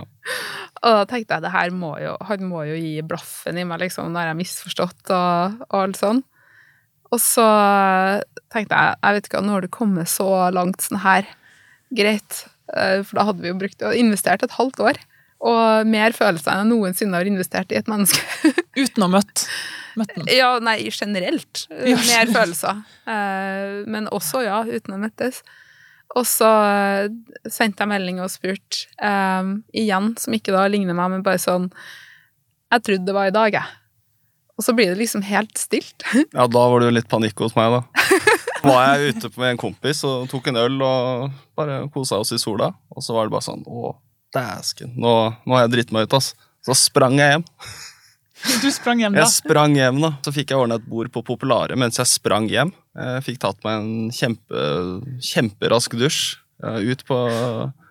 Og 0.85 0.91
da 0.99 1.05
tenkte 1.09 1.33
jeg 1.33 1.41
det 1.47 1.51
her 1.51 1.71
må 1.73 1.95
jo 1.97 2.11
Han 2.29 2.43
må 2.45 2.61
jo 2.69 2.75
gi 2.77 3.01
blaffen 3.01 3.57
i 3.57 3.63
meg, 3.65 3.79
liksom. 3.81 4.13
jeg 4.13 4.29
har 4.29 4.37
misforstått 4.37 5.09
og, 5.09 5.63
og 5.71 5.79
alt 5.81 5.97
sånn. 5.97 6.21
Og 7.09 7.19
så 7.23 7.47
tenkte 8.53 8.77
jeg 8.77 8.95
jeg 9.01 9.17
vet 9.17 9.29
ikke, 9.31 9.41
nå 9.47 9.55
har 9.57 9.65
du 9.65 9.71
kommet 9.73 10.11
så 10.11 10.27
langt 10.53 10.83
sånn 10.85 11.01
her, 11.01 11.25
greit. 11.95 12.43
Eh, 12.75 13.01
For 13.01 13.17
da 13.17 13.25
hadde 13.31 13.41
vi 13.41 13.49
jo 13.51 13.57
brukt 13.57 13.81
og 13.87 13.95
investert 13.97 14.43
et 14.45 14.55
halvt 14.59 14.79
år. 14.91 14.99
Og 15.45 15.85
mer 15.85 16.15
følelser 16.17 16.49
enn 16.55 16.63
jeg 16.65 16.71
noensinne 16.71 17.19
har 17.19 17.27
investert 17.29 17.71
i 17.71 17.77
et 17.77 17.89
menneske. 17.91 18.21
Uten 18.81 19.03
å 19.03 19.07
ha 19.09 19.11
møtt, 19.19 19.43
møtt 19.99 20.15
den. 20.15 20.29
ja, 20.33 20.49
nei, 20.63 20.79
generelt. 20.89 21.67
Ja, 21.69 21.93
Mer 21.93 22.01
generelt. 22.01 22.33
følelser. 22.33 22.81
Eh, 23.05 23.83
Men 23.93 24.09
også, 24.13 24.41
ja, 24.47 24.63
uten 24.65 24.95
å 24.97 25.01
møttes. 25.01 25.43
Og 26.17 26.23
så 26.25 26.47
eh, 26.47 27.09
sendte 27.51 27.83
jeg 27.83 27.91
melding 27.91 28.21
og 28.23 28.31
spurte 28.33 28.87
um, 29.03 29.57
igjen, 29.75 30.13
som 30.17 30.33
ikke 30.33 30.55
da 30.55 30.63
ligner 30.71 30.95
meg, 30.97 31.11
men 31.13 31.25
bare 31.25 31.41
sånn 31.41 31.67
Jeg 32.71 32.83
trodde 32.87 33.05
det 33.09 33.15
var 33.15 33.27
i 33.29 33.35
dag, 33.35 33.53
jeg. 33.59 33.77
Og 34.57 34.65
så 34.65 34.73
blir 34.73 34.89
det 34.89 34.97
liksom 35.03 35.21
helt 35.27 35.53
stilt. 35.61 36.01
ja, 36.33 36.47
da 36.47 36.63
var 36.71 36.79
det 36.81 36.87
jo 36.89 36.95
litt 36.97 37.09
panikk 37.11 37.43
hos 37.45 37.53
meg, 37.59 37.75
da. 37.77 38.07
Var 38.65 38.81
jeg 38.97 39.13
ute 39.13 39.29
med 39.37 39.51
en 39.53 39.59
kompis 39.61 40.01
og 40.07 40.25
tok 40.31 40.47
en 40.49 40.57
øl 40.63 40.81
og 40.81 41.27
bare 41.55 41.83
kosa 41.93 42.17
oss 42.23 42.33
i 42.33 42.39
sola. 42.41 42.71
Og 42.95 43.05
så 43.05 43.13
var 43.13 43.27
det 43.29 43.35
bare 43.35 43.45
sånn 43.45 43.61
Å, 43.69 43.91
dæsken, 44.37 44.95
nå, 44.95 45.13
nå 45.43 45.57
har 45.57 45.65
jeg 45.65 45.75
dritt 45.75 45.93
meg 45.95 46.07
ut, 46.07 46.17
ass. 46.19 46.31
Så 46.65 46.75
sprang 46.77 47.19
jeg 47.19 47.35
hjem. 47.35 47.45
Du 48.61 48.67
sprang 48.71 49.01
hjem 49.01 49.15
da. 49.15 49.23
Jeg 49.23 49.33
sprang 49.33 49.75
hjem, 49.77 50.01
da. 50.03 50.11
Så 50.25 50.33
fikk 50.35 50.51
jeg 50.53 50.61
ordna 50.61 50.77
et 50.77 50.87
bord 50.89 51.09
på 51.13 51.23
Populare 51.25 51.77
mens 51.79 51.97
jeg 51.99 52.09
sprang 52.11 52.49
hjem. 52.51 52.71
Jeg 52.97 53.23
fikk 53.25 53.39
tatt 53.43 53.63
meg 53.65 53.81
en 53.81 54.11
kjempe, 54.13 54.65
kjemperask 55.25 55.97
dusj. 55.97 56.37
Ut 56.61 57.03
på 57.07 57.17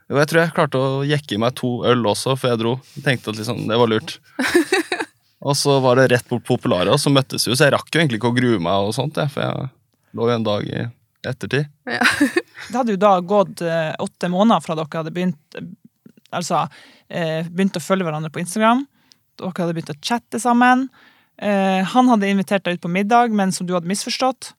Jo, 0.06 0.18
jeg 0.20 0.28
tror 0.30 0.40
jeg 0.42 0.54
klarte 0.54 0.78
å 0.78 1.02
jekke 1.06 1.34
i 1.34 1.40
meg 1.42 1.56
to 1.58 1.80
øl 1.86 2.06
også 2.06 2.36
før 2.38 2.52
jeg 2.52 2.60
dro. 2.62 2.74
Jeg 2.94 3.06
tenkte 3.08 3.32
at 3.32 3.40
liksom, 3.40 3.64
det 3.66 3.78
var 3.80 3.90
lurt. 3.90 4.18
Og 5.46 5.56
så 5.58 5.78
var 5.82 5.98
det 5.98 6.08
rett 6.10 6.28
bort 6.30 6.46
Populare, 6.46 6.90
og 6.90 6.98
så 6.98 7.10
møttes 7.12 7.44
vi. 7.46 7.54
Så 7.54 7.68
jeg 7.68 7.74
rakk 7.74 7.90
jo 7.92 8.00
egentlig 8.00 8.18
ikke 8.18 8.32
å 8.32 8.34
grue 8.34 8.58
meg, 8.58 8.88
og 8.88 8.94
sånt, 8.96 9.18
for 9.30 9.44
jeg 9.44 9.68
lå 10.16 10.26
jo 10.26 10.34
en 10.34 10.46
dag 10.46 10.64
i 10.66 10.80
ettertid. 11.28 11.68
Det 12.66 12.74
hadde 12.74 12.96
jo 12.96 12.98
da 12.98 13.12
gått 13.22 13.62
eh, 13.62 13.92
åtte 14.02 14.30
måneder 14.32 14.64
fra 14.64 14.74
dere 14.74 14.98
hadde 14.98 15.12
begynt 15.14 15.58
Altså 16.34 16.64
eh, 17.08 17.46
begynt 17.46 17.78
å 17.78 17.82
følge 17.82 18.06
hverandre 18.06 18.32
på 18.34 18.42
Instagram. 18.42 18.84
Dere 19.36 19.52
hadde 19.52 19.76
begynt 19.76 19.92
å 19.92 20.00
chatte 20.00 20.40
sammen. 20.42 20.86
Eh, 21.36 21.82
han 21.84 22.08
hadde 22.08 22.30
invitert 22.30 22.64
deg 22.64 22.78
ut 22.78 22.86
på 22.86 22.92
middag, 22.92 23.34
men 23.36 23.52
som 23.52 23.68
du 23.68 23.74
hadde 23.76 23.90
misforstått. 23.90 24.54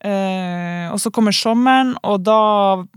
Eh, 0.00 0.88
og 0.90 0.98
så 1.02 1.12
kommer 1.12 1.34
sommeren, 1.36 1.92
og 2.08 2.22
da 2.24 2.40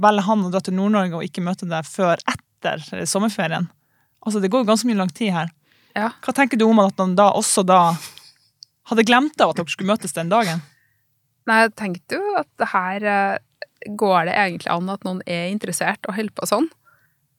velger 0.02 0.28
han 0.28 0.46
å 0.48 0.52
dra 0.54 0.62
til 0.64 0.78
Nord-Norge 0.78 1.20
og 1.20 1.26
ikke 1.28 1.44
møte 1.44 1.68
deg 1.70 1.88
før 1.88 2.22
etter 2.32 2.84
eh, 2.96 3.06
sommerferien. 3.10 3.68
Altså, 4.24 4.40
det 4.40 4.50
går 4.52 4.64
jo 4.64 4.70
ganske 4.72 4.88
mye 4.90 5.02
lang 5.02 5.12
tid 5.14 5.34
her. 5.36 5.52
Ja. 5.94 6.14
Hva 6.24 6.34
tenker 6.34 6.58
du 6.58 6.66
om 6.66 6.80
at 6.82 6.98
han 7.02 7.18
da 7.20 7.30
også 7.36 7.66
da 7.68 7.82
hadde 8.90 9.06
glemt 9.08 9.42
av 9.44 9.52
at 9.52 9.60
dere 9.60 9.74
skulle 9.74 9.92
møtes 9.92 10.16
den 10.16 10.32
dagen? 10.32 10.64
Nei, 11.48 11.66
jeg 11.66 11.76
tenkte 11.78 12.18
jo 12.18 12.38
at 12.40 12.48
det 12.60 12.70
her 12.72 13.04
Går 14.00 14.30
det 14.30 14.36
egentlig 14.40 14.70
an 14.72 14.88
at 14.94 15.02
noen 15.04 15.18
er 15.28 15.50
interessert 15.52 16.08
og 16.08 16.16
holder 16.16 16.32
på 16.38 16.48
sånn? 16.48 16.70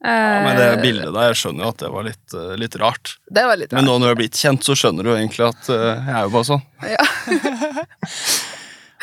Ja, 0.05 0.41
men 0.45 0.57
det 0.59 0.65
Eh, 0.75 0.81
bildet 0.81 1.13
der, 1.13 1.31
jeg 1.31 1.37
skjønner 1.39 1.65
jo 1.65 1.69
at 1.73 1.79
det 1.81 1.91
var 1.93 2.05
litt, 2.05 2.33
eh, 2.37 2.55
litt 2.61 2.75
rart. 2.81 3.13
Det 3.25 3.45
var 3.45 3.57
litt 3.57 3.71
rart. 3.73 3.79
Men 3.79 3.87
nå 3.89 3.95
når 3.99 4.11
du 4.11 4.13
er 4.13 4.19
blitt 4.19 4.37
kjent, 4.37 4.65
så 4.65 4.75
skjønner 4.77 5.05
du 5.05 5.09
jo 5.11 5.15
egentlig 5.17 5.47
at 5.47 5.69
eh, 5.73 5.85
jeg 5.95 6.17
er 6.17 6.27
jo 6.27 6.33
bare 6.35 6.49
sånn. 6.51 6.67
Ja. 6.91 7.07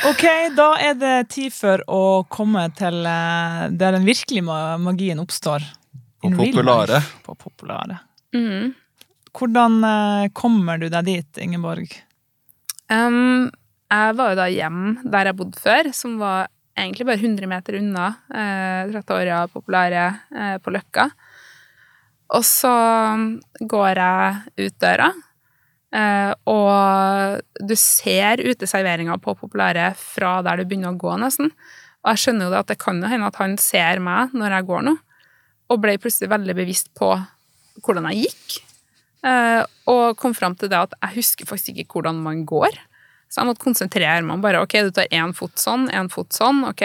Ok, 0.02 0.22
da 0.56 0.64
er 0.82 0.96
det 0.98 1.28
tid 1.30 1.52
for 1.54 1.78
å 1.86 2.24
komme 2.26 2.64
til 2.74 3.04
der 3.06 3.94
den 3.94 4.02
virkelige 4.02 4.42
magien 4.82 5.20
oppstår. 5.22 5.62
På 6.18 6.32
populære. 6.32 6.48
Populare. 6.56 6.98
På 7.22 7.36
populare. 7.38 7.98
Mm. 8.34 8.72
Hvordan 9.30 9.76
kommer 10.34 10.82
du 10.82 10.88
deg 10.90 11.06
dit, 11.06 11.38
Ingeborg? 11.44 11.94
Um, 12.90 13.46
jeg 13.92 14.18
var 14.18 14.32
jo 14.32 14.40
da 14.40 14.48
hjem 14.50 14.82
der 15.04 15.30
jeg 15.30 15.38
bodde 15.38 15.62
før, 15.62 15.92
som 15.94 16.18
var 16.18 16.50
egentlig 16.78 17.06
bare 17.08 17.20
100 17.20 17.48
meter 17.50 17.78
unna 17.80 18.06
eh, 18.32 18.92
Trattoria 18.92 19.42
populære 19.52 20.06
eh, 20.32 20.56
på 20.62 20.72
Løkka. 20.74 21.08
Og 22.32 22.44
så 22.48 22.72
går 23.60 24.00
jeg 24.00 24.64
ut 24.64 24.76
døra, 24.80 25.10
eh, 25.92 26.32
og 26.48 27.42
du 27.60 27.74
ser 27.76 28.40
uteserveringa 28.40 29.18
på 29.20 29.36
Populære 29.36 29.90
fra 29.98 30.38
der 30.46 30.62
du 30.62 30.68
begynner 30.68 30.94
å 30.94 31.00
gå, 31.00 31.12
nesten. 31.20 31.52
Og 32.02 32.14
jeg 32.14 32.24
skjønner 32.24 32.48
jo 32.48 32.54
det 32.54 32.62
at 32.64 32.72
det 32.72 32.80
kan 32.82 33.02
hende 33.04 33.28
at 33.28 33.38
han 33.38 33.58
ser 33.60 34.00
meg 34.02 34.32
når 34.34 34.56
jeg 34.56 34.68
går 34.70 34.86
nå, 34.88 34.96
og 35.72 35.82
ble 35.82 35.98
plutselig 36.00 36.32
veldig 36.32 36.56
bevisst 36.56 36.92
på 36.98 37.12
hvordan 37.84 38.08
jeg 38.10 38.26
gikk. 38.26 38.62
Eh, 39.22 39.60
og 39.92 40.16
kom 40.18 40.34
fram 40.34 40.56
til 40.58 40.72
det 40.72 40.80
at 40.80 40.96
jeg 40.98 41.20
husker 41.20 41.48
faktisk 41.48 41.78
ikke 41.84 42.00
hvordan 42.00 42.18
man 42.24 42.42
går. 42.48 42.74
Så 43.32 43.40
jeg 43.40 43.48
måtte 43.48 43.64
konsentrere 43.64 44.20
meg. 44.26 44.42
Bare 44.44 44.60
ok, 44.60 44.76
du 44.84 44.92
tar 44.92 45.08
én 45.08 45.32
fot 45.36 45.56
sånn, 45.60 45.86
én 45.94 46.10
fot 46.12 46.34
sånn. 46.36 46.60
Ok, 46.68 46.84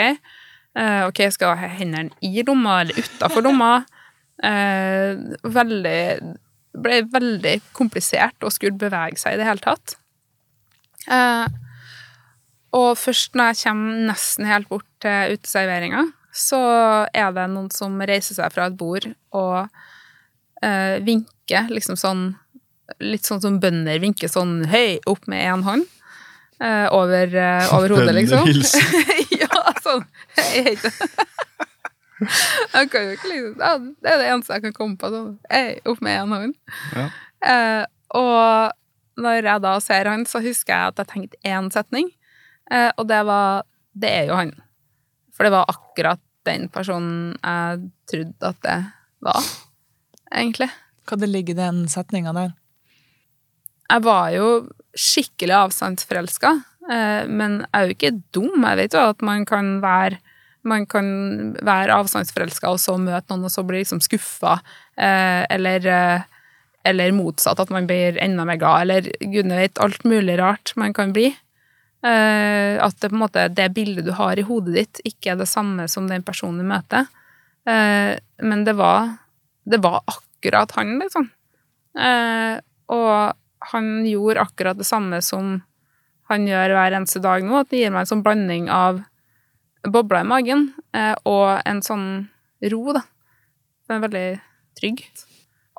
uh, 0.79 1.03
ok, 1.09 1.25
skal 1.35 1.51
jeg 1.51 1.59
ha 1.59 1.71
hendene 1.81 2.15
i 2.23 2.43
lomma 2.47 2.81
eller 2.85 2.99
utafor 3.03 3.43
lomma? 3.43 3.71
Uh, 4.39 5.35
veldig 5.43 6.01
ble 6.77 6.99
veldig 7.09 7.55
komplisert 7.73 8.45
å 8.45 8.51
skulle 8.53 8.77
bevege 8.77 9.17
seg 9.19 9.35
i 9.35 9.41
det 9.41 9.47
hele 9.47 9.63
tatt. 9.63 9.97
Uh, 11.09 11.49
og 12.77 12.91
først 12.99 13.35
når 13.35 13.51
jeg 13.51 13.65
kommer 13.65 14.07
nesten 14.11 14.47
helt 14.47 14.69
bort 14.71 14.87
til 15.03 15.35
uteserveringa, 15.35 16.05
så 16.37 16.61
er 17.17 17.31
det 17.33 17.47
noen 17.49 17.71
som 17.73 17.97
reiser 17.97 18.37
seg 18.37 18.53
fra 18.53 18.69
et 18.69 18.77
bord 18.77 19.07
og 19.35 19.67
vinker, 21.05 21.67
liksom 21.69 21.97
sånn 21.99 22.21
Litt 23.03 23.27
sånn 23.27 23.41
som 23.43 23.57
bønder 23.61 23.99
vinker 23.99 24.29
sånn 24.31 24.61
høy 24.71 24.95
opp 25.11 25.25
med 25.27 25.43
én 25.43 25.65
hånd. 25.65 25.83
Eh, 26.63 26.87
over, 26.93 27.35
uh, 27.35 27.73
over 27.77 27.95
hodet, 27.97 28.15
liksom. 28.17 28.47
Ja, 29.41 29.61
sånn. 29.83 30.05
Jeg. 30.37 30.77
Jeg 32.73 32.89
kan 32.89 33.03
jo 33.03 33.13
ikke 33.13 33.29
liksom 33.29 33.59
ja, 33.61 33.75
Det 33.77 34.09
er 34.09 34.17
det 34.17 34.29
eneste 34.31 34.55
jeg 34.55 34.63
kan 34.63 34.73
komme 34.73 34.95
på. 34.97 35.09
Sånn. 35.13 35.35
Hei, 35.51 35.77
opp 35.85 35.99
med 36.01 36.17
én 36.17 36.31
hånd. 36.33 36.55
Ja. 36.97 37.03
Uh, 37.45 37.83
og 38.17 38.77
når 39.21 39.41
jeg 39.41 39.63
da 39.65 39.73
ser 39.83 40.09
han, 40.09 40.25
så 40.29 40.41
husker 40.43 40.73
jeg 40.73 40.93
at 40.93 41.01
jeg 41.01 41.09
tenkte 41.11 41.39
én 41.47 41.69
setning, 41.73 42.11
eh, 42.71 42.91
og 42.95 43.07
det 43.09 43.23
var 43.25 43.65
Det 43.97 44.09
er 44.13 44.27
jo 44.29 44.35
han. 44.37 44.51
For 45.33 45.47
det 45.47 45.51
var 45.55 45.65
akkurat 45.71 46.21
den 46.45 46.67
personen 46.69 47.33
jeg 47.41 47.87
trodde 48.05 48.49
at 48.51 48.59
det 48.61 48.77
var, 49.25 49.47
egentlig. 50.29 50.69
Hva 51.09 51.17
det 51.17 51.29
ligger 51.31 51.55
i 51.55 51.57
den 51.57 51.87
setninga 51.89 52.33
der? 52.37 52.51
Jeg 53.89 54.03
var 54.05 54.29
jo 54.35 54.47
skikkelig 54.97 55.55
avstandsforelska, 55.55 56.53
eh, 56.89 57.27
men 57.29 57.61
jeg 57.61 57.69
er 57.73 57.85
jo 57.85 57.95
ikke 57.95 58.15
dum. 58.35 58.65
Jeg 58.65 58.79
vet 58.81 58.97
jo 58.97 59.03
at 59.11 59.21
man 59.25 59.45
kan 59.49 59.77
være 59.83 60.19
man 60.67 60.83
kan 60.89 61.05
være 61.63 61.95
avstandsforelska 61.95 62.67
og 62.73 62.79
så 62.83 62.97
møte 62.99 63.29
noen 63.31 63.45
og 63.47 63.51
så 63.53 63.61
bli 63.63 63.79
liksom 63.85 64.01
skuffa, 64.03 64.57
eh, 64.99 65.45
eller, 65.53 65.85
eh, 65.87 66.25
eller 66.83 67.13
motsatt, 67.15 67.61
at 67.61 67.71
man 67.71 67.87
blir 67.87 68.17
enda 68.19 68.43
mer 68.43 68.59
glad, 68.59 68.81
eller 68.81 69.07
gudene 69.21 69.61
vet, 69.61 69.79
alt 69.79 70.03
mulig 70.03 70.35
rart 70.41 70.73
man 70.75 70.91
kan 70.97 71.13
bli. 71.15 71.29
At 72.03 72.99
det 72.99 73.09
på 73.09 73.15
en 73.15 73.23
måte 73.23 73.47
det 73.51 73.73
bildet 73.75 74.05
du 74.05 74.11
har 74.15 74.37
i 74.37 74.45
hodet 74.45 74.75
ditt, 74.75 75.01
ikke 75.07 75.31
er 75.33 75.39
det 75.39 75.47
samme 75.49 75.87
som 75.91 76.05
den 76.07 76.23
personen 76.23 76.61
du 76.61 76.67
møter. 76.67 77.07
Men 77.65 78.63
det 78.63 78.75
var, 78.77 79.17
det 79.65 79.81
var 79.83 80.03
akkurat 80.07 80.71
han, 80.77 80.99
liksom. 81.01 81.27
Og 82.95 83.33
han 83.71 84.05
gjorde 84.05 84.43
akkurat 84.43 84.77
det 84.77 84.87
samme 84.87 85.21
som 85.25 85.61
han 86.27 86.47
gjør 86.47 86.75
hver 86.75 86.95
eneste 86.97 87.21
dag 87.23 87.45
nå, 87.45 87.61
at 87.61 87.71
det 87.71 87.81
gir 87.81 87.93
meg 87.93 88.03
en 88.03 88.11
sånn 88.11 88.25
blanding 88.25 88.67
av 88.73 89.01
bobler 89.87 90.25
i 90.25 90.27
magen 90.27 90.67
eh, 90.95 91.15
og 91.27 91.61
en 91.67 91.81
sånn 91.85 92.07
ro, 92.71 92.81
da. 92.97 93.03
Den 93.87 93.97
er 93.97 94.03
veldig 94.03 94.27
trygg. 94.79 95.03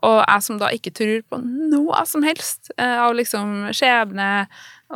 Og 0.06 0.20
jeg 0.22 0.44
som 0.46 0.60
da 0.60 0.70
ikke 0.72 0.94
tror 0.94 1.24
på 1.28 1.40
noe 1.42 2.04
som 2.08 2.24
helst 2.24 2.70
eh, 2.76 2.96
av 3.02 3.16
liksom 3.18 3.68
skjebne 3.76 4.30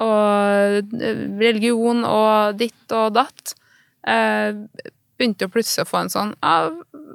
og 0.01 0.95
eh, 1.03 1.27
religion 1.43 2.07
og 2.09 2.57
ditt 2.61 2.97
og 2.97 3.13
datt, 3.19 3.59
begynte 4.03 5.47
jo 5.47 5.53
plutselig 5.55 5.85
å 5.85 5.91
få 5.93 6.01
en 6.01 6.09
sånn 6.11 6.33
ah, 6.43 6.73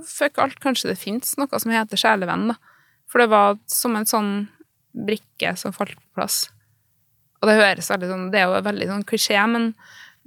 Fuck 0.07 0.37
alt, 0.39 0.55
kanskje 0.63 0.93
det 0.93 1.01
fins 1.01 1.33
noe 1.35 1.59
som 1.59 1.73
heter 1.73 1.99
sjelevenn, 1.99 2.53
da. 2.53 2.55
For 3.11 3.19
det 3.19 3.31
var 3.33 3.57
som 3.67 3.97
en 3.97 4.07
sånn 4.07 4.29
brikke 5.07 5.53
som 5.59 5.75
falt 5.75 5.95
på 5.95 6.17
plass. 6.17 6.47
Og 7.41 7.49
det 7.49 7.57
høres 7.59 7.89
veldig 7.91 8.09
sånn 8.09 8.27
Det 8.33 8.41
er 8.41 8.49
jo 8.49 8.61
veldig 8.65 8.89
sånn 8.89 9.07
klisjé, 9.07 9.39
men 9.51 9.71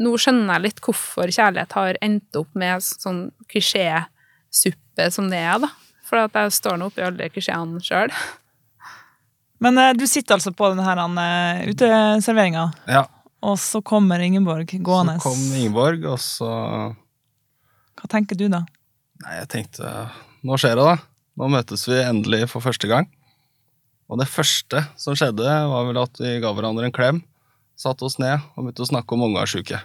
nå 0.01 0.15
skjønner 0.17 0.55
jeg 0.57 0.67
litt 0.69 0.83
hvorfor 0.85 1.33
kjærlighet 1.35 1.77
har 1.77 1.99
endt 2.05 2.39
opp 2.39 2.55
med 2.59 2.85
sånn 2.87 3.25
klisjésuppe 3.51 5.09
som 5.13 5.29
det 5.33 5.43
er, 5.43 5.59
da. 5.67 5.71
For 6.09 6.23
at 6.23 6.37
jeg 6.39 6.55
står 6.57 6.79
nå 6.81 6.89
oppi 6.91 7.05
alle 7.05 7.29
klisjeene 7.33 7.83
sjøl. 7.85 8.15
Men 9.61 9.77
eh, 9.79 9.93
du 9.99 10.07
sitter 10.09 10.39
altså 10.39 10.55
på 10.57 10.71
denne 10.73 10.87
her, 10.87 10.99
uh, 10.99 11.61
uteserveringa, 11.69 12.71
Ja, 12.89 13.05
og 13.45 13.59
så 13.61 13.83
kommer 13.85 14.23
Ingeborg 14.25 14.73
gående. 14.81 15.19
så 15.21 15.29
kom 15.29 15.45
Ingeborg, 15.57 16.05
og 16.09 16.19
så 16.21 16.51
Hva 18.01 18.09
tenker 18.09 18.39
du 18.41 18.49
da? 18.49 18.65
Nei, 19.21 19.37
jeg 19.43 19.49
tenkte 19.53 19.93
Nå 20.45 20.57
skjer 20.57 20.79
det, 20.81 20.87
da. 20.89 20.97
Nå 21.41 21.49
møtes 21.53 21.85
vi 21.89 21.99
endelig 22.01 22.47
for 22.49 22.65
første 22.65 22.89
gang. 22.89 23.09
Og 24.11 24.19
det 24.19 24.27
første 24.27 24.83
som 24.99 25.15
skjedde, 25.15 25.47
var 25.47 25.87
vel 25.87 26.01
at 26.03 26.19
vi 26.19 26.33
ga 26.43 26.51
hverandre 26.57 26.89
en 26.89 26.95
klem, 26.95 27.21
satte 27.79 28.05
oss 28.09 28.19
ned 28.21 28.41
og 28.57 28.65
begynte 28.67 28.83
å 28.83 28.89
snakke 28.91 29.15
om 29.17 29.23
ungasjuke. 29.29 29.79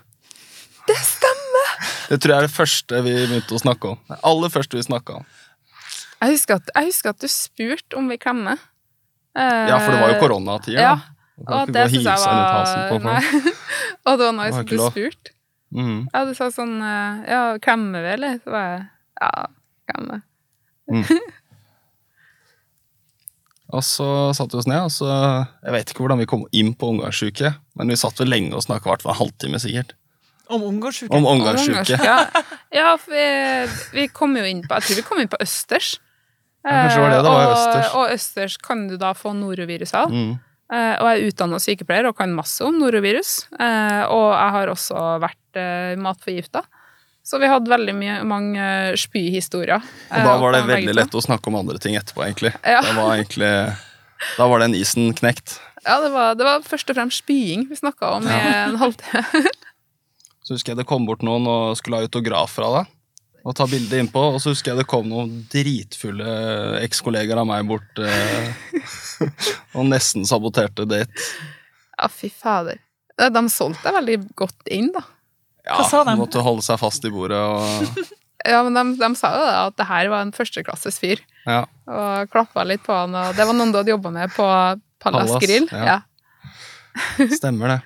Det 0.89 0.97
stemmer! 0.97 1.73
Det 2.09 2.17
tror 2.21 2.33
jeg 2.33 2.38
er 2.41 2.47
det 2.47 2.53
første 2.55 3.01
vi 3.05 3.13
begynte 3.21 3.55
å 3.57 3.61
snakke 3.61 3.91
om. 3.93 3.99
Det 4.09 4.17
aller 4.31 4.53
første 4.53 4.77
vi 4.79 4.85
snakka 4.85 5.19
om. 5.21 5.27
Jeg 6.23 6.38
husker, 6.38 6.57
at, 6.61 6.71
jeg 6.73 6.89
husker 6.89 7.13
at 7.13 7.21
du 7.21 7.29
spurte 7.29 7.99
om 7.99 8.09
vi 8.09 8.17
klemmer. 8.21 8.61
Eh, 9.38 9.67
Ja, 9.69 9.77
for 9.83 9.93
det 9.93 10.01
var 10.01 10.13
jo 10.13 10.19
koronatida. 10.23 10.81
Ja, 10.81 10.95
og 11.45 11.71
det 11.75 11.85
syns 11.93 12.07
jeg 12.07 12.25
var. 12.25 12.99
Nei. 13.03 13.21
Og 14.05 14.19
det 14.21 14.27
var 14.27 14.35
nice 14.38 14.59
at 14.61 14.69
du 14.69 14.77
spurte. 14.79 15.33
Mm. 15.75 16.05
Ja, 16.13 16.21
du 16.25 16.31
sa 16.38 16.47
sånn 16.53 16.77
eh, 16.79 17.25
Ja, 17.27 17.39
klemmer 17.61 18.05
vi, 18.05 18.11
eller? 18.15 18.38
Så 18.45 18.53
var 18.53 18.67
jeg 18.69 18.83
Ja, 19.19 19.31
klemmer. 19.91 20.21
Og 23.75 23.83
så 23.83 24.07
satte 24.38 24.55
vi 24.55 24.63
oss 24.63 24.69
ned, 24.69 24.88
og 24.88 24.93
så 24.93 25.09
Jeg 25.11 25.75
vet 25.75 25.91
ikke 25.91 26.05
hvordan 26.05 26.21
vi 26.21 26.29
kom 26.29 26.45
inn 26.55 26.73
på 26.77 26.93
omgangssjuke, 26.93 27.51
men 27.75 27.91
vi 27.91 27.99
satt 27.99 28.19
vel 28.21 28.31
lenge 28.31 28.55
og 28.55 28.63
snakka, 28.63 28.88
hvert 28.89 29.05
fall 29.05 29.15
en 29.15 29.21
halvtime 29.25 29.61
sikkert. 29.61 29.93
Om 30.53 30.63
omgangssjuke? 30.69 31.11
Om 31.15 31.27
Og. 31.27 31.97
Ja, 32.05 32.17
ja 32.79 32.95
for 33.01 33.13
vi, 33.13 33.27
vi 33.97 34.07
kom 34.13 34.35
jo 34.38 34.45
inn 34.45 34.61
på 34.65 34.77
Jeg 34.77 34.88
tror 34.88 34.99
vi 34.99 35.05
kom 35.07 35.21
inn 35.23 35.31
på 35.31 35.41
østers. 35.43 35.95
Ja, 36.65 36.85
kanskje 36.85 36.97
det 36.97 37.03
var 37.03 37.13
det 37.13 37.21
det 37.21 37.31
var, 37.31 37.41
Eh, 37.41 37.47
og, 37.47 37.55
østers. 37.55 37.93
Og 37.93 38.13
østers 38.15 38.57
kan 38.61 38.88
du 38.89 38.95
da 39.01 39.13
få 39.17 39.33
norovirus 39.38 39.93
av. 39.97 40.13
Mm. 40.13 40.38
Eh, 40.73 40.93
og 40.97 41.09
jeg 41.09 41.19
er 41.19 41.29
utdanna 41.29 41.59
sykepleier 41.61 42.09
og 42.09 42.17
kan 42.17 42.33
masse 42.33 42.65
om 42.65 42.77
norovirus. 42.81 43.35
Eh, 43.53 44.03
og 44.09 44.27
jeg 44.33 44.55
har 44.57 44.73
også 44.73 45.03
vært 45.21 45.59
uh, 45.61 45.93
matforgifta. 46.01 46.65
Så 47.25 47.39
vi 47.41 47.49
hadde 47.49 47.71
veldig 47.71 47.95
mye, 47.97 48.19
mange 48.27 48.61
eh, 48.61 48.95
spyhistorier. 49.01 49.81
Og 50.13 50.27
da 50.29 50.35
var 50.41 50.53
det 50.53 50.63
veldig 50.69 50.93
lett 50.93 51.15
å 51.17 51.23
snakke 51.25 51.49
om 51.49 51.57
andre 51.57 51.81
ting 51.81 51.97
etterpå, 51.97 52.21
egentlig. 52.27 52.53
Ja. 52.61 52.83
Det 52.85 52.93
var 52.99 53.15
egentlig 53.15 53.53
da 54.38 54.47
var 54.47 54.61
den 54.63 54.75
isen 54.77 55.13
knekt. 55.17 55.57
Ja, 55.85 55.99
det 56.01 56.09
var, 56.13 56.35
det 56.38 56.45
var 56.47 56.63
først 56.65 56.89
og 56.89 56.97
fremst 56.97 57.21
spying 57.23 57.67
vi 57.69 57.77
snakka 57.77 58.15
om 58.17 58.27
i 58.29 58.35
en 58.35 58.77
halvtime. 58.81 59.45
Så 60.45 60.53
husker 60.53 60.73
jeg 60.73 60.83
det 60.83 60.89
kom 60.89 61.07
bort 61.07 61.25
noen 61.25 61.47
og 61.49 61.73
skulle 61.79 61.97
ha 61.99 62.05
autograf 62.05 62.53
fra 62.59 62.69
deg. 62.77 62.91
Og 63.45 63.53
ta 63.57 63.65
bilde 63.69 63.97
innpå, 64.01 64.21
og 64.33 64.39
så 64.41 64.55
husker 64.55 64.71
jeg 64.71 64.79
det 64.79 64.88
kom 64.89 65.05
noen 65.05 65.43
dritfulle 65.53 66.79
ekskollegaer 66.81 67.38
av 67.43 67.45
meg 67.45 67.67
bort 67.69 67.99
eh, 68.01 68.47
og 69.77 69.85
nesten 69.85 70.25
saboterte 70.25 70.88
date. 70.89 71.25
Ja, 71.93 72.09
fy 72.09 72.31
fader. 72.33 72.79
Eh, 73.21 73.29
De 73.33 73.43
solgte 73.53 73.85
deg 73.85 73.97
veldig 73.99 74.17
godt 74.41 74.73
inn, 74.73 74.89
da. 74.95 75.03
Ja, 75.65 75.80
Hva 75.80 75.88
sa 75.89 76.04
de? 76.06 76.13
Måtte 76.19 76.43
holde 76.45 76.65
seg 76.65 76.80
fast 76.82 77.06
i 77.08 77.12
bordet 77.13 77.41
og 77.41 78.06
Ja, 78.45 78.60
men 78.62 78.75
de, 78.78 78.84
de 79.01 79.08
sa 79.17 79.32
jo 79.34 79.41
det, 79.41 79.54
at 79.58 79.78
det 79.80 79.88
her 79.89 80.10
var 80.12 80.21
en 80.21 80.34
førsteklasses 80.36 80.99
fyr. 81.01 81.21
Ja. 81.49 81.63
Og 81.89 82.30
klappa 82.30 82.62
litt 82.67 82.84
på 82.86 82.93
han, 82.93 83.15
og 83.17 83.34
det 83.34 83.47
var 83.49 83.58
noen 83.58 83.71
du 83.73 83.80
hadde 83.80 83.89
jobba 83.95 84.12
med 84.13 84.30
på 84.36 84.45
Pallas 85.01 85.32
Pallas, 85.32 85.41
Grill. 85.41 85.65
ja. 85.73 85.95
Ja. 85.95 87.25
Stemmer 87.39 87.73
det. 87.73 87.80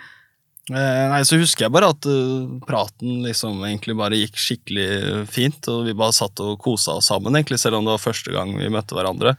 Eh, 0.69 1.05
nei, 1.09 1.21
så 1.25 1.39
husker 1.39 1.65
jeg 1.65 1.73
bare 1.73 1.89
at 1.95 2.05
uh, 2.05 2.59
praten 2.67 3.23
liksom 3.25 3.63
egentlig 3.65 3.95
bare 3.97 4.19
gikk 4.19 4.35
skikkelig 4.37 5.23
fint, 5.31 5.63
og 5.71 5.87
vi 5.87 5.95
bare 5.97 6.13
satt 6.13 6.43
og 6.45 6.59
kosa 6.61 6.99
oss 6.99 7.09
sammen, 7.09 7.33
egentlig, 7.39 7.61
selv 7.61 7.79
om 7.79 7.87
det 7.87 7.95
var 7.95 8.03
første 8.03 8.33
gang 8.35 8.51
vi 8.59 8.69
møtte 8.73 8.97
hverandre. 8.97 9.33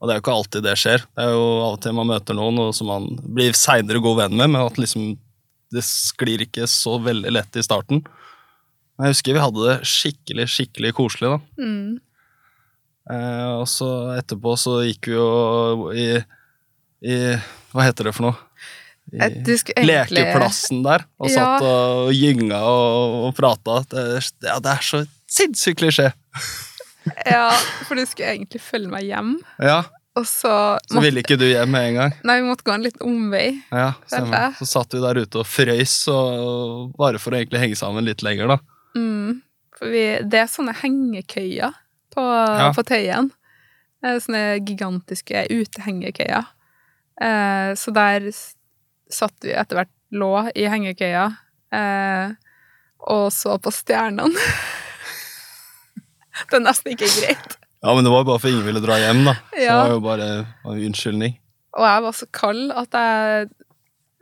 Og 0.00 0.08
det 0.08 0.14
er 0.14 0.20
jo 0.20 0.24
ikke 0.24 0.36
alltid 0.38 0.64
det 0.64 0.76
skjer. 0.80 1.02
Det 1.12 1.26
er 1.26 1.34
jo 1.34 1.42
av 1.66 1.74
og 1.74 1.82
til 1.84 1.98
man 1.98 2.08
møter 2.08 2.36
noen 2.38 2.62
og 2.62 2.70
som 2.76 2.88
man 2.88 3.10
blir 3.20 3.58
seinere 3.58 4.00
god 4.00 4.22
venn 4.22 4.38
med, 4.38 4.54
men 4.54 4.62
at 4.62 4.80
liksom 4.80 5.10
det 5.70 5.84
sklir 5.86 6.42
ikke 6.46 6.66
så 6.70 6.96
veldig 7.02 7.30
lett 7.32 7.56
i 7.60 7.64
starten. 7.64 8.02
Men 8.98 9.08
Jeg 9.08 9.14
husker 9.16 9.36
vi 9.36 9.42
hadde 9.44 9.66
det 9.68 9.76
skikkelig, 9.88 10.46
skikkelig 10.52 10.92
koselig, 10.98 11.30
da. 11.32 11.64
Mm. 11.64 12.00
Eh, 13.10 13.50
og 13.58 13.66
så 13.70 13.88
etterpå 14.18 14.54
så 14.60 14.76
gikk 14.86 15.08
vi 15.10 15.16
jo 15.16 15.90
i, 15.96 16.08
i 17.06 17.16
Hva 17.72 17.86
heter 17.88 18.10
det 18.10 18.14
for 18.16 18.28
noe? 18.28 18.46
I 19.10 19.18
Eh, 19.18 19.24
egentlig 19.42 19.86
lekeplassen 20.14 20.84
der, 20.86 21.02
og 21.18 21.30
Ja. 21.32 21.34
satt 21.34 21.64
og 21.66 22.12
gynga 22.14 22.60
og, 22.62 23.14
og 23.26 23.32
prata. 23.34 23.80
Det, 23.90 24.04
ja, 24.46 24.58
det 24.62 24.70
er 24.76 24.84
så 24.86 25.00
sinnssykt 25.26 25.80
klisjé! 25.80 26.12
Ja, 27.26 27.48
for 27.88 27.96
du 27.98 28.04
skulle 28.06 28.28
egentlig 28.36 28.60
følge 28.62 28.92
meg 28.92 29.08
hjem, 29.08 29.32
Ja, 29.58 29.80
og 30.20 30.26
så, 30.28 30.52
så 30.90 31.02
ville 31.02 31.22
ikke 31.24 31.38
du 31.40 31.46
hjem 31.48 31.72
med 31.72 31.88
en 31.88 31.98
gang. 31.98 32.14
Nei, 32.28 32.36
vi 32.40 32.48
måtte 32.48 32.66
gå 32.66 32.74
en 32.74 32.84
liten 32.84 33.04
omvei. 33.08 33.46
Ja, 33.72 33.92
stemmer. 34.06 34.54
Så 34.60 34.68
satt 34.68 34.96
vi 34.96 35.02
der 35.02 35.22
ute 35.24 35.42
og 35.42 35.48
frøys, 35.48 35.96
og, 36.12 36.92
bare 37.00 37.20
for 37.22 37.34
å 37.34 37.40
egentlig 37.40 37.62
henge 37.64 37.80
sammen 37.80 38.06
litt 38.06 38.24
lenger, 38.26 38.54
da. 38.54 38.58
Mm. 38.98 39.40
For 39.78 39.92
vi, 39.92 40.04
det 40.28 40.42
er 40.42 40.50
sånne 40.52 40.76
hengekøyer 40.82 41.76
på, 42.14 42.24
Ja. 42.24 42.70
på 42.76 42.84
Tøyen. 42.86 43.30
Sånne 44.00 44.56
gigantiske 44.64 45.42
utehengekøyer. 45.52 46.46
Eh, 47.20 47.72
så 47.76 47.92
der 47.92 48.30
satt 49.12 49.34
vi 49.44 49.52
etter 49.52 49.82
hvert 49.82 49.92
lå 50.16 50.30
i 50.56 50.64
hengekøya 50.72 51.26
eh, 51.76 52.32
og 53.12 53.26
så 53.34 53.58
på 53.60 53.72
stjernene. 53.74 54.32
det 56.48 56.56
er 56.58 56.64
nesten 56.64 56.94
ikke 56.94 57.10
greit. 57.18 57.59
Ja, 57.80 57.94
men 57.96 58.04
det 58.04 58.12
var 58.12 58.22
jo 58.22 58.28
bare 58.28 58.42
for 58.42 58.52
ingen 58.52 58.66
ville 58.66 58.82
dra 58.84 58.98
hjem, 59.00 59.22
da. 59.24 59.34
Så 59.54 59.60
det 59.60 59.78
var 59.78 59.94
jo 59.94 60.04
bare 60.04 60.28
en 60.68 60.80
unnskyldning. 60.90 61.36
Og 61.78 61.86
jeg 61.86 62.04
var 62.04 62.16
så 62.18 62.26
kald 62.34 62.72
at 62.74 62.96
jeg 62.98 63.50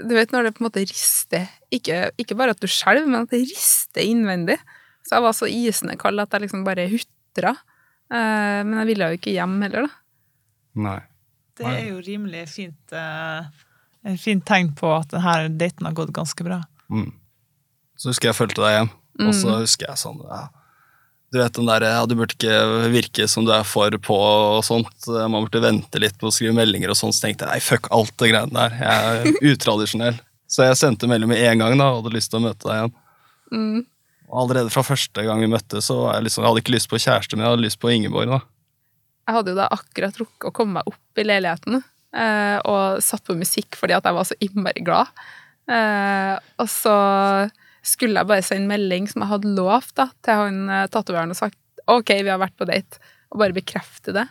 Du 0.05 0.13
vet 0.15 0.31
når 0.31 0.45
det 0.45 0.51
på 0.55 0.61
en 0.61 0.67
måte 0.69 0.83
rister 0.85 1.47
Ikke, 1.75 2.11
ikke 2.21 2.37
bare 2.39 2.53
at 2.53 2.61
du 2.61 2.69
skjelver, 2.71 3.09
men 3.09 3.25
at 3.25 3.33
det 3.33 3.41
rister 3.49 4.05
innvendig. 4.05 4.59
Så 5.03 5.17
jeg 5.17 5.25
var 5.25 5.35
så 5.35 5.49
isende 5.51 5.97
kald 5.99 6.21
at 6.23 6.37
jeg 6.37 6.45
liksom 6.45 6.67
bare 6.67 6.87
hutra. 6.93 7.57
Eh, 8.13 8.61
men 8.63 8.77
jeg 8.83 8.91
ville 8.93 9.09
jo 9.09 9.19
ikke 9.19 9.33
hjem 9.35 9.57
heller, 9.65 9.89
da. 9.89 10.03
Nei. 10.85 11.01
Det 11.59 11.67
er 11.67 11.89
jo 11.89 11.99
rimelig 12.05 12.45
fint 12.53 12.95
eh, 12.95 13.49
en 14.07 14.19
fint 14.21 14.45
tegn 14.47 14.71
på 14.79 14.91
at 14.95 15.11
denne 15.13 15.49
daten 15.59 15.89
har 15.89 15.97
gått 15.97 16.13
ganske 16.15 16.45
bra. 16.47 16.61
Mm. 16.93 17.11
Så 17.99 18.13
husker 18.13 18.31
jeg 18.31 18.39
fulgte 18.39 18.63
deg 18.63 18.77
hjem, 18.77 18.93
og 19.27 19.35
så 19.35 19.57
husker 19.59 19.91
jeg 19.91 20.01
sånn 20.01 20.21
ja. 20.23 20.45
Du 21.29 21.37
vet 21.37 21.53
den 21.59 21.69
der, 21.69 21.85
ja, 21.85 22.05
du 22.09 22.15
burde 22.17 22.33
ikke 22.33 22.89
virke 22.89 23.27
som 23.29 23.45
du 23.45 23.53
er 23.53 23.67
for 23.69 23.93
på 24.01 24.17
og 24.17 24.63
sånt. 24.65 25.09
Man 25.09 25.43
burde 25.43 25.61
vente 25.61 26.01
litt 26.01 26.17
på 26.21 26.31
å 26.31 26.33
skrive 26.33 26.57
meldinger 26.57 26.95
og 26.95 26.97
sånt. 26.97 27.17
Så 27.17 27.27
tenkte 27.27 27.45
jeg 27.45 27.53
nei, 27.53 27.65
fuck 27.65 27.91
alt 27.93 28.15
det 28.17 28.31
greiene 28.33 28.57
der. 28.57 28.79
Jeg 28.81 29.13
er 29.13 29.53
utradisjonell. 29.53 30.23
Så 30.49 30.65
jeg 30.65 30.79
sendte 30.81 31.11
melding 31.11 31.29
med 31.29 31.45
en 31.45 31.61
gang 31.61 31.77
da, 31.77 31.91
og 31.93 32.01
hadde 32.01 32.15
lyst 32.15 32.33
til 32.33 32.41
å 32.41 32.47
møte 32.47 32.65
deg 32.65 32.79
igjen. 32.79 32.95
Mm. 33.53 33.83
Og 34.29 34.41
allerede 34.43 34.73
fra 34.73 34.85
første 34.85 35.25
gang 35.25 35.43
vi 35.45 35.51
møttes, 35.53 35.89
så 35.89 35.99
jeg 36.15 36.25
liksom, 36.25 36.45
jeg 36.45 36.51
hadde 36.51 36.63
ikke 36.65 36.75
lyst 36.75 36.89
på 36.89 37.01
kjæreste, 37.01 37.37
men 37.37 37.45
jeg 37.45 37.53
hadde 37.53 37.67
lyst 37.67 37.81
på 37.81 37.93
Ingeborg. 37.93 38.33
da. 38.33 38.41
Jeg 39.29 39.37
hadde 39.37 39.53
jo 39.53 39.59
da 39.61 39.69
akkurat 39.77 40.21
rukket 40.21 40.49
å 40.49 40.55
komme 40.57 40.79
meg 40.79 40.89
opp 40.89 41.21
i 41.21 41.27
leiligheten 41.29 41.83
eh, 42.17 42.57
og 42.65 43.03
satt 43.05 43.25
på 43.29 43.37
musikk 43.37 43.77
fordi 43.77 43.97
at 43.97 44.09
jeg 44.09 44.17
var 44.17 44.29
så 44.29 44.37
innmari 44.45 44.85
glad. 44.85 45.13
Eh, 45.69 46.35
og 46.57 46.71
så 46.73 46.97
skulle 47.89 48.21
jeg 48.21 48.29
bare 48.29 48.45
sende 48.47 48.71
melding 48.71 49.09
som 49.11 49.25
jeg 49.25 49.33
hadde 49.33 49.55
lovt 49.57 49.95
da, 49.99 50.11
til 50.25 50.43
han 50.43 50.61
tatoveren 50.69 50.93
tatovøren 50.93 51.35
og 51.35 51.41
sagt 51.41 51.59
OK, 51.89 52.13
vi 52.21 52.29
har 52.29 52.41
vært 52.41 52.57
på 52.59 52.69
date, 52.69 53.01
og 53.33 53.41
bare 53.41 53.57
bekrefte 53.57 54.13
det. 54.13 54.27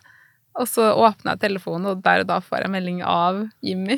Og 0.58 0.70
så 0.70 0.92
åpna 0.94 1.36
jeg 1.36 1.44
telefonen, 1.46 1.92
og 1.92 2.04
der 2.06 2.24
og 2.24 2.30
da 2.30 2.38
får 2.44 2.66
jeg 2.66 2.74
melding 2.74 3.02
av 3.06 3.44
Jimmy 3.66 3.98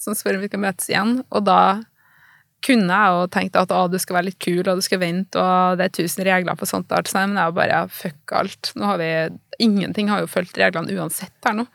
som 0.00 0.16
spør 0.16 0.38
om 0.38 0.44
vi 0.44 0.50
kan 0.52 0.62
møtes 0.62 0.88
igjen. 0.90 1.18
Og 1.32 1.44
da 1.46 1.84
kunne 2.64 2.96
jeg 2.96 3.14
jo 3.14 3.24
tenkt 3.32 3.58
at 3.60 3.72
å, 3.76 3.84
du 3.92 3.98
skal 4.00 4.18
være 4.18 4.30
litt 4.30 4.40
kul, 4.42 4.62
og 4.62 4.80
du 4.80 4.84
skal 4.84 5.02
vente, 5.02 5.40
og 5.40 5.78
det 5.78 5.88
er 5.88 5.96
tusen 6.00 6.24
regler 6.26 6.58
på 6.58 6.68
sånt. 6.68 6.92
alt 6.92 7.10
sånt, 7.10 7.32
Men 7.32 7.40
jeg 7.40 7.52
var 7.52 7.58
bare 7.60 7.80
fuck 7.92 8.36
alt. 8.40 8.72
Nå 8.76 8.88
har 8.88 9.00
vi, 9.00 9.10
ingenting 9.64 10.10
har 10.12 10.24
jo 10.24 10.30
fulgt 10.30 10.58
reglene 10.60 10.96
uansett 10.96 11.36
her 11.44 11.56
nå. 11.60 11.66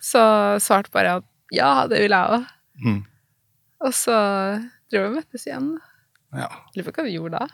Så 0.00 0.22
svarte 0.62 0.92
bare 0.94 1.18
at 1.20 1.28
ja, 1.54 1.86
det 1.90 2.02
vil 2.04 2.14
jeg 2.14 2.38
òg. 2.38 2.50
Mm. 2.80 3.00
Og 3.86 3.94
så 3.96 4.16
dro 4.90 5.02
vi 5.02 5.08
og 5.08 5.16
møttes 5.18 5.46
igjen. 5.48 5.72
Ja, 6.36 6.46
Lurer 6.76 6.86
på 6.90 6.94
hva 7.00 7.06
vi 7.08 7.16
gjorde 7.16 7.40
da. 7.40 7.48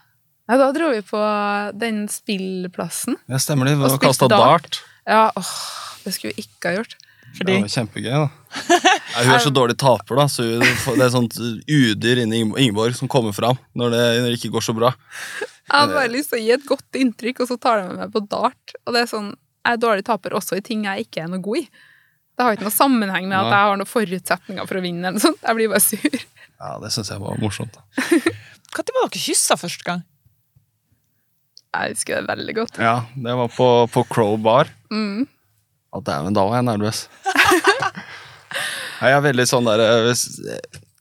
Nei, 0.47 0.57
da 0.61 0.69
dro 0.77 0.91
vi 0.93 1.01
på 1.03 1.21
den 1.81 2.05
spillplassen. 2.13 3.17
Ja, 3.27 3.39
stemmer 3.43 3.67
det. 3.67 3.75
Vi 3.79 3.83
var 3.83 3.99
kasta 4.03 4.29
dart. 4.31 4.69
dart. 4.69 4.81
Ja, 5.09 5.25
åh, 5.35 5.55
det 6.05 6.13
skulle 6.15 6.35
vi 6.37 6.45
ikke 6.47 6.71
ha 6.71 6.77
gjort. 6.81 6.95
Fordi 7.37 7.53
Det 7.57 7.65
var 7.67 7.73
kjempegøy, 7.73 8.13
da. 8.13 8.61
Nei, 9.17 9.25
hun 9.27 9.35
er 9.35 9.43
så 9.45 9.51
dårlig 9.53 9.77
taper, 9.81 10.21
da, 10.21 10.27
så 10.31 10.45
det 10.47 11.03
er 11.05 11.11
sånt 11.13 11.35
udyr 11.41 12.23
inni 12.23 12.45
Ingeborg 12.47 12.95
som 12.97 13.11
kommer 13.13 13.35
fram 13.37 13.59
når 13.77 13.93
det, 13.93 14.05
når 14.23 14.29
det 14.31 14.39
ikke 14.39 14.53
går 14.55 14.65
så 14.65 14.75
bra. 14.77 14.93
Jeg 15.41 15.75
har 15.75 15.91
bare 15.91 16.13
lyst 16.15 16.31
til 16.31 16.39
å 16.39 16.45
gi 16.45 16.55
et 16.55 16.65
godt 16.69 17.01
inntrykk, 17.01 17.43
og 17.43 17.51
så 17.51 17.59
tar 17.61 17.83
de 17.83 17.91
med 17.91 18.01
meg 18.05 18.15
på 18.15 18.23
dart. 18.31 18.77
Og 18.87 18.95
det 18.95 19.03
er 19.03 19.11
sånn, 19.11 19.33
jeg 19.67 19.77
er 19.77 19.83
dårlig 19.83 20.07
taper 20.07 20.37
også 20.39 20.61
i 20.61 20.65
ting 20.65 20.87
jeg 20.87 21.09
ikke 21.09 21.25
er 21.27 21.33
noe 21.33 21.43
god 21.45 21.65
i. 21.65 21.67
Det 22.37 22.45
har 22.45 22.57
ikke 22.57 22.69
noe 22.69 22.77
sammenheng 22.79 23.27
med 23.31 23.37
at 23.41 23.51
jeg 23.51 23.67
har 23.73 23.79
noen 23.81 23.89
forutsetninger 23.91 24.69
for 24.71 24.79
å 24.79 24.85
vinne. 24.85 25.03
eller 25.09 25.17
noe 25.19 25.25
sånt. 25.27 25.43
Jeg 25.43 25.59
blir 25.59 25.73
bare 25.73 25.85
sur. 25.85 26.19
Ja, 26.61 26.73
Det 26.85 26.93
syns 26.95 27.11
jeg 27.11 27.21
var 27.25 27.41
morsomt. 27.43 27.75
da. 27.77 27.83
Når 28.85 28.97
var 29.01 29.09
dere 29.15 29.23
kyssa 29.25 29.57
første 29.57 29.87
gang? 29.87 30.03
Jeg 31.77 31.93
husker 31.97 32.21
det 32.21 32.29
veldig 32.31 32.55
godt. 32.57 32.79
Ja, 32.81 32.95
Det 33.17 33.35
var 33.37 33.49
på, 33.53 33.67
på 33.93 34.03
Crow 34.13 34.37
Bar. 34.41 34.69
Mm. 34.93 35.27
Å, 35.93 36.01
dæven, 36.05 36.35
da 36.37 36.45
var 36.49 36.59
jeg 36.59 36.67
nervøs. 36.69 37.03
Jeg 38.97 39.13
er 39.13 39.21
veldig 39.25 39.45
sånn 39.49 39.67
der 39.69 39.83
eh, 39.85 40.07
hvis, 40.07 40.23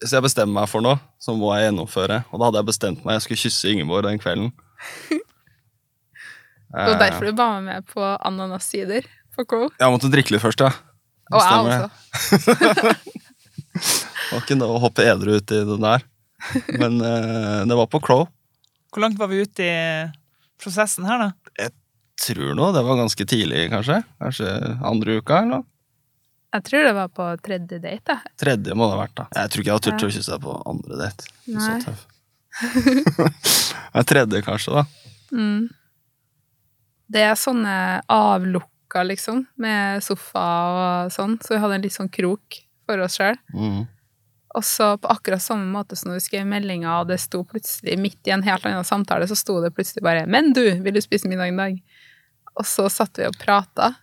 hvis 0.04 0.14
jeg 0.18 0.24
bestemmer 0.26 0.62
meg 0.62 0.68
for 0.72 0.84
noe, 0.84 1.00
så 1.22 1.32
må 1.38 1.54
jeg 1.56 1.70
gjennomføre. 1.70 2.22
Og 2.32 2.40
da 2.42 2.50
hadde 2.50 2.60
jeg 2.60 2.68
bestemt 2.72 3.06
meg 3.08 3.16
jeg 3.18 3.24
skulle 3.26 3.44
kysse 3.46 3.72
Ingeborg 3.72 4.08
den 4.10 4.20
kvelden. 4.24 4.52
Det 6.76 6.82
var 6.82 6.96
Eh, 6.98 7.00
derfor 7.00 7.30
du 7.30 7.32
ba 7.38 7.46
meg 7.56 7.64
med 7.70 7.86
på 7.88 8.04
ananassider 8.28 9.06
på 9.36 9.46
Crow. 9.48 9.70
Jeg 9.80 9.94
måtte 9.94 10.10
drikke 10.12 10.34
litt 10.36 10.44
først, 10.44 10.60
ja. 10.66 10.74
Og 11.32 11.40
jeg 11.40 11.60
også. 11.72 11.88
Det 13.76 14.34
var 14.34 14.42
ikke 14.44 14.58
noe 14.60 14.76
å 14.76 14.82
hoppe 14.84 15.06
edru 15.08 15.38
ut 15.38 15.54
i 15.56 15.62
det 15.70 15.78
der. 15.86 16.04
Men 16.82 17.00
eh, 17.02 17.62
det 17.70 17.78
var 17.78 17.88
på 17.92 18.02
Crow. 18.04 18.28
Hvor 18.94 19.04
langt 19.04 19.20
var 19.20 19.32
vi 19.32 19.42
ute 19.44 19.66
i 19.66 19.78
prosessen 20.62 21.08
her, 21.08 21.28
da? 21.28 21.54
Jeg 21.60 21.76
Tror 22.26 22.54
nå 22.56 22.70
det 22.72 22.80
var 22.88 22.96
ganske 22.96 23.26
tidlig, 23.28 23.66
kanskje. 23.74 23.98
Kanskje 24.24 24.52
andre 24.88 25.18
uka, 25.20 25.42
eller 25.42 25.50
noe. 25.58 25.66
Jeg 26.56 26.64
tror 26.70 26.86
det 26.88 26.94
var 26.96 27.10
på 27.12 27.26
tredje 27.44 27.80
date. 27.84 28.06
da. 28.08 28.36
Tredje 28.40 28.76
må 28.78 28.88
det 28.88 28.96
ha 28.96 29.00
vært, 29.02 29.16
da. 29.18 29.26
Jeg 29.36 29.52
tror 29.52 29.62
ikke 29.62 29.70
jeg 29.72 29.76
har 29.76 29.84
turt 29.84 30.06
å 30.06 30.12
kysse 30.16 30.32
deg 30.32 30.46
på 30.46 30.54
andre 30.72 31.00
date. 31.02 31.28
Så 31.44 31.58
Nei. 31.58 31.80
tøff. 31.84 32.06
Nei, 33.98 34.04
tredje, 34.12 34.42
kanskje, 34.46 34.78
da. 34.80 34.86
Mm. 35.36 35.66
Det 37.12 37.26
er 37.28 37.36
sånne 37.40 37.76
avlukka, 38.16 39.04
liksom, 39.12 39.44
med 39.60 40.06
sofa 40.06 40.46
og 40.72 41.12
sånn, 41.14 41.36
så 41.44 41.58
vi 41.58 41.62
hadde 41.66 41.82
en 41.82 41.84
litt 41.84 41.98
sånn 41.98 42.12
krok 42.16 42.62
for 42.88 43.04
oss 43.04 43.20
sjøl. 43.20 43.36
Mm. 43.52 43.84
Og 44.56 44.64
så 44.64 44.94
på 44.98 45.10
akkurat 45.12 45.44
samme 45.44 45.68
måte 45.68 45.98
som 46.00 46.10
når 46.10 46.22
vi 46.22 46.26
skrev 46.30 46.48
meldinga, 46.48 47.02
og 47.02 47.10
det 47.10 47.20
sto 47.20 47.42
plutselig 47.44 47.98
midt 48.00 48.30
i 48.30 48.34
en 48.36 48.46
helt 48.46 48.66
annen 48.68 48.88
samtale, 48.88 49.28
så 49.28 49.36
sto 49.36 49.58
det 49.64 49.74
plutselig 49.76 50.04
bare 50.04 50.26
'Men 50.26 50.54
du, 50.54 50.64
vil 50.82 50.94
du 50.96 51.02
spise 51.02 51.28
middag 51.28 51.52
i 51.52 51.58
dag?' 51.58 51.82
Og 52.56 52.66
så 52.66 52.88
satt 52.90 53.18
vi 53.18 53.28
og 53.28 53.36
prata, 53.38 53.96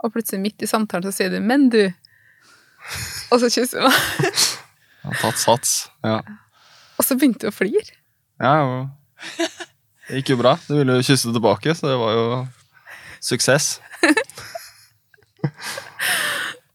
og 0.00 0.12
plutselig 0.12 0.40
midt 0.40 0.62
i 0.62 0.66
samtalen 0.66 1.04
så 1.04 1.12
sier 1.12 1.30
du 1.30 1.40
'Men 1.40 1.68
du', 1.68 1.92
og 3.30 3.40
så 3.40 3.50
kysser 3.52 3.80
vi 3.80 3.84
meg. 3.84 3.94
Jeg 5.02 5.12
har 5.12 5.20
tatt 5.20 5.38
sats. 5.38 5.90
Ja. 6.04 6.20
Og 6.98 7.04
så 7.04 7.14
begynte 7.18 7.46
vi 7.46 7.50
å 7.50 7.54
flire. 7.54 7.92
ja 8.40 8.54
jo. 8.62 8.88
Det 10.08 10.22
gikk 10.22 10.30
jo 10.30 10.36
bra. 10.36 10.58
Du 10.68 10.74
ville 10.78 10.96
jo 10.98 11.02
kysse 11.02 11.32
tilbake, 11.32 11.74
så 11.74 11.88
det 11.88 11.98
var 11.98 12.12
jo 12.12 12.48
suksess. 13.20 13.80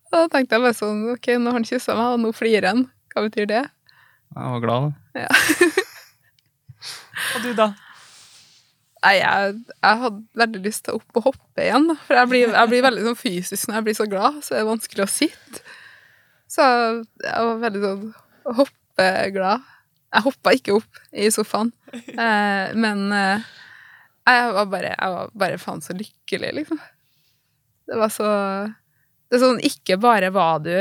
Da 0.07 0.27
tenkte 0.31 0.55
jeg 0.55 0.63
bare 0.63 0.73
sånn 0.73 1.01
Ok, 1.11 1.27
nå 1.35 1.51
har 1.51 1.59
han 1.59 1.67
kyssa 1.67 1.93
meg, 1.93 2.15
og 2.15 2.21
nå 2.23 2.31
flirer 2.35 2.69
han. 2.71 2.85
Hva 3.17 3.23
betyr 3.25 3.47
det? 3.49 3.63
Jeg 4.35 4.49
var 4.53 4.59
glad, 4.61 4.91
da. 5.17 5.23
Og 7.33 7.41
du, 7.41 7.47
da? 7.57 7.65
Nei, 9.01 9.13
jeg, 9.17 9.55
jeg 9.73 9.99
hadde 10.03 10.41
veldig 10.41 10.61
lyst 10.67 10.83
til 10.85 10.93
å 10.93 10.99
opp 10.99 11.17
og 11.17 11.25
hoppe 11.31 11.63
igjen, 11.63 11.87
da. 11.89 11.95
For 12.05 12.19
jeg 12.19 12.29
blir, 12.29 12.51
jeg 12.53 12.69
blir 12.69 12.83
veldig 12.85 13.05
sånn 13.07 13.17
fysisk 13.17 13.65
når 13.65 13.79
jeg 13.79 13.85
blir 13.87 13.97
så 13.97 14.07
glad, 14.11 14.37
så 14.45 14.53
er 14.53 14.61
det 14.61 14.69
vanskelig 14.69 15.05
å 15.07 15.09
sitte. 15.09 15.63
Så 16.45 16.67
jeg 17.25 17.47
var 17.47 17.63
veldig 17.63 17.81
sånn 17.87 18.03
hoppeglad. 18.59 19.65
Jeg 20.13 20.25
hoppa 20.27 20.53
ikke 20.59 20.77
opp 20.77 21.01
i 21.17 21.31
sofaen, 21.33 21.73
eh, 21.93 22.75
men 22.77 23.01
eh, 23.17 23.49
jeg 24.29 24.53
var 24.59 24.69
bare, 24.75 24.93
jeg 24.93 25.15
var 25.17 25.33
bare 25.41 25.57
faen 25.61 25.81
så 25.83 25.97
lykkelig, 25.97 26.53
liksom. 26.61 26.85
Det 27.89 27.97
var 27.97 28.13
så 28.13 28.29
Det 29.27 29.37
er 29.37 29.39
sånn 29.39 29.61
Ikke 29.63 29.95
bare 29.95 30.27
var 30.35 30.59
du 30.59 30.73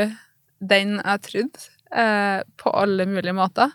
den 0.58 0.96
jeg 0.98 1.22
trodde, 1.22 1.66
eh, 1.96 2.40
på 2.60 2.72
alle 2.76 3.06
mulige 3.10 3.36
måter, 3.36 3.72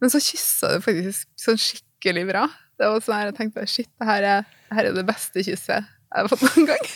men 0.00 0.12
så 0.12 0.20
kyssa 0.22 0.74
du 0.74 0.84
faktisk 0.84 1.28
sånn 1.40 1.60
skikkelig 1.60 2.24
bra. 2.30 2.46
Det 2.80 2.88
var 2.88 3.04
sånn 3.04 3.18
her 3.18 3.30
jeg 3.30 3.38
tenkte 3.38 3.68
shit, 3.68 3.90
det 4.00 4.08
her 4.08 4.26
er, 4.26 4.50
det 4.70 4.78
her 4.78 4.90
er 4.90 4.96
det 4.96 5.06
beste 5.08 5.44
kysset 5.44 5.78
jeg 5.80 6.24
har 6.24 6.30
fått 6.32 6.46
noen 6.48 6.68
gang. 6.72 6.90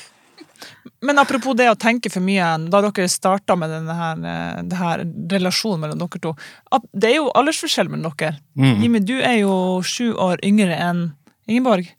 Men 1.05 1.20
apropos 1.20 1.57
det 1.59 1.66
å 1.68 1.77
tenke 1.79 2.11
for 2.12 2.25
mye, 2.25 2.47
da 2.73 2.81
dere 2.87 3.09
starta 3.12 3.57
med 3.59 3.73
denne 3.73 3.97
her, 3.99 4.16
denne 4.16 4.79
her 4.79 5.03
relasjonen 5.35 5.83
mellom 5.83 6.01
dere 6.01 6.23
to 6.23 6.33
at 6.73 6.87
Det 6.92 7.11
er 7.11 7.18
jo 7.18 7.33
aldersforskjell 7.37 7.90
mellom 7.92 8.14
dere. 8.14 8.38
Mm. 8.57 8.81
Jimmy, 8.83 9.03
du 9.05 9.18
er 9.18 9.37
jo 9.42 9.55
sju 9.85 10.14
år 10.14 10.40
yngre 10.47 10.79
enn 10.79 11.05
Ingeborg. 11.51 11.90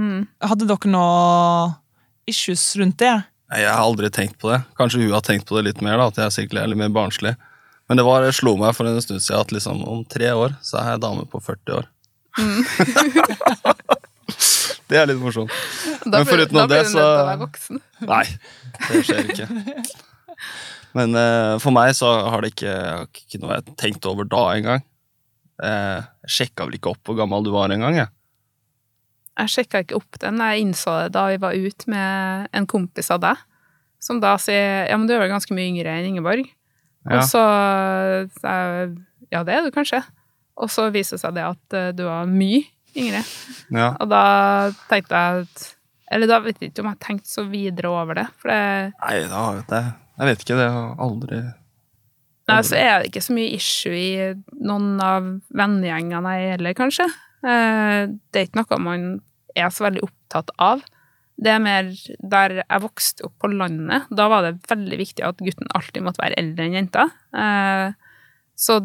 Mm. 0.00 0.24
Hadde 0.40 0.68
dere 0.70 0.92
noe 0.94 1.74
issues 2.30 2.64
rundt 2.80 3.00
det? 3.02 3.12
Jeg 3.50 3.66
har 3.66 3.82
aldri 3.82 4.08
tenkt 4.14 4.38
på 4.40 4.52
det. 4.52 4.62
Kanskje 4.78 5.02
hun 5.02 5.12
har 5.12 5.24
tenkt 5.26 5.48
på 5.48 5.58
det 5.58 5.66
litt 5.66 5.84
mer, 5.84 5.98
da, 5.98 6.08
at 6.08 6.20
jeg 6.20 6.28
er 6.28 6.36
sikkert 6.38 6.62
er 6.62 6.70
litt 6.70 6.80
mer 6.80 6.92
barnslig. 6.94 7.34
Men 7.90 7.98
det 7.98 8.04
var, 8.06 8.22
slo 8.30 8.52
meg 8.54 8.70
for 8.78 8.86
en 8.86 9.00
stund 9.02 9.18
siden 9.18 9.42
at 9.42 9.50
liksom, 9.50 9.80
om 9.82 10.04
tre 10.06 10.28
år 10.30 10.52
så 10.62 10.78
er 10.78 10.92
jeg 10.92 11.00
dame 11.02 11.24
på 11.26 11.40
40 11.42 11.74
år. 11.74 11.88
det 14.86 15.00
er 15.00 15.08
litt 15.10 15.18
morsomt. 15.18 15.50
Da 16.04 16.20
Men 16.20 16.28
blir, 16.28 16.44
da 16.46 16.46
det, 16.46 16.48
blir 16.54 16.54
du 16.54 16.70
nødt 16.70 16.92
til 16.92 17.00
å 17.02 17.08
være 17.26 17.40
voksen. 17.40 17.80
Nei, 18.06 18.20
det 18.84 19.00
skjer 19.08 19.32
ikke. 19.34 19.48
Men 21.00 21.18
uh, 21.18 21.56
for 21.58 21.74
meg 21.74 21.90
så 21.98 22.12
har 22.30 22.46
det 22.46 22.52
ikke, 22.54 22.76
ikke 23.24 23.42
noe 23.42 23.58
jeg 23.58 23.74
tenkte 23.82 24.14
over 24.14 24.30
da 24.30 24.44
engang. 24.54 24.86
Eh, 25.60 26.00
jeg 26.28 26.34
sjekka 26.36 26.68
vel 26.68 26.78
ikke 26.78 26.92
opp 26.94 27.02
hvor 27.10 27.18
gammel 27.18 27.42
du 27.44 27.50
var 27.52 27.74
engang, 27.74 27.98
jeg. 27.98 28.08
Jeg 29.40 29.54
sjekka 29.56 29.82
ikke 29.82 29.98
opp 29.98 30.14
den. 30.22 30.38
Jeg 30.38 30.62
innså 30.62 30.94
det 31.02 31.10
da 31.18 31.26
vi 31.32 31.42
var 31.42 31.58
ute 31.58 31.90
med 31.90 32.46
en 32.54 32.70
kompis 32.70 33.10
av 33.10 33.18
deg, 33.26 33.42
som 33.98 34.22
da 34.22 34.38
sier 34.40 34.86
ja, 34.86 34.94
men 34.94 35.10
du 35.10 35.18
er 35.18 35.22
vel 35.24 35.34
ganske 35.34 35.58
mye 35.58 35.74
yngre 35.74 35.98
enn 35.98 36.14
Ingeborg. 36.14 36.46
Og 37.08 37.22
så 37.24 37.40
jeg 37.40 38.90
ja, 39.30 39.44
det 39.46 39.54
er 39.54 39.62
du 39.64 39.70
kanskje. 39.74 40.02
Og 40.60 40.68
så 40.72 40.88
viser 40.92 41.16
det 41.16 41.22
seg 41.22 41.36
det 41.36 41.44
at 41.46 41.76
eh, 41.78 41.90
du 41.96 42.02
var 42.08 42.26
mye 42.28 42.64
yngre. 42.98 43.22
Ja. 43.70 43.92
Og 44.02 44.10
da 44.10 44.22
tenkte 44.90 45.14
jeg 45.14 45.44
at 45.46 45.68
Eller 46.10 46.26
da 46.26 46.40
vet 46.42 46.58
jeg 46.58 46.72
ikke 46.72 46.82
om 46.82 46.88
jeg 46.90 46.98
tenkte 47.04 47.30
så 47.30 47.44
videre 47.46 47.92
over 47.94 48.18
det. 48.18 48.26
For 48.42 48.50
det, 48.50 48.92
Nei, 48.98 49.16
da, 49.30 49.42
det, 49.70 49.82
jeg 50.18 50.26
vet 50.30 50.44
ikke. 50.44 50.56
Det 50.58 50.68
har 50.74 50.94
aldri 51.06 51.40
nei, 52.50 52.56
så 52.66 52.74
er 52.74 52.96
det 52.98 53.12
ikke 53.12 53.22
så 53.22 53.34
mye 53.36 53.52
issue 53.54 53.94
i 53.94 54.08
noen 54.66 54.96
av 55.06 55.28
vennegjengene 55.54 56.32
jeg 56.34 56.48
heller, 56.56 56.74
kanskje. 56.74 57.06
Eh, 57.46 58.10
Det 58.10 58.40
er 58.40 58.48
ikke 58.48 58.58
noe 58.64 58.80
man 58.82 59.04
er 59.54 59.70
så 59.70 59.86
veldig 59.86 60.02
opptatt 60.08 60.50
av. 60.58 60.82
Det 61.40 61.48
er 61.54 61.60
mer 61.64 61.86
der 62.20 62.54
jeg 62.60 62.82
vokste 62.84 63.24
opp 63.24 63.36
på 63.40 63.48
landet. 63.52 64.10
Da 64.12 64.26
var 64.28 64.44
det 64.44 64.58
veldig 64.68 64.98
viktig 65.00 65.24
at 65.24 65.40
gutten 65.40 65.70
alltid 65.76 66.04
måtte 66.04 66.20
være 66.20 66.36
eldre 66.40 66.66
enn 66.68 66.76
jenta. 66.76 67.06
Eh, 67.32 67.92
Så 68.60 68.76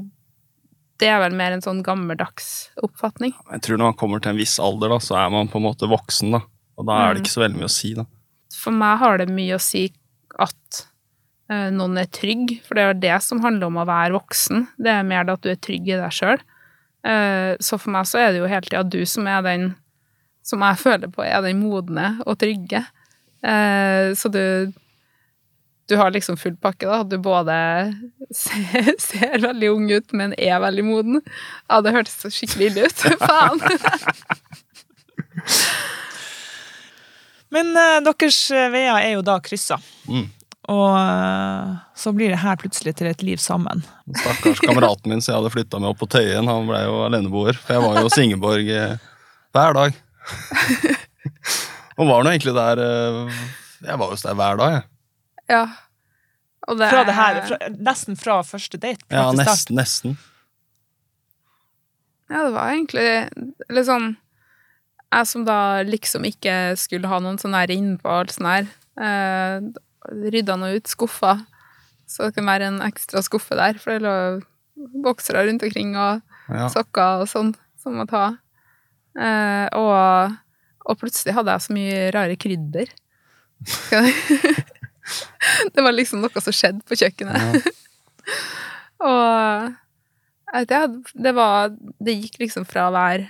det 1.02 1.10
er 1.12 1.20
vel 1.20 1.36
mer 1.36 1.52
en 1.52 1.64
sånn 1.64 1.82
gammeldags 1.84 2.70
oppfatning. 2.80 3.34
Jeg 3.52 3.62
tror 3.66 3.78
når 3.82 3.90
man 3.92 3.98
kommer 4.00 4.22
til 4.24 4.32
en 4.32 4.40
viss 4.40 4.56
alder, 4.64 4.94
da, 4.94 5.00
så 5.04 5.18
er 5.20 5.34
man 5.34 5.50
på 5.52 5.60
en 5.60 5.66
måte 5.68 5.90
voksen, 5.92 6.32
da. 6.38 6.40
Og 6.80 6.88
da 6.88 6.96
er 7.02 7.14
det 7.18 7.26
ikke 7.26 7.34
så 7.34 7.44
veldig 7.44 7.60
mye 7.60 7.68
å 7.68 7.76
si, 7.76 7.92
da. 7.98 8.06
For 8.56 8.72
meg 8.72 9.02
har 9.04 9.20
det 9.20 9.28
mye 9.36 9.58
å 9.58 9.64
si 9.64 9.84
at 10.40 10.80
eh, 11.52 11.68
noen 11.76 12.00
er 12.00 12.08
trygg, 12.08 12.56
for 12.64 12.80
det 12.80 12.86
er 12.88 13.02
det 13.04 13.18
som 13.28 13.44
handler 13.44 13.68
om 13.68 13.82
å 13.84 13.88
være 13.90 14.16
voksen. 14.16 14.64
Det 14.80 14.94
er 14.96 15.04
mer 15.12 15.28
det 15.28 15.36
at 15.36 15.44
du 15.44 15.52
er 15.52 15.60
trygg 15.68 15.92
i 15.92 16.00
deg 16.00 16.16
sjøl. 16.16 16.40
så 17.62 17.78
for 17.78 17.92
meg 17.94 18.08
så 18.10 18.18
er 18.18 18.32
det 18.32 18.40
jo 18.40 18.48
hele 18.50 18.66
tida 18.66 18.80
du 18.82 19.04
som 19.06 19.28
er 19.30 19.44
den 19.46 19.76
som 20.46 20.64
jeg 20.66 20.82
føler 20.82 21.12
på 21.12 21.26
er 21.26 21.42
den 21.46 21.62
modne 21.64 22.16
og 22.26 22.38
trygge. 22.42 22.84
Eh, 23.46 24.14
så 24.18 24.32
du 24.32 24.42
du 25.88 25.96
har 25.96 26.12
liksom 26.12 26.38
full 26.38 26.56
pakke, 26.58 26.88
da. 26.90 27.04
Du 27.04 27.18
både 27.22 27.54
ser, 28.34 28.96
ser 29.02 29.38
veldig 29.42 29.70
ung 29.70 29.92
ut, 29.92 30.14
men 30.18 30.34
er 30.38 30.60
veldig 30.64 30.86
moden. 30.86 31.22
Ja, 31.70 31.82
det 31.86 31.94
hørtes 31.94 32.18
så 32.24 32.32
skikkelig 32.34 32.72
ille 32.72 32.88
ut. 32.90 33.06
Faen! 33.26 33.62
Men 37.54 37.70
uh, 37.78 38.02
deres 38.04 38.40
eh, 38.52 38.72
veier 38.74 38.98
er 38.98 39.12
jo 39.14 39.22
da 39.24 39.38
kryssa. 39.44 39.78
Mm. 40.10 40.26
Og 40.74 40.90
uh, 40.98 41.76
så 41.96 42.12
blir 42.16 42.34
det 42.34 42.42
her 42.42 42.58
plutselig 42.60 42.96
til 43.00 43.08
et 43.08 43.22
liv 43.24 43.38
sammen. 43.40 43.84
Stakkars 44.10 44.60
kameraten 44.66 45.14
min, 45.14 45.22
som 45.22 45.32
jeg 45.32 45.40
hadde 45.40 45.54
flytta 45.54 45.80
meg 45.80 45.94
opp 45.94 46.02
på 46.02 46.10
Tøyen. 46.18 46.50
Han 46.50 46.68
ble 46.68 46.82
jo 46.84 46.98
aleneboer, 47.06 47.56
for 47.62 47.78
jeg 47.78 47.86
var 47.86 48.00
jo 48.00 48.08
hos 48.10 48.18
Ingeborg 48.20 48.72
eh, 48.74 48.98
hver 49.56 49.78
dag. 49.78 50.02
Og 51.96 52.08
var 52.10 52.26
nå 52.26 52.32
egentlig 52.34 52.54
der 52.58 52.82
eh, 52.84 53.40
Jeg 53.86 54.00
var 54.02 54.12
jo 54.12 54.18
deg 54.20 54.36
hver 54.40 54.58
dag, 54.60 54.74
jeg. 54.76 54.84
Ja. 55.54 55.64
Og 56.68 56.80
det 56.80 56.90
Fra 56.92 57.04
det 57.08 57.14
her, 57.16 57.36
er- 57.40 57.48
fra, 57.48 57.58
nesten 57.90 58.18
fra 58.20 58.40
første 58.44 58.80
date. 58.82 59.06
Ja, 59.14 59.28
nesten. 59.38 59.78
nesten. 59.78 60.16
Ja, 62.30 62.42
det 62.48 62.54
var 62.56 62.72
egentlig 62.74 63.08
litt 63.70 63.86
sånn 63.88 64.16
Jeg 65.14 65.28
som 65.30 65.44
da 65.46 65.58
liksom 65.86 66.26
ikke 66.28 66.56
skulle 66.82 67.08
ha 67.12 67.20
noen 67.22 67.38
sånn 67.40 67.54
her 67.56 67.72
innpå 67.72 68.10
alt 68.10 68.34
sånn 68.34 68.50
her, 68.50 68.66
eh, 69.00 69.62
rydda 70.34 70.58
nå 70.60 70.72
ut 70.76 70.90
skuffa, 70.92 71.36
så 72.10 72.26
det 72.28 72.36
kunne 72.36 72.50
være 72.52 72.68
en 72.74 72.82
ekstra 72.84 73.22
skuffe 73.24 73.56
der, 73.56 73.78
for 73.80 73.94
det 73.96 74.02
lå 74.04 74.42
boksere 75.06 75.46
rundt 75.48 75.64
omkring 75.64 75.94
og 75.96 76.22
Ja. 76.50 76.68
sokker 76.74 77.22
og 77.24 77.30
sånn 77.32 77.54
som 77.82 77.96
må 77.96 78.06
ta. 78.10 78.38
Eh, 79.16 79.68
og, 79.80 80.36
og 80.86 81.00
plutselig 81.00 81.36
hadde 81.38 81.56
jeg 81.56 81.66
så 81.66 81.76
mye 81.76 82.10
rare 82.16 82.38
krydder. 82.40 82.92
det 85.74 85.86
var 85.86 85.96
liksom 85.96 86.24
noe 86.24 86.44
som 86.44 86.56
skjedde 86.56 86.84
på 86.88 86.98
kjøkkenet. 87.00 87.72
og 89.10 89.74
jeg 90.56 90.64
vet 90.64 90.72
ikke, 90.72 91.16
det 91.26 91.34
var 91.36 91.74
Det 91.74 92.14
gikk 92.16 92.38
liksom 92.42 92.66
fra 92.68 92.88
å 92.90 92.94
være 92.96 93.28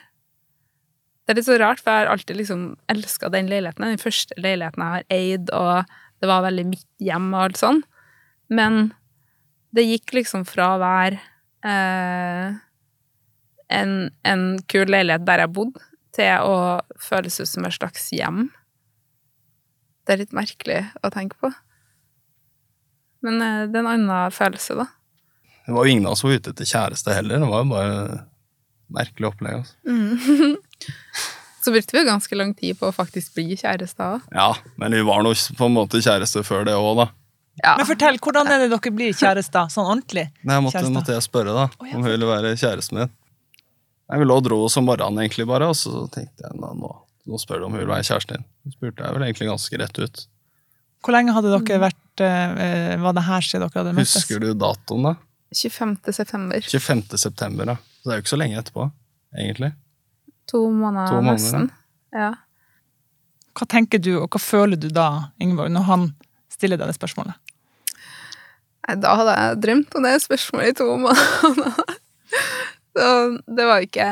Det 1.24 1.34
er 1.34 1.39
litt 1.39 1.48
så 1.48 1.58
rart, 1.58 1.82
for 1.82 1.91
jeg 1.91 2.04
har 2.04 2.12
alltid 2.13 2.38
liksom 2.38 2.65
elska 2.91 3.32
den 3.34 3.50
leiligheten. 3.50 3.88
Den 3.88 4.02
første 4.02 4.38
leiligheten 4.38 4.84
jeg 4.84 4.93
har 4.93 5.08
eid, 5.10 5.50
og 5.58 5.95
det 6.21 6.30
var 6.30 6.45
veldig 6.45 6.65
mitt 6.69 6.86
hjem 7.02 7.32
og 7.34 7.48
alt 7.48 7.58
sånn. 7.58 7.80
Men 8.54 8.91
det 9.74 9.88
gikk 9.88 10.13
liksom 10.19 10.45
fra 10.45 10.76
å 10.76 10.82
være 10.84 11.17
eh, 11.65 12.60
en, 13.73 14.12
en 14.28 14.45
kul 14.71 14.89
leilighet 14.91 15.25
der 15.28 15.45
jeg 15.45 15.54
bodde, 15.56 15.82
til 16.15 16.47
å 16.47 16.58
føles 17.01 17.41
ut 17.41 17.49
som 17.49 17.65
et 17.67 17.75
slags 17.75 18.08
hjem. 18.15 18.47
Det 20.06 20.15
er 20.15 20.21
litt 20.21 20.36
merkelig 20.38 20.84
å 21.04 21.12
tenke 21.12 21.39
på. 21.41 21.49
Men 23.25 23.41
eh, 23.41 23.63
det 23.67 23.80
er 23.80 23.84
en 23.84 23.91
annen 23.95 24.32
følelse, 24.36 24.78
da. 24.78 24.88
Det 25.65 25.73
var 25.73 25.88
jo 25.88 25.95
ingen 25.95 26.06
av 26.06 26.13
oss 26.13 26.21
som 26.21 26.30
var 26.30 26.38
ute 26.38 26.54
etter 26.54 26.69
kjæreste 26.69 27.15
heller. 27.15 27.41
Det 27.41 27.49
var 27.49 27.63
jo 27.63 27.71
bare 27.71 28.19
merkelig 28.93 29.32
opplegg. 29.32 29.63
Altså. 29.63 29.75
Mm. 29.89 30.58
Så 31.65 31.73
brukte 31.73 31.95
vi 31.95 32.04
jo 32.04 32.06
ganske 32.06 32.38
lang 32.38 32.51
tid 32.54 32.78
på 32.78 32.91
å 32.91 32.93
faktisk 32.93 33.34
bli 33.34 33.56
kjærester. 33.58 34.19
Ja, 34.30 34.51
men 34.78 34.93
vi 34.93 35.01
var 35.08 35.23
nå 35.25 35.32
på 35.58 35.65
en 35.65 35.73
måte 35.73 35.97
kjæreste 36.06 36.43
før 36.45 36.67
det 36.67 36.75
òg, 36.78 36.91
da. 36.99 37.08
Ja. 37.63 37.71
Men 37.80 37.88
fortell, 37.89 38.19
hvordan 38.21 38.51
er 38.51 38.62
det 38.62 38.67
dere 38.69 38.91
blir 38.93 39.15
kjærester? 39.15 39.71
Sånn 39.73 39.88
ordentlig? 39.88 40.28
Nei, 40.45 40.60
måtte, 40.62 40.84
måtte 40.93 41.15
jeg 41.15 41.25
spørre, 41.25 41.56
da. 41.56 41.65
Ja, 41.82 41.95
Om 41.97 42.04
hun 42.04 42.12
ville 42.12 42.30
være 42.30 42.54
kjæresten 42.60 43.01
min. 43.01 43.13
Nei, 44.06 44.20
Vi 44.22 44.28
lå 44.28 44.38
og 44.38 44.46
dro 44.46 44.62
oss 44.68 44.78
om 44.78 44.86
morgenen, 44.86 45.24
egentlig, 45.24 45.48
bare, 45.50 45.72
og 45.72 45.78
så 45.80 46.06
tenkte 46.13 46.46
jeg 46.46 46.60
nå, 46.62 46.72
nå, 46.78 46.91
nå 47.26 47.39
spør 47.41 47.63
du 47.63 47.68
om 47.68 47.76
hun 47.76 47.82
vil 47.82 47.90
være 47.90 48.06
kjæresten 48.06 48.38
din. 48.38 48.48
Så 48.65 48.77
spurte 48.77 49.06
jeg 49.06 49.17
vel 49.17 49.25
egentlig 49.27 49.50
ganske 49.50 49.79
rett 49.82 50.02
ut. 50.02 50.25
Hvor 51.06 51.13
lenge 51.15 51.34
hadde 51.36 51.54
dere 51.54 51.79
vært 51.84 52.21
uh, 52.25 53.02
Var 53.04 53.13
det 53.17 53.23
her 53.27 53.46
siden 53.46 53.65
dere 53.65 53.82
hadde 53.82 53.96
møttes? 53.98 54.15
Husker 54.17 54.42
du 54.42 54.52
datoen, 54.58 55.10
da? 55.10 55.15
25. 55.56 55.98
september. 56.17 56.69
25. 56.69 57.04
september, 57.21 57.71
da. 57.73 57.75
Så 58.02 58.10
det 58.10 58.13
er 58.13 58.19
jo 58.19 58.25
ikke 58.25 58.34
så 58.34 58.40
lenge 58.42 58.62
etterpå, 58.62 58.88
egentlig. 59.38 59.71
To 60.52 60.62
måneder, 60.69 61.10
To 61.10 61.21
måneder, 61.21 61.40
nesten. 61.40 61.69
Ja. 62.13 62.32
Hva 63.56 63.67
tenker 63.71 64.02
du, 64.04 64.12
og 64.19 64.29
hva 64.34 64.42
føler 64.42 64.79
du 64.79 64.90
da, 64.94 65.32
Ingeborg, 65.42 65.71
når 65.73 65.86
han 65.90 66.08
stiller 66.52 66.82
deg 66.82 66.92
det 66.92 66.98
spørsmålet? 66.98 67.38
Nei, 68.86 68.98
Da 69.02 69.13
hadde 69.17 69.36
jeg 69.40 69.62
drømt 69.63 69.96
om 69.98 70.06
det 70.06 70.15
spørsmålet 70.25 70.73
i 70.73 70.77
to 70.82 70.90
måneder. 70.94 71.94
Så 72.96 73.08
det 73.52 73.67
var 73.67 73.83
ikke 73.83 74.08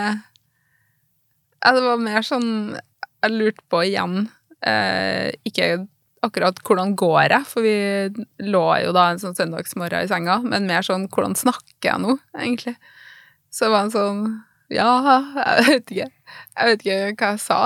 ja, 1.63 1.71
Det 1.71 1.83
var 1.85 2.01
mer 2.03 2.25
sånn 2.27 2.49
Jeg 2.75 3.31
lurte 3.31 3.63
på 3.71 3.83
igjen 3.87 4.25
eh, 4.67 5.31
Ikke 5.47 5.85
akkurat 6.23 6.59
hvordan 6.63 6.93
går 6.95 7.33
jeg, 7.33 7.45
for 7.51 7.65
vi 7.65 8.47
lå 8.47 8.63
jo 8.79 8.91
da 8.95 9.09
en 9.11 9.19
sånn 9.19 9.35
søndagsmorgen 9.35 10.05
i 10.05 10.07
senga, 10.07 10.37
men 10.39 10.69
mer 10.69 10.85
sånn 10.87 11.09
hvordan 11.11 11.35
snakker 11.35 11.89
jeg 11.89 11.99
nå, 11.99 12.13
egentlig. 12.37 12.77
Så 13.51 13.65
det 13.65 13.73
var 13.73 13.87
en 13.89 13.91
sånn 13.91 14.21
Ja, 14.71 14.93
jeg 15.35 15.65
vet 15.67 15.91
ikke. 15.91 16.07
Jeg 16.55 16.69
vet 16.69 16.85
ikke 16.85 17.25
hva 17.25 17.33
jeg 17.33 17.41
sa. 17.43 17.59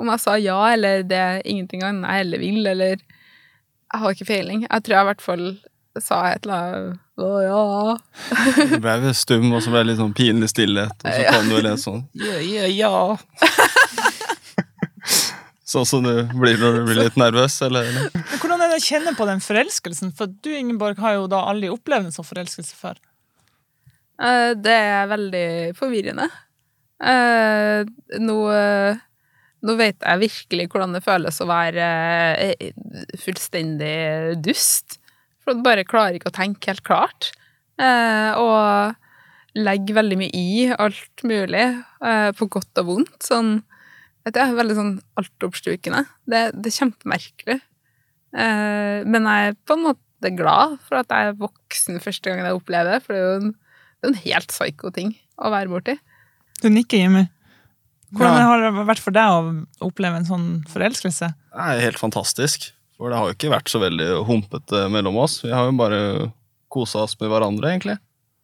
Om 0.00 0.10
jeg 0.10 0.22
sa 0.24 0.34
ja, 0.42 0.58
eller 0.74 1.04
det 1.06 1.20
er 1.22 1.38
ingenting 1.44 1.84
annet 1.86 2.08
jeg 2.08 2.24
heller 2.24 2.42
vil, 2.42 2.60
eller 2.72 2.96
Jeg 2.98 4.02
har 4.02 4.18
ikke 4.18 4.28
feiling. 4.32 4.66
Jeg 4.66 4.84
tror 4.86 4.96
jeg 4.96 5.06
i 5.06 5.10
hvert 5.12 5.24
fall 5.28 5.46
sa 5.98 6.20
jeg 6.28 6.36
et 6.38 6.46
eller 6.46 6.54
annet 6.54 6.98
Å 7.20 7.30
ja. 7.42 7.96
Du 8.70 8.76
ble 8.80 8.92
vel 9.02 9.14
stum, 9.18 9.48
og 9.52 9.60
så 9.64 9.72
ble 9.72 9.82
det 9.82 9.88
litt 9.90 9.98
sånn 10.00 10.14
pinlig 10.16 10.48
stillhet, 10.52 10.94
og 11.02 11.10
så 11.10 11.22
Ja. 11.24 11.32
kom 11.34 11.48
du 11.50 11.56
vel 11.58 11.66
en 11.72 11.80
sånn 11.82 12.04
ja, 12.14 12.36
ja, 12.38 12.66
ja. 12.70 13.16
Sånn 15.70 15.86
som 15.86 16.02
du 16.02 16.10
blir 16.34 16.56
når 16.58 16.80
du 16.80 16.86
blir 16.88 16.98
litt 16.98 17.18
nervøs, 17.20 17.60
eller? 17.62 17.86
eller? 17.86 18.08
Men 18.16 18.40
hvordan 18.42 18.62
er 18.64 18.72
det 18.72 18.78
å 18.80 18.86
kjenne 18.88 19.12
på 19.14 19.26
den 19.28 19.42
forelskelsen? 19.44 20.10
For 20.18 20.26
du, 20.42 20.50
Ingeborg, 20.58 20.98
har 20.98 21.14
jo 21.20 21.28
da 21.30 21.44
aldri 21.46 21.70
opplevd 21.70 22.08
en 22.08 22.14
sånn 22.16 22.26
forelskelse 22.26 22.74
før. 22.74 22.98
Eh, 24.18 24.54
Det 24.58 24.74
er 24.74 25.06
veldig 25.12 25.44
forvirrende. 25.78 26.26
Eh, 27.00 27.84
Nå, 28.18 28.36
eh, 28.50 28.98
nå 29.62 29.76
vet 29.78 30.00
jeg 30.02 30.22
virkelig 30.24 30.66
hvordan 30.72 30.92
det 30.96 31.04
føles 31.06 31.38
å 31.44 31.46
være 31.48 31.86
fullstendig 33.22 34.40
dust. 34.42 34.98
For 35.44 35.56
du 35.56 35.62
bare 35.64 35.86
klarer 35.88 36.18
ikke 36.18 36.30
å 36.32 36.36
tenke 36.36 36.70
helt 36.72 36.84
klart. 36.86 37.30
Eh, 37.80 38.32
Og 38.36 38.96
legger 39.56 39.96
veldig 39.96 40.18
mye 40.20 40.30
i 40.36 40.68
alt 40.78 41.24
mulig, 41.26 41.64
eh, 42.06 42.30
på 42.38 42.46
godt 42.48 42.78
og 42.82 42.86
vondt. 42.86 43.16
Sånn 43.26 43.62
Det 44.24 44.36
er 44.36 44.52
veldig 44.54 44.76
sånn 44.76 44.92
altoppslukende. 45.16 46.04
Det, 46.28 46.52
det 46.54 46.68
er 46.70 46.76
kjempemerkelig. 46.76 47.56
Eh, 48.36 49.00
Men 49.08 49.24
jeg 49.26 49.48
er 49.48 49.56
på 49.66 49.74
en 49.78 49.86
måte 49.88 50.36
glad 50.36 50.78
for 50.86 51.00
at 51.00 51.08
jeg 51.08 51.30
er 51.32 51.40
voksen 51.40 51.98
første 52.04 52.28
gangen 52.28 52.44
jeg 52.44 52.58
opplever 52.60 52.92
det, 52.98 53.02
for 53.02 53.16
det 53.16 53.20
er 53.20 53.26
jo 53.30 53.40
en 53.40 53.54
det 54.00 54.08
er 54.08 54.12
en 54.14 54.22
helt 54.24 54.48
psyko 54.48 54.90
ting 54.96 55.10
å 55.36 55.50
være 55.52 55.68
borti. 55.68 55.94
Du 56.62 56.68
nikker, 56.72 57.02
Jimmy. 57.02 57.26
Hvordan 58.16 58.46
har 58.48 58.62
det 58.64 58.86
vært 58.88 59.02
for 59.04 59.14
deg 59.14 59.28
å 59.28 59.50
oppleve 59.86 60.16
en 60.16 60.24
sånn 60.28 60.46
forelskelse? 60.72 61.28
Det 61.52 61.66
er 61.66 61.82
helt 61.84 62.00
fantastisk. 62.00 62.70
For 63.00 63.08
det 63.08 63.16
har 63.16 63.30
jo 63.30 63.36
ikke 63.38 63.52
vært 63.54 63.70
så 63.72 63.80
veldig 63.80 64.06
humpete 64.28 64.84
mellom 64.92 65.16
oss. 65.22 65.38
Vi 65.40 65.52
har 65.54 65.70
jo 65.70 65.76
bare 65.78 66.00
kosa 66.68 67.06
oss 67.06 67.16
med 67.20 67.30
hverandre, 67.32 67.70
egentlig. 67.72 67.96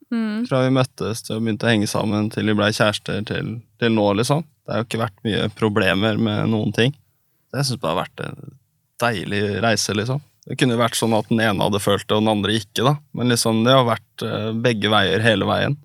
Mm. 0.09 0.47
Fra 0.49 0.63
vi 0.65 0.71
møttes 0.73 1.21
til 1.27 1.37
vi 1.37 1.45
begynte 1.45 1.67
å 1.67 1.73
henge 1.75 1.89
sammen, 1.91 2.31
til 2.33 2.49
vi 2.49 2.55
blei 2.57 2.71
kjærester, 2.73 3.21
til, 3.29 3.59
til 3.77 3.93
nå, 3.93 4.07
liksom. 4.17 4.47
Det 4.65 4.73
har 4.73 4.81
jo 4.81 4.87
ikke 4.89 5.03
vært 5.03 5.27
mye 5.29 5.51
problemer 5.59 6.17
med 6.17 6.49
noen 6.55 6.73
ting. 6.73 6.97
Så 7.51 7.61
jeg 7.61 7.69
syns 7.69 7.83
det 7.83 7.91
har 7.91 8.01
vært 8.01 8.25
en 8.25 8.57
deilig 9.05 9.43
reise, 9.67 9.97
liksom. 9.99 10.25
Det 10.47 10.57
kunne 10.57 10.79
vært 10.81 10.97
sånn 10.97 11.19
at 11.19 11.29
den 11.29 11.43
ene 11.43 11.67
hadde 11.67 11.83
følt 11.83 12.07
det, 12.07 12.17
og 12.17 12.25
den 12.25 12.33
andre 12.33 12.57
ikke, 12.57 12.87
da. 12.87 12.95
Men 13.19 13.35
liksom, 13.35 13.61
det 13.67 13.77
har 13.77 13.85
vært 13.91 14.25
eh, 14.25 14.51
begge 14.65 14.93
veier 14.95 15.25
hele 15.27 15.49
veien. 15.49 15.77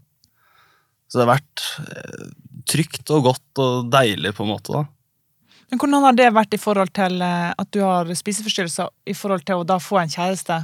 Så 1.10 1.20
det 1.20 1.26
har 1.26 1.34
vært 1.34 1.68
eh, 1.84 2.26
trygt 2.72 3.12
og 3.12 3.26
godt 3.28 3.62
og 3.66 3.92
deilig, 3.92 4.32
på 4.38 4.46
en 4.46 4.54
måte, 4.54 4.80
da. 4.80 4.86
Men 5.72 5.80
hvordan 5.80 6.04
har 6.04 6.16
det 6.20 6.28
vært 6.36 6.56
i 6.56 6.60
forhold 6.60 6.92
til 6.98 7.22
eh, 7.24 7.52
at 7.56 7.70
du 7.72 7.80
har 7.80 8.10
spiseforstyrrelser, 8.20 8.90
i 9.08 9.16
forhold 9.16 9.46
til 9.48 9.62
å 9.62 9.68
da 9.68 9.78
få 9.80 10.02
en 10.02 10.12
kjæreste 10.12 10.58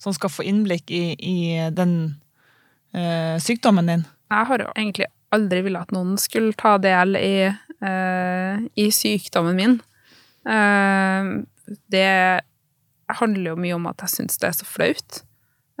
som 0.00 0.14
skal 0.16 0.32
få 0.32 0.46
innblikk 0.48 0.88
i, 0.88 1.02
i 1.20 1.36
den 1.76 1.92
eh, 2.96 3.36
sykdommen 3.44 3.90
din? 3.92 4.06
Jeg 4.32 4.48
har 4.48 4.64
jo 4.64 4.70
egentlig 4.72 5.10
aldri 5.34 5.60
villet 5.66 5.84
at 5.84 5.92
noen 5.92 6.16
skulle 6.20 6.56
ta 6.56 6.78
del 6.80 7.18
i, 7.20 7.44
eh, 7.44 8.64
i 8.80 8.86
sykdommen 8.94 9.58
min. 9.58 9.76
Eh, 10.48 11.28
det 11.92 12.08
handler 13.20 13.50
jo 13.52 13.60
mye 13.60 13.76
om 13.76 13.88
at 13.92 14.04
jeg 14.06 14.14
syns 14.16 14.40
det 14.40 14.48
er 14.48 14.56
så 14.56 14.68
flaut. 14.68 15.20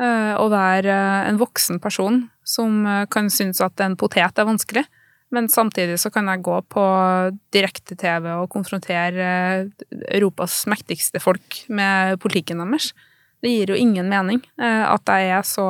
eh, 0.02 0.34
å 0.36 0.48
være 0.52 0.90
eh, 0.90 1.28
en 1.30 1.40
voksen 1.40 1.80
person 1.80 2.24
som 2.44 2.82
kan 3.08 3.30
synes 3.32 3.62
at 3.64 3.80
en 3.80 3.96
potet 3.96 4.36
er 4.36 4.48
vanskelig. 4.48 4.84
Men 5.34 5.48
samtidig 5.50 5.96
så 5.98 6.12
kan 6.14 6.28
jeg 6.30 6.44
gå 6.46 6.56
på 6.70 6.84
direkte-TV 7.54 8.28
og 8.36 8.50
konfrontere 8.52 9.24
eh, 9.24 9.86
Europas 10.14 10.62
mektigste 10.70 11.22
folk 11.22 11.64
med 11.74 12.20
politikken 12.22 12.62
deres. 12.62 12.92
Det 13.42 13.50
gir 13.50 13.72
jo 13.74 13.78
ingen 13.78 14.08
mening 14.12 14.40
eh, 14.60 14.84
at 14.86 15.10
jeg 15.10 15.32
er 15.34 15.48
så 15.48 15.68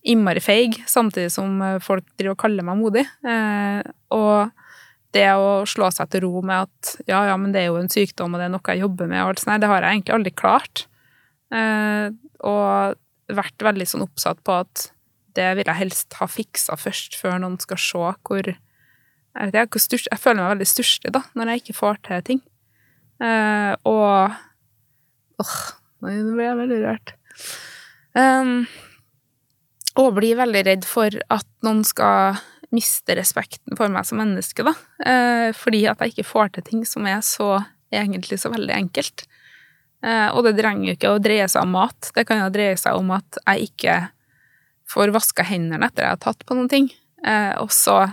innmari 0.00 0.40
feig, 0.40 0.78
samtidig 0.88 1.32
som 1.34 1.60
eh, 1.66 1.80
folk 1.84 2.06
driver 2.16 2.38
og 2.38 2.40
kaller 2.40 2.66
meg 2.66 2.80
modig. 2.80 3.04
Og 4.16 4.64
det 5.10 5.26
å 5.34 5.66
slå 5.66 5.90
seg 5.92 6.08
til 6.12 6.24
ro 6.24 6.40
med 6.46 6.68
at 6.68 6.94
ja, 7.10 7.24
ja, 7.28 7.36
men 7.36 7.52
det 7.52 7.64
er 7.64 7.72
jo 7.72 7.80
en 7.82 7.92
sykdom, 7.92 8.32
og 8.32 8.40
det 8.40 8.46
er 8.46 8.54
noe 8.54 8.72
jeg 8.72 8.84
jobber 8.84 9.10
med, 9.10 9.24
og 9.24 9.32
alt 9.32 9.42
sånt, 9.42 9.60
det 9.60 9.70
har 9.70 9.82
jeg 9.84 9.98
egentlig 9.98 10.16
aldri 10.16 10.32
klart. 10.38 10.84
Og 12.46 13.34
vært 13.34 13.64
veldig 13.66 13.88
sånn 13.90 14.04
oppsatt 14.06 14.38
på 14.46 14.54
at 14.62 14.86
det 15.34 15.48
vil 15.58 15.66
jeg 15.66 15.80
helst 15.82 16.14
ha 16.20 16.28
fiksa 16.30 16.78
først, 16.78 17.18
før 17.18 17.40
noen 17.42 17.58
skal 17.62 17.80
se 17.82 18.12
hvor 18.26 18.52
Jeg, 19.30 19.52
vet 19.54 19.68
ikke, 19.68 19.82
sturs, 19.82 20.06
jeg 20.10 20.20
føler 20.20 20.42
meg 20.42 20.54
veldig 20.56 20.68
stusslig 20.68 21.12
da, 21.14 21.22
når 21.38 21.52
jeg 21.52 21.62
ikke 21.62 21.78
får 21.78 22.00
til 22.06 22.24
ting. 22.26 22.40
Uh, 23.20 23.74
og 23.88 24.38
Åh, 25.40 25.56
nå 26.04 26.14
ble 26.34 26.44
jeg 26.44 26.58
veldig 26.58 26.78
rørt. 26.82 27.12
Um, 28.16 28.64
og 30.00 30.14
blir 30.18 30.38
veldig 30.38 30.62
redd 30.66 30.86
for 30.88 31.14
at 31.32 31.48
noen 31.64 31.82
skal 31.86 32.40
miste 32.74 33.16
respekten 33.18 33.78
for 33.78 33.90
meg 33.92 34.06
som 34.06 34.20
menneske, 34.20 34.64
da. 34.66 34.74
Uh, 35.00 35.48
fordi 35.56 35.84
at 35.90 36.02
jeg 36.02 36.14
ikke 36.14 36.28
får 36.28 36.54
til 36.54 36.66
ting 36.66 36.84
som 36.88 37.08
er 37.08 37.22
så 37.24 37.62
egentlig 37.94 38.40
så 38.42 38.52
veldig 38.52 38.74
enkelt. 38.76 39.26
Uh, 40.04 40.28
og 40.34 40.44
det 40.46 40.56
trenger 40.60 40.90
jo 40.90 40.96
ikke 40.98 41.14
å 41.14 41.22
dreie 41.22 41.48
seg 41.50 41.64
om 41.64 41.76
mat. 41.78 42.12
Det 42.16 42.26
kan 42.28 42.42
jo 42.42 42.52
dreie 42.52 42.76
seg 42.80 43.00
om 43.00 43.12
at 43.16 43.40
jeg 43.44 43.70
ikke 43.70 43.98
får 44.90 45.14
vaska 45.14 45.46
hendene 45.46 45.88
etter 45.88 46.06
jeg 46.06 46.16
har 46.16 46.22
tatt 46.22 46.44
på 46.44 46.56
noen 46.58 46.70
ting. 46.70 46.88
Og 47.60 47.68
så 47.70 48.08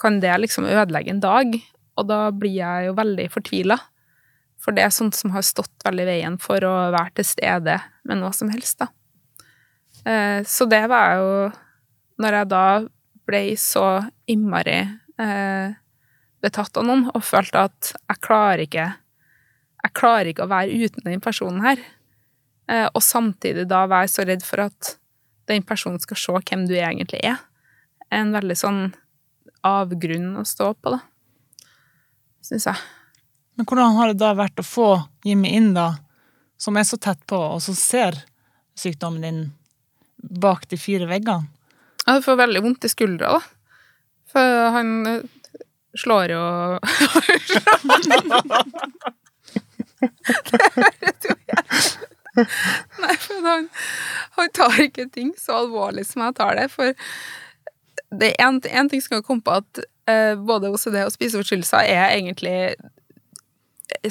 kan 0.00 0.20
det 0.22 0.34
liksom 0.40 0.66
ødelegge 0.66 1.12
en 1.14 1.22
dag, 1.22 1.54
og 1.94 2.08
da 2.10 2.28
blir 2.34 2.56
jeg 2.58 2.88
jo 2.88 2.96
veldig 2.98 3.28
fortvila. 3.32 3.78
For 4.64 4.74
det 4.74 4.86
er 4.86 4.94
sånt 4.94 5.16
som 5.18 5.34
har 5.34 5.44
stått 5.44 5.84
veldig 5.84 6.04
i 6.06 6.08
veien 6.08 6.38
for 6.40 6.64
å 6.64 6.72
være 6.94 7.18
til 7.20 7.28
stede 7.28 7.78
med 8.08 8.20
noe 8.20 8.32
som 8.36 8.50
helst, 8.52 8.80
da. 8.80 8.88
Eh, 10.04 10.40
så 10.44 10.66
det 10.68 10.82
var 10.90 11.14
jo 11.16 11.28
Når 12.20 12.34
jeg 12.36 12.48
da 12.50 12.66
ble 13.24 13.38
så 13.56 13.86
innmari 14.30 14.82
eh, 14.84 15.72
betatt 16.44 16.76
av 16.76 16.84
noen 16.84 17.06
og 17.08 17.24
følte 17.24 17.62
at 17.70 17.88
jeg 17.96 18.20
klarer 18.20 18.64
ikke 18.66 18.84
Jeg 19.80 19.94
klarer 19.96 20.28
ikke 20.28 20.44
å 20.44 20.52
være 20.52 20.76
uten 20.84 21.08
den 21.08 21.22
personen 21.24 21.64
her. 21.64 21.80
Eh, 22.70 22.86
og 22.86 23.02
samtidig 23.02 23.66
da 23.68 23.84
være 23.90 24.12
så 24.12 24.24
redd 24.28 24.44
for 24.46 24.66
at 24.68 24.94
den 25.50 25.64
personen 25.66 26.00
skal 26.00 26.20
se 26.20 26.36
hvem 26.38 26.68
du 26.68 26.76
egentlig 26.76 27.20
er. 27.24 27.42
En 28.12 28.32
veldig 28.32 28.56
sånn 28.56 28.80
avgrunn 29.64 30.36
å 30.40 30.44
stå 30.48 30.72
på, 30.74 30.94
da. 30.94 31.00
Syns 32.44 32.66
jeg. 32.68 32.76
Men 33.54 33.68
hvordan 33.70 33.96
har 33.98 34.10
det 34.10 34.20
da 34.20 34.32
vært 34.36 34.60
å 34.60 34.66
få 34.66 34.88
Jimmy 35.24 35.54
inn, 35.56 35.72
da, 35.76 35.94
som 36.60 36.76
er 36.76 36.86
så 36.88 36.98
tett 37.00 37.22
på, 37.30 37.38
og 37.38 37.62
som 37.62 37.76
ser 37.78 38.18
sykdommen 38.78 39.24
din 39.24 39.42
bak 40.18 40.68
de 40.70 40.78
fire 40.80 41.08
veggene? 41.10 41.48
Jeg 42.04 42.24
får 42.26 42.36
veldig 42.36 42.62
vondt 42.64 42.84
i 42.84 42.92
skuldra, 42.92 43.38
da. 43.38 43.42
For 44.34 44.64
han 44.74 44.88
eh, 45.06 45.22
slår 46.00 46.34
jo 46.34 46.42
Det 50.42 50.70
høres 50.74 51.28
jo 51.28 51.36
helt 51.48 51.92
Nei, 52.98 53.14
for 53.22 53.46
han, 53.46 53.68
han 54.34 54.48
tar 54.58 54.80
ikke 54.82 55.06
ting 55.14 55.30
så 55.38 55.60
alvorlig 55.62 56.02
som 56.08 56.24
jeg 56.26 56.34
tar 56.40 56.58
det. 56.58 56.66
For 56.72 56.90
det 58.12 58.34
er 58.34 58.44
en, 58.46 58.88
ting 58.88 59.02
som 59.02 59.16
kan 59.16 59.24
komme 59.26 59.44
på 59.46 59.56
at 59.60 59.80
uh, 60.10 60.34
både 60.36 60.70
OCD 60.70 61.00
og 61.04 61.14
spiseforstyrrelser 61.14 61.88
er 61.88 62.12
egentlig 62.16 62.58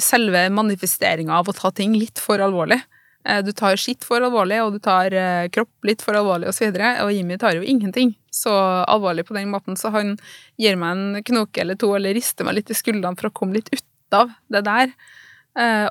selve 0.00 0.48
manifesteringa 0.54 1.34
av 1.38 1.50
å 1.50 1.56
ta 1.56 1.70
ting 1.74 1.94
litt 1.98 2.20
for 2.22 2.42
alvorlig. 2.42 2.80
Eh, 3.24 3.42
Du 3.44 3.52
tar 3.52 3.76
skitt 3.80 4.04
for 4.04 4.22
alvorlig, 4.24 4.60
og 4.62 4.76
du 4.76 4.78
tar 4.82 5.14
eh, 5.16 5.48
kropp 5.52 5.88
litt 5.88 6.02
for 6.04 6.16
alvorlig, 6.18 6.50
og 6.50 6.56
så. 6.56 6.70
Og 7.04 7.12
Jimmy 7.12 7.38
tar 7.40 7.56
jo 7.56 7.62
ingenting 7.64 8.14
så 8.30 8.52
alvorlig 8.90 9.26
på 9.26 9.36
den 9.36 9.50
måten, 9.50 9.76
så 9.76 9.92
han 9.94 10.16
gir 10.60 10.76
meg 10.76 10.94
en 10.94 11.24
knoke 11.24 11.60
eller 11.60 11.78
to, 11.80 11.94
eller 11.96 12.14
rister 12.14 12.46
meg 12.46 12.60
litt 12.60 12.70
i 12.70 12.78
skuldrene 12.78 13.16
for 13.18 13.30
å 13.30 13.34
komme 13.34 13.58
litt 13.58 13.70
ut 13.72 13.84
av 14.14 14.34
det 14.52 14.64
der. 14.66 14.94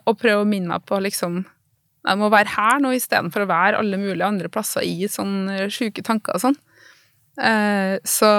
Og 0.03 0.17
prøve 0.19 0.43
å 0.43 0.47
minne 0.47 0.67
meg 0.73 0.83
på 0.83 0.97
liksom 0.99 1.45
Jeg 2.03 2.19
må 2.19 2.27
være 2.27 2.51
her 2.51 2.81
nå 2.83 2.89
istedenfor 2.91 3.45
å 3.45 3.47
være 3.47 3.77
alle 3.79 3.95
mulige 3.95 4.27
andre 4.27 4.49
plasser 4.51 4.83
i 4.83 5.07
sånne 5.07 5.69
sjuke 5.71 6.03
tanker 6.03 6.35
og 6.35 6.41
sånn. 6.43 6.57
Eh, 7.41 7.97
Så 8.03 8.29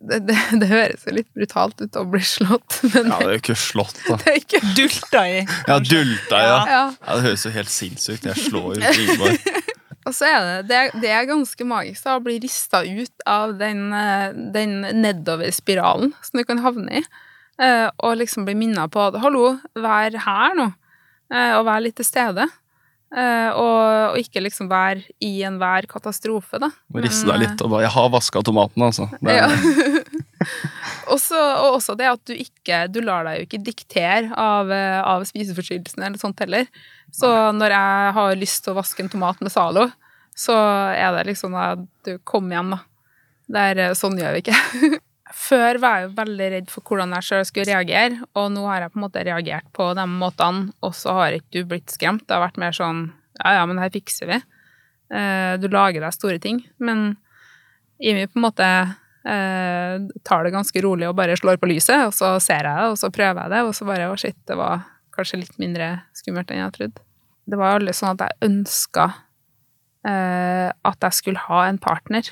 det, 0.00 0.18
det, 0.28 0.36
det 0.60 0.68
høres 0.70 1.06
jo 1.08 1.14
litt 1.16 1.30
brutalt 1.34 1.80
ut 1.82 1.96
å 1.98 2.04
bli 2.06 2.20
slått, 2.22 2.80
men 2.92 3.10
Ja, 3.10 3.18
det 3.18 3.26
er 3.26 3.32
jo 3.34 3.40
ikke 3.42 3.58
slått, 3.58 3.98
da. 4.06 4.18
det 4.22 4.34
er 4.34 4.42
ikke 4.42 4.60
Dulta 4.76 5.24
i. 5.26 5.40
Ja, 5.66 5.78
dulta, 5.82 6.42
ja. 6.42 6.58
ja. 6.70 6.82
ja. 6.92 7.16
Det 7.16 7.24
høres 7.26 7.46
jo 7.48 7.54
helt 7.54 7.72
sinnssykt 7.72 8.28
Jeg 8.30 8.48
slår 8.48 8.78
jo 8.78 8.92
Ingeborg. 8.92 9.48
Og 10.08 10.14
så 10.16 10.24
er 10.24 10.38
det, 10.46 10.52
det, 10.70 11.00
det 11.02 11.10
er 11.12 11.26
ganske 11.28 11.64
magisk 11.68 12.06
da, 12.06 12.14
å 12.16 12.22
bli 12.24 12.38
rista 12.40 12.80
ut 12.86 13.24
av 13.28 13.58
den, 13.60 13.90
eh, 13.92 14.30
den 14.54 14.78
nedover-spiralen 15.02 16.14
som 16.24 16.40
du 16.40 16.46
kan 16.48 16.62
havne 16.64 17.02
i, 17.02 17.02
eh, 17.60 17.90
og 17.98 18.16
liksom 18.16 18.46
bli 18.46 18.54
minna 18.56 18.86
på 18.88 19.02
at 19.04 19.18
'hallo, 19.20 19.58
vær 19.76 20.16
her 20.24 20.56
nå', 20.56 20.70
eh, 21.34 21.52
og 21.58 21.66
vær 21.68 21.84
litt 21.84 21.98
til 22.00 22.08
stede. 22.08 22.46
Eh, 23.08 23.50
Og, 23.56 24.12
og 24.12 24.18
ikke 24.20 24.42
liksom 24.44 24.68
være 24.68 25.00
i 25.24 25.38
enhver 25.48 25.86
katastrofe, 25.88 26.58
da. 26.60 26.68
Riste 27.00 27.28
deg 27.30 27.40
litt 27.40 27.62
og 27.64 27.70
bare 27.72 27.86
Jeg 27.86 27.94
har 27.94 28.10
vaska 28.12 28.42
tomatene, 28.44 28.90
altså. 28.90 29.08
Det 29.24 29.36
Ja. 29.38 29.48
også, 31.14 31.38
og 31.38 31.78
også 31.78 31.96
det 31.98 32.06
at 32.10 32.20
du 32.28 32.34
ikke 32.36 32.84
Du 32.92 33.00
lar 33.02 33.24
deg 33.26 33.40
jo 33.40 33.46
ikke 33.48 33.62
diktere 33.64 34.28
av, 34.36 34.70
eh, 34.70 35.00
av 35.00 35.24
spiseforstyrrelsene 35.28 36.06
eller 36.10 36.20
sånt 36.20 36.38
heller. 36.44 36.68
Så 37.14 37.30
når 37.56 37.72
jeg 37.72 38.12
har 38.18 38.36
lyst 38.36 38.64
til 38.64 38.74
å 38.74 38.78
vaske 38.82 39.02
en 39.02 39.08
tomat 39.08 39.40
med 39.40 39.52
Zalo, 39.54 39.88
så 40.36 40.54
er 40.92 41.16
det 41.16 41.26
liksom 41.32 41.56
at 41.58 41.80
du 42.04 42.18
Kom 42.28 42.52
igjen, 42.52 42.76
da. 42.76 42.82
Det 43.48 43.64
er, 43.72 43.94
sånn 43.96 44.18
gjør 44.20 44.36
vi 44.36 44.44
ikke. 44.44 44.98
Før 45.34 45.78
var 45.82 46.02
jeg 46.02 46.14
veldig 46.16 46.48
redd 46.54 46.68
for 46.72 46.84
hvordan 46.86 47.12
jeg 47.16 47.26
sjøl 47.26 47.46
skulle 47.48 47.68
reagere, 47.68 48.22
og 48.38 48.52
nå 48.54 48.64
har 48.68 48.84
jeg 48.84 48.92
på 48.94 49.00
en 49.00 49.04
måte 49.04 49.24
reagert 49.26 49.66
på 49.76 49.90
de 49.98 50.04
måtene, 50.10 50.70
og 50.84 50.94
så 50.96 51.16
har 51.18 51.36
ikke 51.36 51.60
du 51.60 51.72
blitt 51.72 51.92
skremt. 51.92 52.24
Det 52.26 52.36
har 52.36 52.46
vært 52.46 52.60
mer 52.60 52.76
sånn 52.76 53.08
ja 53.38 53.58
ja, 53.60 53.66
men 53.70 53.78
her 53.78 53.92
fikser 53.94 54.30
vi. 54.30 54.38
Eh, 55.14 55.52
du 55.60 55.68
lager 55.70 56.02
deg 56.02 56.14
store 56.14 56.40
ting. 56.42 56.62
Men 56.82 57.12
Imi 57.98 58.26
på 58.30 58.38
en 58.38 58.46
måte 58.46 58.68
eh, 58.68 59.94
tar 60.26 60.46
det 60.46 60.54
ganske 60.54 60.82
rolig 60.84 61.08
og 61.08 61.16
bare 61.18 61.36
slår 61.38 61.60
på 61.60 61.70
lyset, 61.70 62.08
og 62.08 62.14
så 62.16 62.34
ser 62.42 62.66
jeg 62.66 62.82
det, 62.82 62.88
og 62.92 62.98
så 63.00 63.12
prøver 63.14 63.44
jeg 63.44 63.54
det, 63.54 63.62
og 63.66 63.76
så 63.76 63.88
bare 63.88 64.10
å 64.10 64.18
shit, 64.18 64.38
det 64.50 64.58
var 64.58 64.86
kanskje 65.14 65.42
litt 65.42 65.56
mindre 65.58 65.94
skummelt 66.16 66.50
enn 66.54 66.62
jeg 66.64 66.76
trodde. 66.76 67.06
Det 67.48 67.58
var 67.58 67.78
aldri 67.78 67.94
sånn 67.96 68.14
at 68.14 68.26
jeg 68.26 68.50
ønska 68.50 69.06
eh, 70.06 70.68
at 70.70 71.08
jeg 71.08 71.18
skulle 71.18 71.46
ha 71.48 71.64
en 71.66 71.80
partner. 71.82 72.28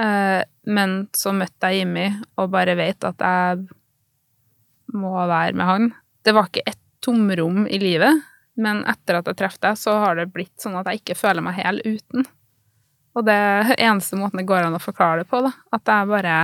Eh, 0.00 0.42
men 0.70 0.96
så 1.16 1.32
møtte 1.36 1.70
jeg 1.70 1.82
Jimmy 1.82 2.06
og 2.40 2.50
bare 2.54 2.76
vet 2.78 3.04
at 3.08 3.24
jeg 3.24 3.66
må 4.96 5.14
være 5.14 5.56
med 5.56 5.66
han. 5.68 5.88
Det 6.24 6.34
var 6.36 6.50
ikke 6.50 6.66
et 6.68 6.80
tomrom 7.04 7.64
i 7.70 7.78
livet, 7.80 8.24
men 8.60 8.82
etter 8.88 9.20
at 9.20 9.30
jeg 9.30 9.38
traff 9.38 9.56
deg, 9.62 9.78
så 9.78 9.96
har 10.02 10.18
det 10.18 10.30
blitt 10.34 10.56
sånn 10.60 10.76
at 10.80 10.90
jeg 10.90 11.00
ikke 11.00 11.18
føler 11.18 11.44
meg 11.44 11.58
hel 11.60 11.80
uten. 11.84 12.26
Og 13.16 13.26
det 13.26 13.40
eneste 13.76 14.18
måten 14.18 14.40
det 14.40 14.48
går 14.48 14.66
an 14.66 14.76
å 14.76 14.82
forklare 14.82 15.24
det 15.24 15.30
på, 15.30 15.40
da. 15.46 15.52
At 15.74 15.88
jeg 15.88 16.10
bare 16.10 16.36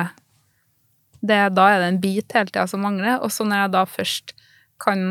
det, 1.27 1.39
Da 1.57 1.69
er 1.73 1.81
det 1.81 1.89
en 1.91 2.03
bit 2.03 2.35
hele 2.37 2.51
tida 2.51 2.67
som 2.71 2.83
mangler, 2.85 3.21
og 3.23 3.33
så 3.35 3.47
når 3.47 3.65
jeg 3.65 3.75
da 3.75 3.85
først 3.89 4.35
kan 4.83 5.07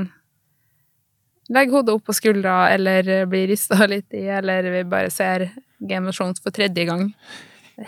legge 1.51 1.75
hodet 1.75 1.93
opp 1.95 2.05
på 2.07 2.15
skuldra, 2.15 2.69
eller 2.73 3.25
bli 3.29 3.45
rista 3.51 3.85
litt 3.91 4.13
i, 4.13 4.25
eller 4.39 4.69
vi 4.73 4.83
bare 4.89 5.11
ser 5.13 5.49
Game 5.79 6.09
of 6.09 6.17
Thrones 6.17 6.41
for 6.41 6.55
tredje 6.55 6.87
gang, 6.87 7.09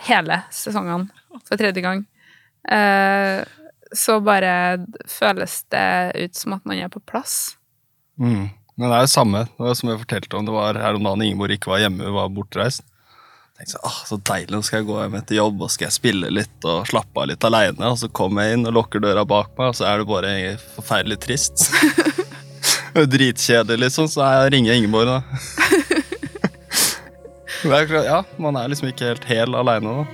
hele 0.08 0.42
sesongene 0.54 1.08
for 1.46 1.60
tredje 1.60 1.82
gang, 1.84 2.04
eh, 2.70 3.44
så 3.92 4.18
bare 4.20 4.52
føles 5.08 5.62
det 5.72 6.12
ut 6.14 6.36
som 6.36 6.58
at 6.58 6.64
man 6.68 6.80
er 6.80 6.92
på 6.92 7.00
plass. 7.00 7.56
Mm. 8.20 8.50
Men 8.78 8.92
det 8.92 8.94
er 8.94 9.06
jo 9.06 9.10
samme 9.10 9.42
det 9.48 9.64
var 9.64 9.74
som 9.78 9.90
jeg 9.90 10.02
fortalte 10.04 10.38
om. 10.38 10.46
Det 10.46 10.54
var 10.54 10.78
her 10.78 10.98
om 10.98 11.08
dagen 11.08 11.24
Ingeborg 11.24 11.56
ikke 11.56 11.72
var 11.72 11.82
hjemme, 11.82 12.12
var 12.14 12.30
bortreist. 12.34 12.84
Jeg 13.58 13.66
tenkte 13.66 13.74
så, 13.74 13.80
ah, 13.88 14.00
så 14.06 14.18
deilig, 14.22 14.52
nå 14.54 14.60
skal 14.62 14.78
jeg 14.78 14.86
gå 14.86 14.98
hjem 15.00 15.16
etter 15.18 15.38
jobb 15.40 15.64
og 15.66 15.72
skal 15.74 15.88
jeg 15.88 15.96
spille 15.96 16.28
litt 16.30 16.66
og 16.68 16.86
slappe 16.86 17.24
av 17.24 17.26
litt 17.32 17.46
aleine. 17.48 17.90
Og 17.90 17.98
så 17.98 18.10
kommer 18.14 18.46
jeg 18.46 18.58
inn 18.58 18.68
og 18.70 18.76
lukker 18.76 19.02
døra 19.02 19.24
bak 19.26 19.50
meg, 19.56 19.72
og 19.72 19.78
så 19.80 19.88
er 19.88 19.98
det 19.98 20.10
bare 20.12 20.34
forferdelig 20.76 21.18
trist. 21.24 21.66
Dritkjedelig, 23.16 23.80
liksom. 23.88 24.06
Så 24.10 24.22
jeg 24.22 24.54
ringer 24.54 24.78
Ingeborg, 24.78 25.10
da. 25.10 25.78
ja, 27.64 28.22
man 28.38 28.56
er 28.56 28.70
liksom 28.70 28.88
ikke 28.92 29.12
helt 29.12 29.28
hel 29.28 29.58
aleine, 29.58 29.86
nå. 29.88 30.06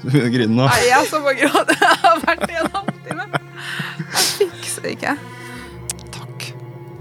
Du 0.00 0.08
begynner 0.08 0.28
å 0.28 0.32
grine 0.34 0.56
nå. 0.56 0.68
Nei, 0.68 0.80
jeg 0.86 0.96
er 0.96 1.08
så 1.10 1.20
på 1.24 1.34
gråt. 1.42 1.74
Jeg 1.80 1.98
har 2.04 2.22
vært 2.24 2.46
i 2.48 2.56
en 2.60 2.70
halvtime. 2.76 3.26
Jeg 3.30 4.22
fikser 4.38 4.86
det 4.86 4.94
ikke. 4.96 5.18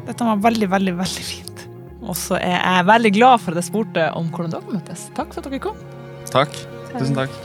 Dette 0.09 0.25
var 0.25 0.41
veldig, 0.41 0.67
veldig, 0.71 0.95
veldig 0.97 1.23
fint. 1.23 1.63
Og 2.01 2.17
så 2.17 2.39
er 2.41 2.55
jeg 2.57 2.85
veldig 2.89 3.11
glad 3.13 3.43
for 3.43 3.53
at 3.53 3.59
jeg 3.61 3.67
spurte 3.67 4.07
om 4.17 4.31
hvordan 4.33 4.55
dere 4.55 4.73
møttes. 4.79 5.05
Takk 5.13 5.35
for 5.35 5.43
at 5.43 5.51
dere 5.51 5.61
kom. 5.61 5.77
Takk. 6.33 6.55
Tusen 6.95 7.13
takk. 7.19 7.35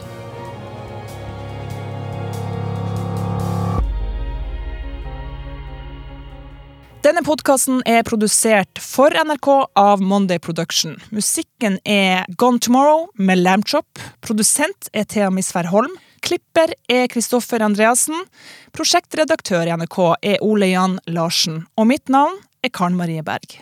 Denne 7.04 7.20
podkasten 7.20 7.82
er 7.84 8.00
produsert 8.08 8.78
for 8.80 9.12
NRK 9.12 9.48
av 9.76 10.00
Monday 10.00 10.40
Production. 10.40 10.94
Musikken 11.12 11.76
er 11.84 12.24
Gone 12.40 12.62
Tomorrow 12.64 13.10
med 13.20 13.42
Lambchop. 13.42 14.00
Produsent 14.24 14.88
er 14.96 15.04
Thea 15.12 15.28
Misvær 15.28 15.68
Holm. 15.68 15.92
Klipper 16.24 16.72
er 16.88 17.10
Kristoffer 17.12 17.60
Andreassen. 17.66 18.16
Prosjektredaktør 18.72 19.68
i 19.68 19.76
NRK 19.76 19.98
er 20.30 20.40
Ole 20.40 20.70
Jan 20.70 20.96
Larsen. 21.12 21.66
Og 21.76 21.90
mitt 21.92 22.08
navn 22.08 22.40
er 22.64 22.72
Karen 22.72 22.96
Marie 22.96 23.20
Berg. 23.26 23.58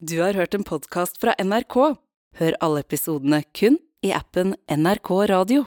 Du 0.00 0.16
har 0.22 0.32
hørt 0.40 0.56
en 0.56 0.64
podkast 0.64 1.20
fra 1.20 1.36
NRK. 1.36 1.98
Hør 2.40 2.60
alle 2.64 2.80
episodene 2.86 3.44
kun 3.52 3.76
i 4.00 4.16
appen 4.16 4.56
NRK 4.72 5.12
Radio. 5.28 5.64